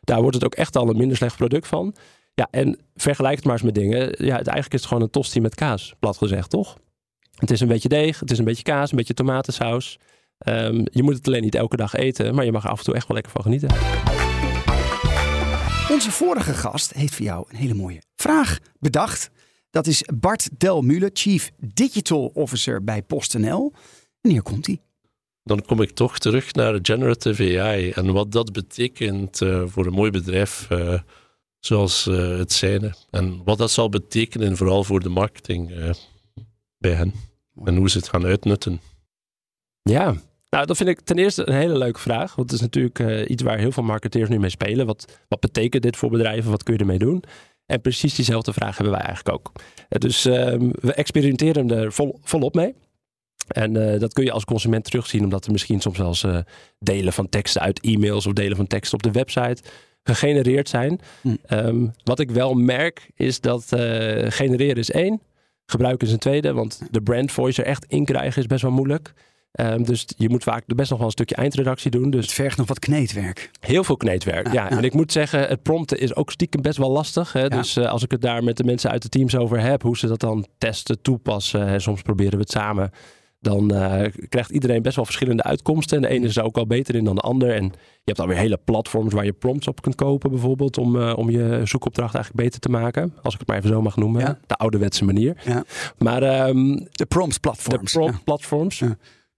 Daar 0.00 0.20
wordt 0.20 0.34
het 0.34 0.44
ook 0.44 0.54
echt 0.54 0.76
al 0.76 0.88
een 0.88 0.96
minder 0.96 1.16
slecht 1.16 1.36
product 1.36 1.66
van. 1.66 1.94
Ja, 2.34 2.48
en 2.50 2.78
vergelijk 2.94 3.36
het 3.36 3.44
maar 3.44 3.54
eens 3.54 3.62
met 3.62 3.74
dingen. 3.74 3.98
Ja, 4.00 4.36
het, 4.36 4.46
eigenlijk 4.46 4.72
is 4.72 4.80
het 4.80 4.88
gewoon 4.88 5.02
een 5.02 5.10
tosti 5.10 5.40
met 5.40 5.54
kaas, 5.54 5.94
plat 5.98 6.16
gezegd, 6.16 6.50
toch? 6.50 6.76
Het 7.34 7.50
is 7.50 7.60
een 7.60 7.68
beetje 7.68 7.88
deeg, 7.88 8.20
het 8.20 8.30
is 8.30 8.38
een 8.38 8.44
beetje 8.44 8.62
kaas, 8.62 8.90
een 8.90 8.96
beetje 8.96 9.14
tomatensaus. 9.14 9.98
Um, 10.46 10.84
je 10.90 11.02
moet 11.02 11.14
het 11.14 11.26
alleen 11.26 11.42
niet 11.42 11.54
elke 11.54 11.76
dag 11.76 11.94
eten, 11.94 12.34
maar 12.34 12.44
je 12.44 12.52
mag 12.52 12.64
er 12.64 12.70
af 12.70 12.78
en 12.78 12.84
toe 12.84 12.94
echt 12.94 13.08
wel 13.08 13.14
lekker 13.14 13.32
van 13.32 13.42
genieten. 13.42 13.68
Onze 15.90 16.10
vorige 16.10 16.54
gast 16.54 16.92
heeft 16.92 17.14
voor 17.14 17.24
jou 17.24 17.46
een 17.48 17.56
hele 17.56 17.74
mooie 17.74 18.02
vraag 18.16 18.58
bedacht. 18.78 19.30
Dat 19.70 19.86
is 19.86 20.02
Bart 20.14 20.48
Delmule, 20.58 21.10
Chief 21.12 21.50
Digital 21.58 22.30
Officer 22.34 22.84
bij 22.84 23.02
PostNL. 23.02 23.72
En 24.20 24.30
hier 24.30 24.42
komt 24.42 24.66
hij. 24.66 24.78
Dan 25.42 25.64
kom 25.64 25.82
ik 25.82 25.90
toch 25.90 26.18
terug 26.18 26.52
naar 26.52 26.78
generative 26.82 27.60
AI 27.60 27.90
en 27.90 28.12
wat 28.12 28.32
dat 28.32 28.52
betekent 28.52 29.40
uh, 29.40 29.62
voor 29.66 29.86
een 29.86 29.92
mooi 29.92 30.10
bedrijf. 30.10 30.68
Uh, 30.72 31.00
zoals 31.64 32.06
uh, 32.06 32.38
het 32.38 32.52
zijne. 32.52 32.94
En 33.10 33.40
wat 33.44 33.58
dat 33.58 33.70
zal 33.70 33.88
betekenen, 33.88 34.56
vooral 34.56 34.84
voor 34.84 35.00
de 35.00 35.08
marketing 35.08 35.70
uh, 35.70 35.90
bij 36.78 36.92
hen. 36.92 37.14
En 37.64 37.76
hoe 37.76 37.90
ze 37.90 37.98
het 37.98 38.08
gaan 38.08 38.24
uitnutten. 38.24 38.80
Ja, 39.82 40.14
nou, 40.50 40.66
dat 40.66 40.76
vind 40.76 40.88
ik 40.88 41.00
ten 41.00 41.18
eerste 41.18 41.48
een 41.48 41.54
hele 41.54 41.78
leuke 41.78 41.98
vraag. 41.98 42.34
Want 42.34 42.50
het 42.50 42.60
is 42.60 42.66
natuurlijk 42.66 42.98
uh, 42.98 43.30
iets 43.30 43.42
waar 43.42 43.58
heel 43.58 43.72
veel 43.72 43.82
marketeers 43.82 44.28
nu 44.28 44.38
mee 44.38 44.50
spelen. 44.50 44.86
Wat, 44.86 45.18
wat 45.28 45.40
betekent 45.40 45.82
dit 45.82 45.96
voor 45.96 46.10
bedrijven? 46.10 46.50
Wat 46.50 46.62
kun 46.62 46.74
je 46.74 46.80
ermee 46.80 46.98
doen? 46.98 47.22
En 47.66 47.80
precies 47.80 48.14
diezelfde 48.14 48.52
vraag 48.52 48.76
hebben 48.76 48.94
wij 48.94 49.04
eigenlijk 49.04 49.36
ook. 49.36 49.52
dus 49.88 50.24
ehm, 50.24 50.70
we 50.80 50.94
experimenteren 50.94 51.70
er 51.70 51.92
vol, 51.92 52.18
volop 52.22 52.54
mee. 52.54 52.74
En 53.46 53.98
dat 53.98 54.12
kun 54.12 54.24
je 54.24 54.32
als 54.32 54.44
consument 54.44 54.84
terugzien, 54.84 55.24
omdat 55.24 55.46
er 55.46 55.52
misschien 55.52 55.80
soms 55.80 55.98
eens 55.98 56.24
delen 56.78 57.12
van 57.12 57.28
teksten 57.28 57.62
uit 57.62 57.80
e-mails 57.80 58.26
of 58.26 58.32
delen 58.32 58.56
van 58.56 58.66
teksten 58.66 58.98
op 58.98 59.02
de 59.02 59.10
website 59.10 59.62
gegenereerd 60.04 60.68
zijn. 60.68 61.00
Hm. 61.20 61.34
Um, 61.50 61.92
wat 62.04 62.20
ik 62.20 62.30
wel 62.30 62.54
merk 62.54 63.10
is 63.14 63.40
dat 63.40 63.66
uh, 63.74 63.80
genereren 64.28 64.76
is 64.76 64.90
één. 64.90 65.20
Gebruiken 65.66 66.06
is 66.06 66.12
een 66.12 66.18
tweede, 66.18 66.52
want 66.52 66.80
de 66.90 67.02
brand 67.02 67.32
voice 67.32 67.62
er 67.62 67.68
echt 67.68 67.84
in 67.88 68.04
krijgen 68.04 68.42
is 68.42 68.46
best 68.46 68.62
wel 68.62 68.70
moeilijk. 68.70 69.12
Um, 69.60 69.84
dus 69.84 70.06
je 70.16 70.28
moet 70.28 70.42
vaak 70.42 70.62
best 70.66 70.90
nog 70.90 70.98
wel 70.98 71.06
een 71.06 71.12
stukje 71.12 71.34
eindredactie 71.34 71.90
doen. 71.90 72.10
Dus 72.10 72.24
het 72.24 72.34
vergt 72.34 72.56
nog 72.56 72.66
wat 72.66 72.78
kneedwerk. 72.78 73.50
Heel 73.60 73.84
veel 73.84 73.96
kneedwerk, 73.96 74.52
ja. 74.52 74.70
En 74.70 74.84
ik 74.84 74.92
moet 74.92 75.12
zeggen, 75.12 75.48
het 75.48 75.62
prompten 75.62 75.98
is 75.98 76.14
ook 76.14 76.30
stiekem 76.30 76.62
best 76.62 76.78
wel 76.78 76.90
lastig. 76.90 77.32
Hè? 77.32 77.48
Dus 77.48 77.76
uh, 77.76 77.90
als 77.90 78.02
ik 78.02 78.10
het 78.10 78.20
daar 78.20 78.44
met 78.44 78.56
de 78.56 78.64
mensen 78.64 78.90
uit 78.90 79.02
de 79.02 79.08
teams 79.08 79.36
over 79.36 79.60
heb, 79.60 79.82
hoe 79.82 79.96
ze 79.96 80.06
dat 80.06 80.20
dan 80.20 80.46
testen, 80.58 81.02
toepassen. 81.02 81.68
Hè? 81.68 81.78
Soms 81.78 82.02
proberen 82.02 82.32
we 82.32 82.40
het 82.40 82.50
samen 82.50 82.90
dan 83.44 83.74
uh, 83.74 84.02
krijgt 84.28 84.50
iedereen 84.50 84.82
best 84.82 84.96
wel 84.96 85.04
verschillende 85.04 85.42
uitkomsten. 85.42 85.96
En 85.96 86.02
de 86.02 86.08
ene 86.08 86.26
is 86.26 86.38
ook 86.38 86.56
al 86.56 86.66
beter 86.66 86.94
in 86.94 87.04
dan 87.04 87.14
de 87.14 87.20
ander. 87.20 87.50
En 87.50 87.64
je 87.64 87.70
hebt 88.04 88.20
alweer 88.20 88.36
hele 88.36 88.58
platforms 88.64 89.12
waar 89.12 89.24
je 89.24 89.32
prompts 89.32 89.68
op 89.68 89.82
kunt 89.82 89.94
kopen, 89.94 90.30
bijvoorbeeld, 90.30 90.78
om, 90.78 90.96
uh, 90.96 91.12
om 91.16 91.30
je 91.30 91.60
zoekopdracht 91.64 92.14
eigenlijk 92.14 92.44
beter 92.44 92.60
te 92.60 92.68
maken. 92.68 93.14
Als 93.22 93.34
ik 93.34 93.40
het 93.40 93.48
maar 93.48 93.56
even 93.56 93.68
zo 93.68 93.82
mag 93.82 93.96
noemen. 93.96 94.20
Ja. 94.20 94.38
De 94.46 94.54
ouderwetse 94.54 95.04
manier. 95.04 95.36
Ja. 95.44 95.64
Maar 95.98 96.48
um, 96.48 96.86
de 96.90 97.06
prompts 97.06 97.38
platforms. 97.38 97.92
De 97.92 97.98
prompt 97.98 98.24
platforms. 98.24 98.82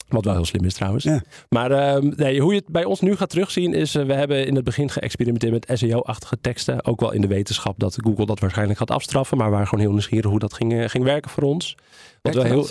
Wat 0.08 0.24
wel 0.24 0.34
heel 0.34 0.44
slim 0.44 0.64
is 0.64 0.74
trouwens. 0.74 1.08
Maar 1.48 1.96
um, 1.96 2.12
nee, 2.16 2.40
hoe 2.40 2.52
je 2.52 2.58
het 2.58 2.68
bij 2.68 2.84
ons 2.84 3.00
nu 3.00 3.16
gaat 3.16 3.30
terugzien 3.30 3.74
is... 3.74 3.94
Uh, 3.94 4.04
we 4.04 4.12
hebben 4.12 4.46
in 4.46 4.54
het 4.54 4.64
begin 4.64 4.90
geëxperimenteerd 4.90 5.52
met 5.52 5.78
SEO-achtige 5.78 6.38
teksten. 6.40 6.84
Ook 6.84 7.00
wel 7.00 7.12
in 7.12 7.20
de 7.20 7.26
wetenschap 7.26 7.78
dat 7.78 7.98
Google 8.02 8.26
dat 8.26 8.40
waarschijnlijk 8.40 8.78
gaat 8.78 8.90
afstraffen. 8.90 9.36
Maar 9.36 9.46
we 9.46 9.52
waren 9.52 9.68
gewoon 9.68 9.84
heel 9.84 9.92
nieuwsgierig 9.92 10.30
hoe 10.30 10.38
dat 10.38 10.54
ging, 10.54 10.90
ging 10.90 11.04
werken 11.04 11.30
voor 11.30 11.42
ons. 11.42 11.76
Wat 12.22 12.34
wel 12.34 12.44
heel... 12.44 12.66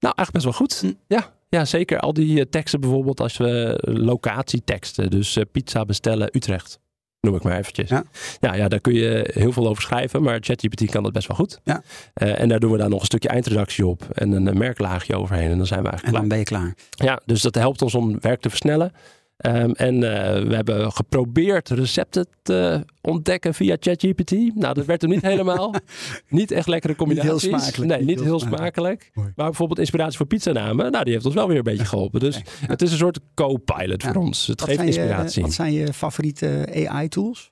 Nou, 0.00 0.14
eigenlijk 0.16 0.32
best 0.32 0.44
wel 0.44 0.52
goed. 0.52 0.80
Hm. 0.80 0.92
Ja, 1.06 1.32
ja, 1.48 1.64
zeker. 1.64 1.98
Al 1.98 2.12
die 2.12 2.38
uh, 2.38 2.44
teksten 2.50 2.80
bijvoorbeeld 2.80 3.20
als 3.20 3.36
we 3.36 3.82
uh, 3.84 3.94
locatieteksten. 3.96 5.10
Dus 5.10 5.36
uh, 5.36 5.44
pizza 5.52 5.84
bestellen 5.84 6.28
Utrecht. 6.32 6.78
noem 7.20 7.34
ik 7.34 7.42
maar 7.42 7.58
eventjes. 7.58 7.88
Ja. 7.88 8.04
Ja. 8.40 8.54
Ja, 8.54 8.68
daar 8.68 8.80
kun 8.80 8.94
je 8.94 9.30
heel 9.32 9.52
veel 9.52 9.68
over 9.68 9.82
schrijven, 9.82 10.22
maar 10.22 10.38
ChatGPT 10.40 10.90
kan 10.90 11.02
dat 11.02 11.12
best 11.12 11.26
wel 11.28 11.36
goed. 11.36 11.60
Ja. 11.64 11.82
Eh, 12.14 12.40
en 12.40 12.48
daar 12.48 12.60
doen 12.60 12.72
we 12.72 12.78
daar 12.78 12.88
nog 12.88 13.00
een 13.00 13.06
stukje 13.06 13.28
eindredactie 13.28 13.86
op 13.86 14.02
en 14.12 14.32
een, 14.32 14.48
eh, 14.48 14.54
merklaagje 14.54 15.16
overheen 15.16 15.50
en 15.50 15.56
dan 15.56 15.66
zijn 15.66 15.80
we 15.82 15.86
En 15.86 15.92
eigenlijk 15.92 16.20
dan 16.20 16.28
ben 16.28 16.38
je 16.38 16.44
klaar. 16.44 16.74
Ja, 16.90 17.20
dus 17.24 17.42
dat 17.42 17.54
helpt 17.54 17.82
ons 17.82 17.94
om 17.94 18.20
werk 18.20 18.40
te 18.40 18.48
versnellen. 18.48 18.92
Ehm, 19.40 19.70
en 19.70 19.94
eh, 19.94 20.42
we 20.46 20.54
hebben 20.54 20.92
geprobeerd 20.92 21.68
recepten 21.68 22.26
te 22.42 22.84
ontdekken 23.00 23.54
via 23.54 23.76
ChatGPT. 23.80 24.30
Nou, 24.54 24.74
dat 24.74 24.84
werd 24.84 25.00
hem 25.00 25.10
niet 25.10 25.22
helemaal. 25.22 25.74
niet 26.28 26.50
echt 26.50 26.66
lekkere 26.68 26.94
Niet 26.98 27.08
heel 27.08 27.16
combinaties. 27.16 27.48
smakelijk. 27.48 27.90
Nee, 27.92 28.04
niet 28.04 28.20
heel 28.20 28.40
smakelijk. 28.40 29.10
Maar 29.14 29.32
bijvoorbeeld 29.34 29.78
inspiratie 29.78 30.16
voor 30.16 30.26
pizzanamen, 30.26 30.90
nou, 30.92 31.04
die 31.04 31.12
heeft 31.12 31.24
ons 31.26 31.34
wel 31.34 31.48
weer 31.48 31.56
een 31.56 31.62
beetje 31.62 31.84
geholpen. 31.84 32.20
Dus 32.20 32.40
het 32.66 32.82
is 32.82 32.90
een 32.92 32.98
soort 32.98 33.18
co-pilot 33.34 34.02
Ja. 34.02 34.12
voor 34.12 34.22
ons. 34.22 34.46
Het 34.46 34.60
Wat 34.60 34.68
geeft 34.68 34.80
je, 34.80 34.86
inspiratie. 34.86 35.42
wat 35.42 35.52
zijn 35.52 35.72
je 35.72 35.92
favoriete 35.92 36.66
AI-tools? 36.88 37.50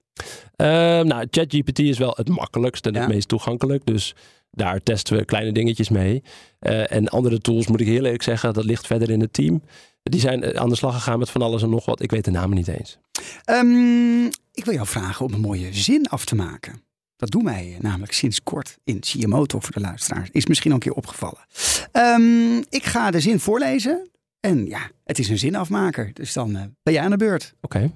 Ehm, 0.57 1.07
nou, 1.07 1.27
ChatGPT 1.31 1.79
is 1.79 1.99
wel 1.99 2.13
het 2.17 2.29
makkelijkst 2.29 2.87
en 2.87 2.93
Ja. 2.93 3.01
het 3.01 3.09
meest 3.09 3.29
toegankelijk. 3.29 3.87
Dus 3.87 4.15
daar 4.51 4.83
testen 4.83 5.17
we 5.17 5.25
kleine 5.25 5.53
dingetjes 5.53 5.89
mee. 5.89 6.23
Eh, 6.59 6.93
en 6.93 7.09
andere 7.09 7.39
tools, 7.39 7.67
moet 7.67 7.81
ik 7.81 7.87
heel 7.87 7.97
eerlijk 8.05 8.23
zeggen, 8.23 8.53
dat 8.53 8.65
ligt 8.65 8.87
verder 8.87 9.11
in 9.11 9.21
het 9.21 9.33
team. 9.33 9.63
Die 10.09 10.21
zijn 10.21 10.43
eh, 10.43 10.61
aan 10.61 10.69
de 10.69 10.77
slag 10.77 10.95
gegaan 10.95 11.19
met 11.19 11.31
van 11.31 11.43
alles 11.43 11.63
en 11.63 11.71
nog 11.71 11.85
wat. 11.85 12.03
Ik 12.03 12.11
weet 12.11 12.25
de 12.25 12.31
namen 12.31 12.57
niet 12.57 12.69
eens. 12.69 12.99
Ehm, 13.45 14.25
ik 14.53 14.65
wil 14.65 14.75
jou 14.75 14.87
vragen 14.87 15.27
om 15.27 15.33
een 15.33 15.41
mooie 15.41 15.75
zin 15.75 16.07
af 16.07 16.25
te 16.25 16.35
maken. 16.35 16.83
Dat 17.17 17.31
doen 17.31 17.45
wij 17.45 17.75
eh, 17.75 17.81
namelijk 17.81 18.13
sinds 18.13 18.43
kort 18.43 18.79
in 18.85 19.01
CMO 19.01 19.45
Talk 19.47 19.63
voor 19.63 19.73
de 19.73 19.81
luisteraars. 19.81 20.29
Is 20.33 20.47
misschien 20.47 20.71
al 20.71 20.77
een 20.77 20.83
keer 20.83 20.93
opgevallen. 20.93 21.47
Ehm, 21.93 22.57
ik 22.69 22.85
ga 22.85 23.11
de 23.11 23.21
zin 23.21 23.41
voorlezen. 23.41 24.11
En 24.41 24.67
ja, 24.67 24.91
het 25.05 25.19
is 25.19 25.29
een 25.29 25.39
zinafmaker. 25.39 26.11
Dus 26.13 26.33
dan 26.33 26.57
eh, 26.57 26.63
ben 26.83 26.95
jij 26.95 27.03
aan 27.03 27.11
de 27.11 27.17
beurt. 27.17 27.55
Oké. 27.61 27.93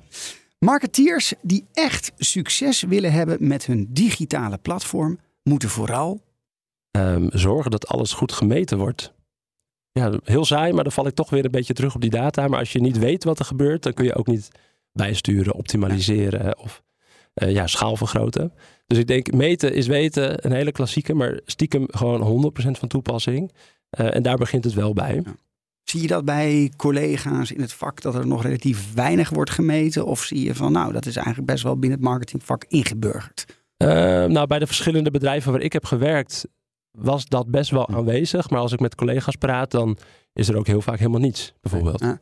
Marketeers 0.59 1.33
die 1.43 1.65
echt 1.73 2.13
succes 2.17 2.83
willen 2.83 3.13
hebben 3.13 3.37
met 3.41 3.67
hun 3.67 3.89
digitale 3.91 4.59
platform, 4.59 5.19
moeten 5.43 5.69
vooral. 5.69 6.21
Ehm, 6.91 7.27
zorgen 7.31 7.71
dat 7.71 7.87
alles 7.87 8.13
goed 8.13 8.33
gemeten 8.33 8.79
wordt. 8.79 9.13
Ja, 9.93 10.13
heel 10.25 10.45
saai, 10.45 10.73
maar 10.73 10.83
dan 10.83 10.93
val 10.93 11.07
ik 11.07 11.15
toch 11.15 11.31
weer 11.31 11.45
een 11.45 11.51
beetje 11.51 11.75
terug 11.75 11.95
op 11.95 12.01
die 12.01 12.11
data. 12.11 12.49
Maar 12.49 12.59
als 12.59 12.73
je 12.73 12.81
niet 12.81 12.99
weet 12.99 13.25
wat 13.25 13.39
er 13.39 13.45
gebeurt, 13.45 13.83
dan 13.83 13.93
kun 13.93 14.05
je 14.05 14.15
ook 14.15 14.27
niet 14.27 14.49
bijsturen, 14.93 15.55
optimaliseren 15.55 16.59
of 16.59 16.83
eh, 17.35 17.53
ja, 17.53 17.67
schaal 17.67 17.97
vergroten. 17.97 18.53
Dus 18.87 18.99
ik 18.99 19.07
denk, 19.07 19.33
meten 19.33 19.75
is 19.75 19.87
weten, 19.87 20.47
een 20.47 20.53
hele 20.53 20.73
klassieke, 20.73 21.15
maar 21.15 21.41
stiekem 21.45 21.87
gewoon 21.91 22.53
100% 22.59 22.71
van 22.71 22.89
toepassing. 22.89 23.53
Eh, 23.91 24.15
en 24.15 24.23
daar 24.23 24.37
begint 24.37 24.65
het 24.65 24.75
wel 24.75 24.93
bij. 24.93 25.23
Zie 25.85 26.01
je 26.01 26.07
dat 26.07 26.25
bij 26.25 26.73
collega's 26.77 27.53
in 27.53 27.61
het 27.61 27.73
vak 27.73 28.01
dat 28.01 28.15
er 28.15 28.27
nog 28.27 28.43
relatief 28.43 28.95
weinig 28.95 29.31
wordt 29.31 29.51
gemeten? 29.51 30.07
Of 30.07 30.23
zie 30.23 30.45
je 30.45 30.55
van, 30.55 30.73
nou, 30.73 30.93
dat 30.93 31.07
is 31.07 31.17
eigenlijk 31.17 31.47
best 31.47 31.63
wel 31.63 31.79
binnen 31.79 31.99
het 31.99 32.09
marketingvak 32.09 32.65
ingeburgerd? 32.69 33.47
Eh, 33.77 33.89
nou, 34.25 34.47
bij 34.47 34.59
de 34.59 34.67
verschillende 34.67 35.11
bedrijven 35.11 35.53
waar 35.53 35.61
ik 35.61 35.73
heb 35.73 35.85
gewerkt, 35.85 36.47
was 36.93 37.27
dat 37.27 37.47
best 37.51 37.71
wel 37.71 37.89
aanwezig. 37.89 38.51
Maar 38.51 38.61
als 38.61 38.73
ik 38.73 38.81
met 38.81 38.95
collega's 38.95 39.37
praat, 39.37 39.71
dan 39.71 39.97
is 40.33 40.49
er 40.49 40.57
ook 40.57 40.67
heel 40.67 40.83
vaak 40.83 40.99
helemaal 40.99 41.21
niets, 41.21 41.53
bijvoorbeeld. 41.61 42.01
Ja. 42.01 42.21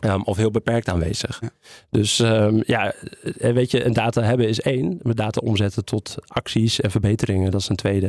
Ehm, 0.00 0.20
of 0.20 0.36
heel 0.36 0.50
beperkt 0.50 0.88
aanwezig. 0.88 1.38
Ja. 1.40 1.50
Dus 1.90 2.20
ehm, 2.20 2.60
ja, 2.66 2.92
eh, 3.38 3.52
weet 3.52 3.70
je, 3.70 3.84
een 3.84 3.92
data 3.92 4.22
hebben 4.22 4.48
is 4.48 4.60
één. 4.60 4.98
Maar 5.02 5.14
data 5.14 5.40
omzetten 5.40 5.84
tot 5.84 6.14
acties 6.26 6.80
en 6.80 6.90
verbeteringen, 6.90 7.50
dat 7.50 7.60
is 7.60 7.68
een 7.68 7.76
tweede. 7.76 8.08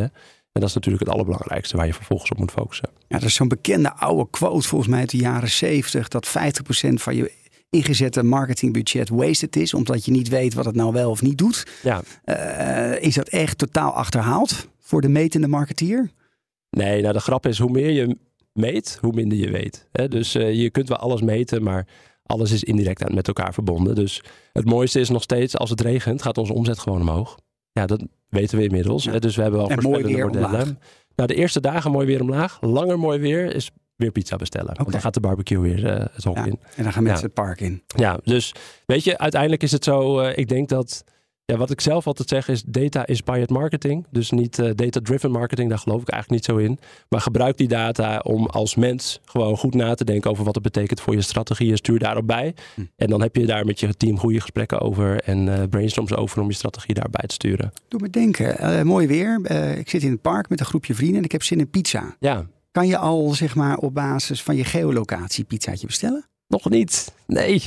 En 0.52 0.62
dat 0.62 0.70
is 0.70 0.76
natuurlijk 0.76 1.04
het 1.04 1.14
allerbelangrijkste 1.14 1.78
waar 1.78 1.86
je 1.86 1.94
vervolgens 1.94 2.32
op 2.32 2.38
moet 2.38 2.52
focussen. 2.52 2.90
Ja, 3.08 3.18
dat 3.20 3.28
is 3.28 3.36
zo'n 3.36 3.48
bekende 3.48 3.94
oude 3.94 4.30
quote 4.30 4.68
volgens 4.68 4.90
mij 4.90 5.00
uit 5.00 5.10
de 5.10 5.18
jaren 5.18 5.50
70. 5.50 6.08
Dat 6.08 6.28
50% 6.28 7.02
van 7.02 7.16
je 7.16 7.32
ingezette 7.70 8.24
marketingbudget 8.24 9.10
wasted 9.10 9.56
is. 9.56 9.74
Omdat 9.74 10.06
je 10.06 10.12
niet 10.12 10.30
weet 10.30 10.54
wat 10.54 10.66
het 10.66 10.76
nou 10.76 10.94
wel 10.94 11.10
of 11.10 11.22
niet 11.22 11.38
doet. 11.38 11.66
Ja, 11.84 12.02
Eh, 12.24 13.02
is 13.02 13.16
dat 13.16 13.28
echt 13.28 13.58
totaal 13.58 13.92
achterhaald 13.92 14.68
voor 14.86 15.02
de 15.02 15.10
metende 15.10 15.48
marketeer? 15.48 16.12
nee, 16.70 17.02
nou 17.02 17.14
de 17.14 17.20
grap 17.20 17.46
is, 17.46 17.58
hoe 17.60 17.72
meer 17.72 17.90
je 17.90 18.18
meet, 18.54 18.98
hoe 19.02 19.14
minder 19.14 19.38
je 19.38 19.52
weet. 19.52 19.88
Hè? 19.92 20.08
Dus 20.08 20.36
eh, 20.36 20.54
je 20.54 20.70
kunt 20.70 20.90
wel 20.90 20.98
alles 20.98 21.22
meten, 21.22 21.64
maar 21.64 21.88
alles 22.24 22.52
is 22.52 22.64
indirect 22.64 23.04
aan- 23.04 23.16
met 23.16 23.28
elkaar 23.28 23.54
verbonden. 23.54 23.96
Dus 23.96 24.24
het 24.54 24.66
mooiste 24.66 25.00
is 25.00 25.10
nog 25.10 25.24
steeds, 25.24 25.58
als 25.58 25.70
het 25.70 25.82
regent, 25.82 26.22
gaat 26.22 26.38
onze 26.38 26.54
omzet 26.54 26.80
gewoon 26.80 27.02
omhoog. 27.02 27.38
Ja, 27.72 27.86
dat 27.86 28.04
weten 28.30 28.58
we 28.58 28.64
inmiddels. 28.64 29.04
Ja. 29.04 29.12
hè. 29.12 29.20
Dus 29.20 29.36
we 29.36 29.42
hebben 29.42 29.60
wel 29.60 29.70
En 29.70 29.76
mooi 29.76 29.86
voorspellende 29.88 30.32
weer 30.32 30.42
modellen. 30.42 30.62
omlaag. 30.76 30.84
Nou, 31.16 31.30
de 31.30 31.36
eerste 31.36 31.60
dagen 31.60 31.92
mooi 31.92 32.06
weer 32.08 32.22
omlaag. 32.22 32.58
Langer 32.62 33.00
mooi 33.00 33.20
weer 33.20 33.56
is 33.56 33.72
weer 33.96 34.12
pizza 34.12 34.36
bestellen. 34.36 34.76
Want 34.76 34.92
dan 34.92 35.02
gaat 35.02 35.14
de 35.14 35.20
barbecue 35.20 35.60
weer 35.60 35.86
eh, 35.88 36.06
het 36.14 36.24
hok 36.24 36.36
Ja. 36.36 36.46
in. 36.46 36.60
En 36.76 36.84
dan 36.84 36.94
gaan 36.94 37.04
mensen 37.04 37.22
Ja. 37.22 37.34
het 37.34 37.46
park 37.46 37.62
in. 37.62 37.84
Ja, 37.96 38.20
dus 38.24 38.54
weet 38.86 39.04
je, 39.04 39.18
uiteindelijk 39.18 39.64
is 39.64 39.72
het 39.72 39.84
zo. 39.84 40.20
eh, 40.20 40.38
ik 40.38 40.48
denk 40.48 40.70
dat, 40.70 41.04
ja, 41.46 41.58
wat 41.58 41.72
ik 41.72 41.82
zelf 41.82 42.08
altijd 42.08 42.30
zeg 42.30 42.48
is 42.48 42.64
data 42.64 43.06
inspired 43.06 43.50
marketing. 43.50 44.06
Dus 44.10 44.32
niet 44.32 44.60
eh, 44.60 44.70
data-driven 44.76 45.32
marketing, 45.32 45.70
daar 45.70 45.80
geloof 45.80 46.02
ik 46.02 46.10
eigenlijk 46.10 46.48
niet 46.48 46.58
zo 46.58 46.66
in. 46.66 46.80
Maar 47.10 47.22
gebruik 47.22 47.58
die 47.58 47.68
data 47.68 48.20
om 48.20 48.46
als 48.46 48.76
mens 48.76 49.20
gewoon 49.26 49.58
goed 49.58 49.74
na 49.74 49.96
te 49.96 50.04
denken 50.04 50.32
over 50.32 50.44
wat 50.46 50.56
het 50.56 50.64
betekent 50.64 51.02
voor 51.02 51.14
je 51.14 51.22
strategie. 51.22 51.72
En 51.72 51.78
stuur 51.78 52.00
daarop 52.00 52.28
bij. 52.28 52.56
Hm. 52.76 52.82
En 52.96 53.10
dan 53.10 53.22
heb 53.22 53.36
je 53.36 53.46
daar 53.46 53.66
met 53.66 53.80
je 53.80 53.98
team 53.98 54.20
goede 54.20 54.42
gesprekken 54.42 54.80
over 54.80 55.22
en 55.22 55.60
eh, 55.60 55.68
brainstorms 55.70 56.16
over 56.16 56.42
om 56.42 56.48
je 56.48 56.54
strategie 56.54 56.94
daarbij 56.94 57.28
te 57.28 57.34
sturen. 57.34 57.72
Doe 57.88 58.00
me 58.00 58.10
denken, 58.10 58.58
eh, 58.58 58.82
mooi 58.82 59.08
weer. 59.08 59.52
Ik 59.78 59.90
zit 59.90 60.04
in 60.04 60.12
het 60.12 60.22
park 60.22 60.50
met 60.50 60.60
een 60.60 60.66
groepje 60.66 60.96
vrienden 60.96 61.18
en 61.18 61.24
ik 61.24 61.32
heb 61.32 61.44
zin 61.44 61.60
in 61.60 61.70
pizza. 61.70 62.16
Ja, 62.20 62.46
Kan 62.72 62.88
je 62.88 62.98
al 62.98 63.30
zeg 63.30 63.56
maar 63.56 63.78
op 63.78 63.94
basis 63.94 64.44
van 64.44 64.56
je 64.56 64.64
geolocatie 64.64 65.44
pizzaatje 65.44 65.88
bestellen? 65.88 66.26
nog 66.48 66.70
niet. 66.70 67.14
Nee. 67.28 67.64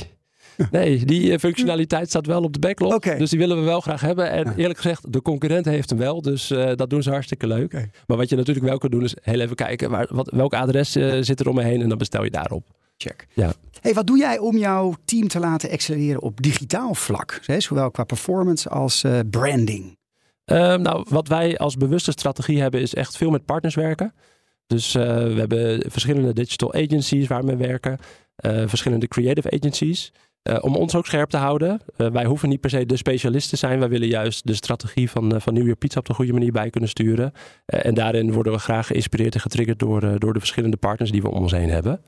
Nee, 0.71 1.05
die 1.05 1.31
eh, 1.31 1.39
functionaliteit 1.39 2.09
staat 2.09 2.25
wel 2.25 2.43
op 2.43 2.53
de 2.53 2.59
backlog. 2.59 2.99
Dus 2.99 3.29
die 3.29 3.39
willen 3.39 3.59
we 3.59 3.63
wel 3.63 3.81
graag 3.81 4.01
hebben. 4.01 4.31
En 4.31 4.55
eerlijk 4.55 4.79
gezegd, 4.79 5.13
de 5.13 5.21
concurrent 5.21 5.65
heeft 5.65 5.89
hem 5.89 5.99
wel. 5.99 6.21
Dus 6.21 6.51
eh, 6.51 6.71
dat 6.75 6.89
doen 6.89 7.03
ze 7.03 7.09
hartstikke 7.09 7.47
leuk. 7.47 7.87
Maar 8.07 8.17
wat 8.17 8.29
je 8.29 8.35
natuurlijk 8.35 8.65
wel 8.65 8.77
kunt 8.77 8.91
doen, 8.91 9.03
is 9.03 9.15
heel 9.21 9.39
even 9.39 9.55
kijken. 9.55 9.89
Waar, 9.89 10.07
wat, 10.09 10.29
welk 10.29 10.53
adres 10.53 10.95
eh, 10.95 11.17
zit 11.21 11.39
er 11.39 11.49
om 11.49 11.55
me 11.55 11.63
heen? 11.63 11.81
En 11.81 11.89
dan 11.89 11.97
bestel 11.97 12.23
je 12.23 12.29
daarop. 12.29 12.67
Check. 12.97 13.27
Ja. 13.33 13.53
Hey, 13.81 13.93
wat 13.93 14.07
doe 14.07 14.17
jij 14.17 14.37
om 14.37 14.57
jouw 14.57 14.95
team 15.05 15.27
te 15.27 15.39
laten 15.39 15.71
accelereren 15.71 16.21
op 16.21 16.41
digitaal 16.41 16.95
vlak? 16.95 17.39
Zowel 17.57 17.91
qua 17.91 18.03
performance 18.03 18.69
als 18.69 19.05
branding. 19.29 19.97
Ehm, 20.45 20.81
nou, 20.81 21.05
wat 21.09 21.27
wij 21.27 21.57
als 21.57 21.77
bewuste 21.77 22.11
strategie 22.11 22.61
hebben, 22.61 22.81
is 22.81 22.93
echt 22.93 23.17
veel 23.17 23.29
met 23.29 23.45
partners 23.45 23.75
werken. 23.75 24.13
Dus 24.67 24.91
we 24.93 25.35
hebben 25.37 25.91
verschillende 25.91 26.33
digital 26.33 26.73
agencies 26.73 27.27
waar 27.27 27.45
we 27.45 27.57
werken. 27.57 27.97
verschillende 28.67 29.07
creative 29.07 29.51
agencies. 29.51 30.11
Eh, 30.49 30.57
om 30.61 30.75
ons 30.75 30.95
ook 30.95 31.05
scherp 31.05 31.29
te 31.29 31.37
houden. 31.37 31.81
Eh, 31.97 32.07
wij 32.07 32.25
hoeven 32.25 32.49
niet 32.49 32.59
per 32.59 32.69
se 32.69 32.85
de 32.85 32.97
specialist 32.97 33.49
te 33.49 33.55
zijn. 33.55 33.79
Wij 33.79 33.89
willen 33.89 34.07
juist 34.07 34.47
de 34.47 34.53
strategie 34.53 35.09
van, 35.09 35.33
uh, 35.33 35.39
van 35.39 35.53
New 35.53 35.63
Year 35.63 35.75
Pizza 35.75 35.99
op 35.99 36.05
de 36.05 36.13
goede 36.13 36.33
manier 36.33 36.51
bij 36.51 36.69
kunnen 36.69 36.89
sturen. 36.89 37.31
En 37.65 37.93
daarin 37.93 38.33
worden 38.33 38.53
we 38.53 38.59
graag 38.59 38.87
geïnspireerd 38.87 39.33
en 39.33 39.39
getriggerd 39.39 39.79
door, 39.79 40.19
door 40.19 40.33
de 40.33 40.39
verschillende 40.39 40.77
partners 40.77 41.11
die 41.11 41.21
we 41.21 41.29
om 41.29 41.41
ons 41.41 41.51
heen 41.51 41.69
hebben. 41.69 42.01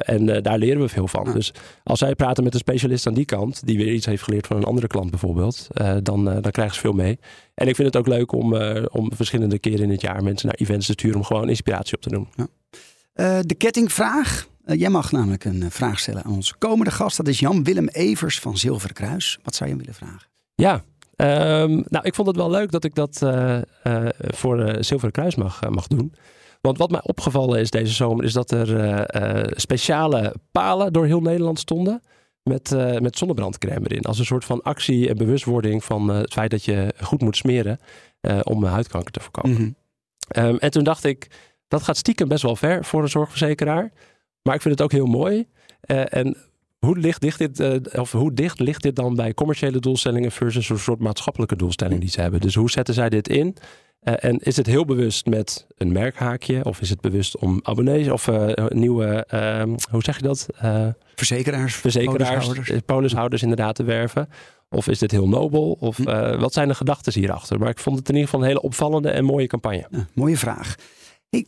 En 0.00 0.42
daar 0.42 0.58
leren 0.58 0.80
we 0.80 0.88
veel 0.88 1.08
van. 1.08 1.24
Ja. 1.24 1.32
Dus 1.32 1.52
als 1.84 1.98
zij 1.98 2.14
praten 2.14 2.44
met 2.44 2.54
een 2.54 2.58
specialist 2.58 3.06
aan 3.06 3.14
die 3.14 3.24
kant, 3.24 3.66
die 3.66 3.76
weer 3.76 3.92
iets 3.92 4.06
heeft 4.06 4.22
geleerd 4.22 4.46
van 4.46 4.56
een 4.56 4.64
andere 4.64 4.86
klant 4.86 5.10
bijvoorbeeld, 5.10 5.68
dan, 6.02 6.24
dan 6.24 6.50
krijgen 6.50 6.74
ze 6.74 6.80
veel 6.80 6.92
mee. 6.92 7.18
En 7.54 7.68
ik 7.68 7.74
vind 7.74 7.86
het 7.86 7.96
ook 7.96 8.08
leuk 8.08 8.32
om, 8.32 8.56
om 8.92 9.14
verschillende 9.14 9.58
keren 9.58 9.82
in 9.82 9.90
het 9.90 10.00
jaar 10.00 10.22
mensen 10.22 10.46
naar 10.46 10.56
events 10.58 10.86
te 10.86 10.92
sturen 10.92 11.16
om 11.16 11.24
gewoon 11.24 11.48
inspiratie 11.48 11.96
op 11.96 12.02
te 12.02 12.08
doen. 12.08 12.28
Ja. 12.34 13.42
De 13.42 13.54
kettingvraag. 13.54 14.46
Uh, 14.66 14.78
jij 14.78 14.90
mag 14.90 15.12
namelijk 15.12 15.44
een 15.44 15.70
vraag 15.70 15.98
stellen 15.98 16.24
aan 16.24 16.32
onze 16.32 16.54
komende 16.58 16.90
gast. 16.90 17.16
Dat 17.16 17.28
is 17.28 17.38
Jan-Willem 17.38 17.88
Evers 17.88 18.38
van 18.38 18.56
Zilveren 18.58 18.94
Kruis. 18.94 19.38
Wat 19.42 19.54
zou 19.54 19.70
je 19.70 19.76
hem 19.76 19.84
willen 19.84 20.00
vragen? 20.00 20.28
Ja, 20.54 20.74
um, 21.62 21.84
nou 21.88 22.04
ik 22.04 22.14
vond 22.14 22.28
het 22.28 22.36
wel 22.36 22.50
leuk 22.50 22.70
dat 22.70 22.84
ik 22.84 22.94
dat 22.94 23.20
uh, 23.22 23.58
voor 24.18 24.76
Zilveren 24.80 25.12
Kruis 25.12 25.34
mag, 25.34 25.70
mag 25.70 25.86
doen. 25.86 26.14
Want 26.60 26.78
wat 26.78 26.90
mij 26.90 27.02
opgevallen 27.02 27.60
is 27.60 27.70
deze 27.70 27.92
zomer, 27.92 28.24
is 28.24 28.32
dat 28.32 28.50
er 28.50 29.06
speciale 29.60 30.34
palen 30.52 30.92
door 30.92 31.06
heel 31.06 31.20
Nederland 31.20 31.58
stonden. 31.58 32.02
Met, 32.42 32.70
met 33.00 33.18
zonnebrandcrème 33.18 33.88
erin. 33.88 34.02
Als 34.02 34.18
een 34.18 34.24
soort 34.24 34.44
van 34.44 34.62
actie 34.62 35.08
en 35.08 35.16
bewustwording 35.16 35.84
van 35.84 36.08
het 36.08 36.32
feit 36.32 36.50
dat 36.50 36.64
je 36.64 36.94
goed 37.00 37.20
moet 37.20 37.36
smeren 37.36 37.78
om 38.42 38.64
huidkanker 38.64 39.12
te 39.12 39.20
voorkomen. 39.20 39.52
Mhm. 39.52 39.62
Mm 39.62 39.74
-hmm. 40.28 40.44
um, 40.44 40.58
en 40.58 40.70
toen 40.70 40.84
dacht 40.84 41.04
ik, 41.04 41.26
dat 41.68 41.82
gaat 41.82 41.96
stiekem 41.96 42.28
best 42.28 42.42
wel 42.42 42.56
ver 42.56 42.84
voor 42.84 43.02
een 43.02 43.08
zorgverzekeraar. 43.08 43.92
Maar 44.44 44.54
ik 44.54 44.62
vind 44.62 44.74
het 44.74 44.82
ook 44.82 44.92
heel 44.92 45.06
mooi. 45.06 45.46
Uh, 45.86 46.14
en 46.14 46.36
hoe, 46.78 46.98
ligt, 46.98 47.22
ligt 47.22 47.38
dit, 47.38 47.60
uh, 47.60 48.00
of 48.00 48.12
hoe 48.12 48.32
dicht 48.32 48.58
ligt 48.60 48.82
dit 48.82 48.96
dan 48.96 49.14
bij 49.14 49.34
commerciële 49.34 49.78
doelstellingen 49.78 50.32
versus 50.32 50.68
een 50.68 50.78
soort 50.78 51.00
maatschappelijke 51.00 51.56
doelstelling 51.56 52.00
die 52.00 52.10
ze 52.10 52.20
hebben? 52.20 52.40
Dus 52.40 52.54
hoe 52.54 52.70
zetten 52.70 52.94
zij 52.94 53.08
dit 53.08 53.28
in? 53.28 53.56
Uh, 54.02 54.14
en 54.18 54.38
is 54.38 54.56
het 54.56 54.66
heel 54.66 54.84
bewust 54.84 55.26
met 55.26 55.66
een 55.76 55.92
merkhaakje? 55.92 56.64
Of 56.64 56.80
is 56.80 56.90
het 56.90 57.00
bewust 57.00 57.38
om 57.38 57.60
abonnees 57.62 58.08
of 58.08 58.26
uh, 58.26 58.52
nieuwe, 58.68 59.26
uh, 59.34 59.62
hoe 59.90 60.02
zeg 60.02 60.16
je 60.16 60.22
dat? 60.22 60.46
verzekeraars. 61.14 61.74
Verzekeraars, 61.74 62.46
polishouders. 62.46 62.80
polishouders 62.86 63.42
inderdaad 63.42 63.74
te 63.74 63.84
werven. 63.84 64.28
Of 64.70 64.88
is 64.88 64.98
dit 64.98 65.10
heel 65.10 65.28
nobel? 65.28 65.76
Of 65.80 65.96
hm. 65.96 66.38
wat 66.38 66.52
zijn 66.52 66.68
de 66.68 66.74
gedachten 66.74 67.12
hierachter? 67.12 67.58
Maar 67.58 67.68
ik 67.68 67.78
vond 67.78 67.98
het 67.98 68.08
in 68.08 68.14
ieder 68.14 68.30
geval 68.30 68.42
een 68.44 68.50
hele 68.50 68.62
opvallende 68.62 69.10
en 69.10 69.24
mooie 69.24 69.46
campagne. 69.46 69.86
Ja, 69.90 70.06
mooie 70.14 70.36
vraag. 70.36 70.76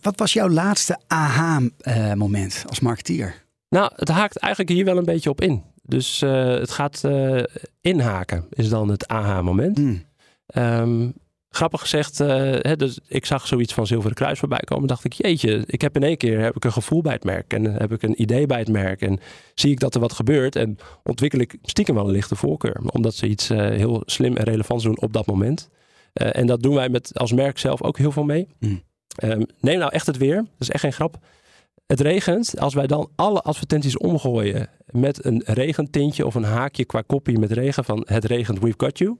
Wat 0.01 0.18
was 0.18 0.33
jouw 0.33 0.49
laatste 0.49 0.99
aha-moment 1.07 2.64
als 2.68 2.81
marketeer? 2.81 3.44
Nou, 3.68 3.90
het 3.94 4.09
haakt 4.09 4.37
eigenlijk 4.37 4.72
hier 4.72 4.85
wel 4.85 4.96
een 4.96 5.05
beetje 5.05 5.31
op 5.31 5.40
in. 5.40 5.62
Dus 5.83 6.20
het 6.20 6.70
gaat 6.70 7.03
inhaken, 7.81 8.46
is 8.51 8.68
dan 8.68 8.88
het 8.88 9.09
aha-moment. 9.09 9.79
Mm. 9.79 10.05
Ehm, 10.46 11.09
grappig 11.57 11.81
gezegd, 11.81 12.20
uh, 12.20 12.29
hè, 12.59 12.77
dus 12.77 12.99
ik 13.09 13.27
zag 13.27 13.46
zoiets 13.46 13.75
van 13.75 13.87
Zilveren 13.87 14.16
Kruis 14.16 14.38
voorbij 14.38 14.61
komen. 14.64 14.88
Dacht 14.88 15.05
ik, 15.05 15.12
jeetje, 15.12 15.64
ik 15.66 15.81
heb 15.81 15.96
in 15.96 16.03
één 16.03 16.16
keer 16.16 16.40
heb 16.40 16.57
ik 16.57 16.64
een 16.64 16.72
gevoel 16.72 17.03
bij 17.03 17.12
het 17.12 17.25
merk. 17.25 17.53
En 17.53 17.64
heb 17.64 17.92
ik 17.92 18.03
een 18.03 18.22
idee 18.22 18.46
bij 18.46 18.59
het 18.59 18.68
merk. 18.68 19.01
En 19.01 19.20
zie 19.55 19.70
ik 19.70 19.81
dat 19.81 19.94
er 19.94 20.01
wat 20.01 20.12
gebeurt. 20.12 20.57
En 20.57 20.79
ontwikkel 21.03 21.38
ik 21.38 21.59
stiekem 21.62 21.94
wel 21.94 22.05
een 22.05 22.11
lichte 22.11 22.37
voorkeur. 22.37 22.81
Omdat 22.87 23.14
ze 23.14 23.29
iets 23.29 23.49
heel 23.49 24.03
slim 24.07 24.37
en 24.37 24.44
relevants 24.44 24.85
doen 24.85 25.01
op 25.01 25.12
dat 25.12 25.27
moment. 25.27 25.68
En 26.12 26.46
dat 26.46 26.62
doen 26.62 26.75
wij 26.75 26.88
met 26.88 27.18
als 27.18 27.33
merk 27.33 27.59
zelf 27.59 27.83
ook 27.83 27.99
heel 27.99 28.12
veel 28.12 28.25
mee. 28.25 28.49
Mm. 28.59 28.83
Um, 29.24 29.46
neem 29.61 29.79
nou 29.79 29.92
echt 29.92 30.07
het 30.07 30.16
weer. 30.16 30.37
Dat 30.37 30.44
is 30.59 30.70
echt 30.70 30.83
geen 30.83 30.92
grap. 30.92 31.16
Het 31.87 32.00
regent. 32.00 32.61
Als 32.61 32.74
wij 32.74 32.87
dan 32.87 33.11
alle 33.14 33.40
advertenties 33.40 33.96
omgooien 33.98 34.68
met 34.87 35.24
een 35.24 35.42
regentintje 35.44 36.26
of 36.26 36.35
een 36.35 36.44
haakje 36.44 36.85
qua 36.85 37.02
kopie 37.07 37.38
met 37.38 37.52
regen 37.52 37.85
van 37.85 38.02
het 38.09 38.24
regent, 38.24 38.59
we've 38.61 38.74
got 38.76 38.98
you 38.98 39.16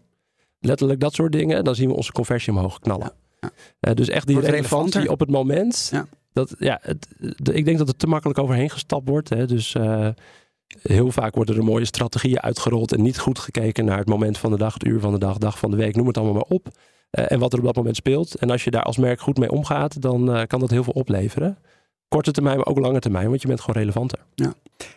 letterlijk 0.61 1.00
dat 1.00 1.14
soort 1.14 1.32
dingen, 1.32 1.64
dan 1.64 1.74
zien 1.74 1.88
we 1.88 1.94
onze 1.94 2.12
conversie 2.12 2.52
omhoog 2.52 2.78
knallen. 2.78 3.12
Ja, 3.40 3.50
Uh, 3.80 3.94
dus 3.94 4.09
echt 4.09 4.26
die 4.26 4.40
relevantie 4.40 5.11
op 5.11 5.20
het 5.20 5.30
moment. 5.30 5.88
Ja. 5.92 6.06
Dat, 6.32 6.54
ja, 6.59 6.78
het, 6.82 7.06
de- 7.18 7.52
ik 7.52 7.64
denk 7.64 7.78
dat 7.78 7.88
het 7.88 7.98
te 7.98 8.06
makkelijk 8.06 8.38
overheen 8.38 8.70
gestapt 8.70 9.09
wordt. 9.09 9.28
Hè. 9.28 9.46
Dus 9.46 9.74
eh, 9.74 10.09
heel 10.82 11.11
vaak 11.11 11.35
worden 11.35 11.56
er 11.56 11.64
mooie 11.64 11.85
strategieën 11.85 12.40
uitgerold 12.40 12.92
en 12.92 13.02
niet 13.02 13.18
goed 13.18 13.38
gekeken 13.38 13.85
naar 13.85 13.98
het 13.98 14.09
moment 14.09 14.38
van 14.38 14.50
de 14.50 14.56
dag, 14.56 14.74
het 14.74 14.85
uur 14.85 15.00
van 15.00 15.12
de 15.12 15.18
dag, 15.18 15.38
dag 15.38 15.59
van 15.59 15.70
de 15.70 15.76
week, 15.76 15.96
noem 15.96 16.06
het 16.06 16.16
allemaal 16.16 16.35
maar 16.35 16.56
op. 16.56 16.68
Eh, 17.11 17.25
en 17.29 17.38
wat 17.38 17.53
er 17.53 17.59
op 17.59 17.64
dat 17.64 17.77
moment 17.77 17.97
speelt. 17.97 18.35
En 18.35 18.51
als 18.51 18.64
je 18.64 18.71
daar 18.71 18.83
als 18.83 18.97
merk 18.97 19.21
goed 19.21 19.38
mee 19.38 19.51
omgaat, 19.51 20.03
dan 20.03 20.33
eh, 20.33 20.47
kan 20.47 20.61
dat 20.61 20.71
heel 20.71 20.85
veel 20.85 20.92
opleveren. 20.92 21.59
Korte 22.09 22.31
termijn, 22.31 22.57
maar 22.57 22.66
ook 22.66 22.79
lange 22.79 22.99
termijn, 22.99 23.29
want 23.29 23.42
je 23.42 23.49
bent 23.49 23.61
gewoon 23.61 23.81
relevanter. 23.81 24.19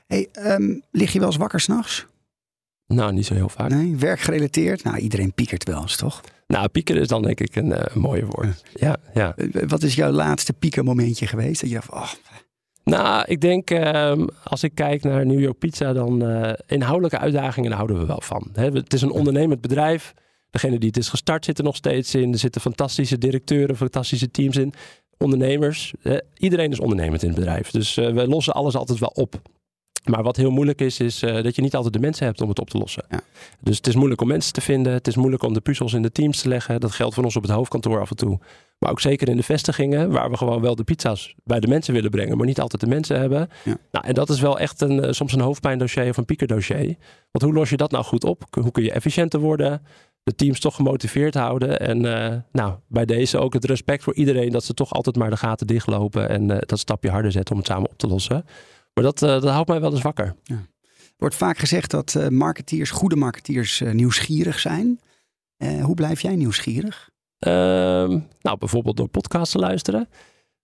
Hey, 0.07 0.27
ehm, 0.31 0.79
lig 0.91 1.13
je 1.13 1.19
wel 1.19 1.27
eens 1.27 1.37
wakker 1.37 1.59
s'nachts? 1.59 2.07
Nou, 2.87 3.13
niet 3.13 3.25
zo 3.25 3.33
heel 3.33 3.49
vaak. 3.49 3.69
Nee, 3.69 3.95
werkgerelateerd? 3.95 4.83
Nou, 4.83 4.97
iedereen 4.97 5.33
piekert 5.33 5.63
wel 5.63 5.81
eens, 5.81 5.95
toch? 5.95 6.21
Nou, 6.47 6.67
piekeren 6.67 7.01
is 7.01 7.07
dan 7.07 7.21
denk 7.21 7.39
ik 7.39 7.55
een 7.55 7.73
eh, 7.73 7.95
mooie 7.95 8.25
woord. 8.25 8.63
Ja, 8.73 8.97
ja. 9.13 9.35
Wat 9.67 9.83
is 9.83 9.95
jouw 9.95 10.11
laatste 10.11 10.53
piekermomentje 10.53 11.27
geweest? 11.27 11.61
Dat 11.61 11.69
je 11.69 11.75
dacht, 11.75 11.91
oh, 11.91 12.11
Nou, 12.83 13.23
ik 13.27 13.41
denk 13.41 13.69
ehm, 13.69 14.27
als 14.43 14.63
ik 14.63 14.75
kijk 14.75 15.03
naar 15.03 15.25
New 15.25 15.39
York 15.39 15.57
Pizza, 15.57 15.93
dan 15.93 16.23
inhoudelijke 16.67 17.17
uitdagingen 17.17 17.71
houden 17.71 17.99
we 17.99 18.05
wel 18.05 18.21
van. 18.21 18.49
Het 18.53 18.93
is 18.93 19.01
een 19.01 19.11
ondernemend 19.11 19.61
bedrijf. 19.61 20.13
Degene 20.51 20.79
die 20.79 20.87
het 20.87 20.97
is 20.97 21.09
gestart 21.09 21.45
zit 21.45 21.57
er 21.57 21.63
nog 21.63 21.75
steeds 21.75 22.15
in. 22.15 22.31
Er 22.31 22.39
zitten 22.39 22.61
fantastische 22.61 23.17
directeuren, 23.17 23.75
fantastische 23.77 24.31
teams 24.31 24.57
in. 24.57 24.73
Ondernemers. 25.17 25.93
eh, 26.01 26.17
iedereen 26.37 26.71
is 26.71 26.79
ondernemend 26.79 27.21
in 27.21 27.29
het 27.29 27.37
bedrijf. 27.37 27.71
Dus 27.71 27.97
eh, 27.97 28.13
we 28.13 28.27
lossen 28.27 28.53
alles 28.53 28.75
altijd 28.75 28.99
wel 28.99 29.11
op. 29.13 29.41
Maar 30.03 30.23
wat 30.23 30.35
heel 30.35 30.51
moeilijk 30.51 30.81
is, 30.81 30.99
is 30.99 31.21
eh, 31.21 31.43
dat 31.43 31.55
je 31.55 31.61
niet 31.61 31.75
altijd 31.75 31.93
de 31.93 31.99
mensen 31.99 32.25
hebt 32.25 32.41
om 32.41 32.49
het 32.49 32.59
op 32.59 32.69
te 32.69 32.77
lossen. 32.77 33.05
Ja. 33.09 33.21
Dus 33.59 33.77
het 33.77 33.87
is 33.87 33.95
moeilijk 33.95 34.21
om 34.21 34.27
mensen 34.27 34.53
te 34.53 34.61
vinden. 34.61 34.93
Het 34.93 35.07
is 35.07 35.15
moeilijk 35.15 35.43
om 35.43 35.53
de 35.53 35.61
puzzels 35.61 35.93
in 35.93 36.01
de 36.01 36.11
teams 36.11 36.41
te 36.41 36.47
leggen. 36.47 36.79
Dat 36.79 36.91
geldt 36.91 37.15
voor 37.15 37.23
ons 37.23 37.35
op 37.35 37.41
het 37.41 37.51
hoofdkantoor 37.51 37.99
af 37.99 38.09
en 38.09 38.15
toe. 38.15 38.39
Maar 38.79 38.91
ook 38.91 38.99
zeker 38.99 39.29
in 39.29 39.37
de 39.37 39.43
vestigingen, 39.43 40.11
waar 40.11 40.29
we 40.29 40.37
gewoon 40.37 40.61
wel 40.61 40.75
de 40.75 40.83
pizza's 40.83 41.35
bij 41.43 41.59
de 41.59 41.67
mensen 41.67 41.93
willen 41.93 42.09
brengen, 42.11 42.37
maar 42.37 42.45
niet 42.45 42.59
altijd 42.59 42.81
de 42.81 42.87
mensen 42.87 43.19
hebben. 43.19 43.49
Ja. 43.63 43.77
Nou, 43.91 44.05
en 44.05 44.13
dat 44.13 44.29
is 44.29 44.39
wel 44.39 44.59
echt 44.59 44.81
een, 44.81 45.03
eh, 45.03 45.11
soms 45.11 45.33
een 45.33 45.39
hoofdpijndossier 45.39 46.09
of 46.09 46.17
een 46.17 46.25
piekerdossier. 46.25 46.95
Want 47.31 47.43
hoe 47.43 47.53
los 47.53 47.69
je 47.69 47.77
dat 47.77 47.91
nou 47.91 48.03
goed 48.03 48.23
op? 48.23 48.43
Hoe 48.61 48.71
kun 48.71 48.83
je 48.83 48.91
efficiënter 48.91 49.39
worden? 49.39 49.81
De 50.23 50.35
teams 50.35 50.59
toch 50.59 50.75
gemotiveerd 50.75 51.33
houden. 51.33 51.79
En 51.79 52.05
eh, 52.05 52.37
nou, 52.51 52.75
bij 52.87 53.05
deze 53.05 53.37
ook 53.37 53.53
het 53.53 53.65
respect 53.65 54.03
voor 54.03 54.13
iedereen 54.15 54.51
dat 54.51 54.63
ze 54.63 54.73
toch 54.73 54.93
altijd 54.93 55.15
maar 55.15 55.29
de 55.29 55.37
gaten 55.37 55.67
dichtlopen 55.67 56.29
en 56.29 56.51
eh, 56.51 56.57
dat 56.59 56.79
stapje 56.79 57.09
harder 57.09 57.31
zetten 57.31 57.53
om 57.55 57.61
het 57.61 57.69
samen 57.69 57.89
op 57.89 57.97
te 57.97 58.07
lossen. 58.07 58.45
Maar 58.93 59.03
dat, 59.03 59.21
eh, 59.21 59.29
dat 59.29 59.43
houdt 59.43 59.69
mij 59.69 59.81
wel 59.81 59.91
eens 59.91 60.01
wakker. 60.01 60.35
wordt 61.17 61.35
vaak 61.35 61.57
gezegd 61.57 61.91
dat 61.91 62.29
marketeers, 62.29 62.89
goede 62.91 63.15
marketeers, 63.15 63.81
nieuwsgierig 63.91 64.59
zijn. 64.59 64.99
Hoe 65.81 65.95
blijf 65.95 66.21
jij 66.21 66.35
nieuwsgierig? 66.35 67.09
Ehm, 67.39 68.19
nou, 68.41 68.57
bijvoorbeeld 68.57 68.97
door 68.97 69.07
podcasts 69.07 69.51
te 69.51 69.59
luisteren. 69.59 70.09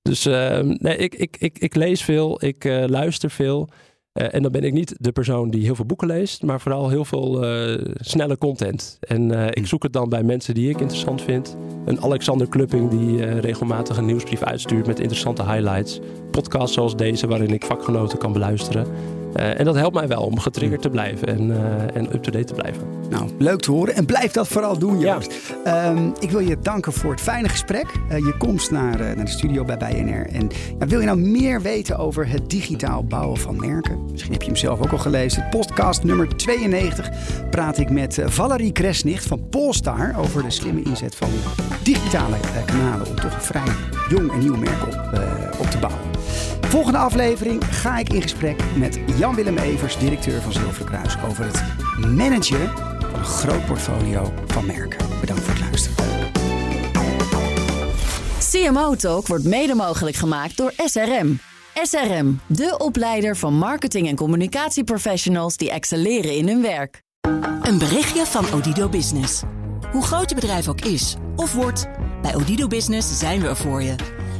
Dus 0.01 0.25
ehm, 0.25 0.75
nee, 0.79 0.97
ik, 0.97 1.15
ik, 1.15 1.37
ik, 1.39 1.59
ik 1.59 1.75
lees 1.75 2.03
veel, 2.03 2.43
ik 2.45 2.63
luister 2.87 3.29
veel. 3.29 3.69
Eh, 4.15 4.27
en 4.31 4.41
dan 4.41 4.51
ben 4.51 4.63
ik 4.63 4.73
niet 4.73 4.95
de 4.99 5.11
persoon 5.11 5.49
die 5.49 5.63
heel 5.63 5.75
veel 5.75 5.85
boeken 5.85 6.07
leest, 6.07 6.43
maar 6.43 6.61
vooral 6.61 6.89
heel 6.89 7.05
veel 7.05 7.45
eh, 7.45 7.85
snelle 7.95 8.37
content. 8.37 8.97
En 8.99 9.31
eh, 9.31 9.47
ik 9.51 9.67
zoek 9.67 9.83
het 9.83 9.93
dan 9.93 10.09
bij 10.09 10.23
mensen 10.23 10.53
die 10.53 10.69
ik 10.69 10.79
interessant 10.79 11.21
vind. 11.21 11.57
Een 11.85 12.01
Alexander 12.01 12.47
Klupping 12.47 12.89
die 12.89 13.39
regelmatig 13.39 13.97
een 13.97 14.05
nieuwsbrief 14.05 14.43
uitstuurt 14.43 14.87
met 14.87 14.99
interessante 14.99 15.43
highlights. 15.43 15.99
Podcasts 16.31 16.73
zoals 16.73 16.95
deze 16.95 17.27
waarin 17.27 17.53
ik 17.53 17.65
vakgenoten 17.65 18.17
kan 18.17 18.33
beluisteren. 18.33 18.87
Eh, 19.35 19.59
en 19.59 19.65
dat 19.65 19.75
helpt 19.75 19.95
mij 19.95 20.07
wel 20.07 20.21
om 20.21 20.39
getriggerd 20.39 20.81
te 20.81 20.89
blijven 20.89 21.27
en, 21.27 21.51
eh, 21.51 21.95
en 21.95 22.13
up-to-date 22.13 22.45
te 22.45 22.53
blijven. 22.53 22.87
Nou, 23.09 23.29
leuk 23.37 23.59
te 23.59 23.71
horen. 23.71 23.95
En 23.95 24.05
blijf 24.05 24.31
dat 24.31 24.47
vooral 24.47 24.77
doen, 24.77 24.99
Ja. 24.99 25.13
Joost. 25.13 25.33
Ehm, 25.63 26.09
ik 26.19 26.31
wil 26.31 26.39
je 26.39 26.57
danken 26.59 26.93
voor 26.93 27.11
het 27.11 27.21
fijne 27.21 27.49
gesprek. 27.49 27.85
Eh, 28.09 28.17
je 28.17 28.35
komst 28.37 28.71
naar, 28.71 28.97
naar 28.97 29.25
de 29.25 29.31
studio 29.31 29.65
bij 29.65 29.77
BNR. 29.77 30.27
En 30.31 30.49
ja, 30.79 30.87
wil 30.87 30.99
je 30.99 31.05
nou 31.05 31.17
meer 31.17 31.61
weten 31.61 31.97
over 31.97 32.27
het 32.27 32.49
digitaal 32.49 33.03
bouwen 33.03 33.37
van 33.37 33.55
merken? 33.59 34.05
Misschien 34.11 34.31
heb 34.31 34.41
je 34.41 34.47
hem 34.47 34.57
zelf 34.57 34.81
ook 34.81 34.91
al 34.91 34.97
gelezen. 34.97 35.47
Podcast 35.49 36.03
nummer 36.03 36.35
92 36.35 37.09
praat 37.49 37.77
ik 37.77 37.89
met 37.89 38.21
Valerie 38.25 38.71
Kresnicht 38.71 39.25
van 39.25 39.49
Polestar... 39.49 40.15
over 40.19 40.43
de 40.43 40.51
slimme 40.51 40.81
inzet 40.81 41.15
van 41.15 41.29
digitale 41.83 42.35
kanalen... 42.65 43.07
om 43.07 43.15
toch 43.15 43.33
een 43.33 43.41
vrij 43.41 43.73
jong 44.09 44.31
en 44.31 44.39
nieuw 44.39 44.55
merk 44.57 44.83
op, 44.83 45.19
op 45.59 45.69
te 45.69 45.77
bouwen. 45.77 46.24
Volgende 46.61 46.97
aflevering 46.97 47.63
ga 47.69 47.97
ik 47.97 48.13
in 48.13 48.21
gesprek 48.21 48.59
met 48.75 48.99
Jan-Willem 49.17 49.57
Evers, 49.57 49.97
directeur 49.97 50.41
van 50.41 50.51
Zilveren 50.51 50.87
Kruis, 50.87 51.17
over 51.29 51.45
het 51.45 51.63
managen 52.15 52.69
van 52.99 53.19
een 53.19 53.25
groot 53.25 53.65
portfolio 53.65 54.33
van 54.47 54.65
merken. 54.65 55.05
Bedankt 55.19 55.43
voor 55.43 55.53
het 55.53 55.61
luisteren. 55.61 56.05
CMO 58.51 58.95
Talk 58.95 59.27
wordt 59.27 59.43
mede 59.43 59.75
mogelijk 59.75 60.15
gemaakt 60.15 60.57
door 60.57 60.73
SRM. 60.85 61.39
SRM, 61.83 62.39
de 62.47 62.75
opleider 62.77 63.37
van 63.37 63.53
marketing- 63.53 64.07
en 64.07 64.15
communicatieprofessionals 64.15 65.57
die 65.57 65.71
excelleren 65.71 66.35
in 66.35 66.47
hun 66.47 66.61
werk. 66.61 67.01
Een 67.61 67.77
berichtje 67.77 68.25
van 68.25 68.45
Odido 68.53 68.89
Business. 68.89 69.41
Hoe 69.91 70.03
groot 70.03 70.29
je 70.29 70.35
bedrijf 70.35 70.67
ook 70.67 70.81
is 70.81 71.15
of 71.35 71.53
wordt, 71.53 71.87
bij 72.21 72.35
Odido 72.35 72.67
Business 72.67 73.19
zijn 73.19 73.41
we 73.41 73.47
er 73.47 73.55
voor 73.55 73.83
je. 73.83 74.14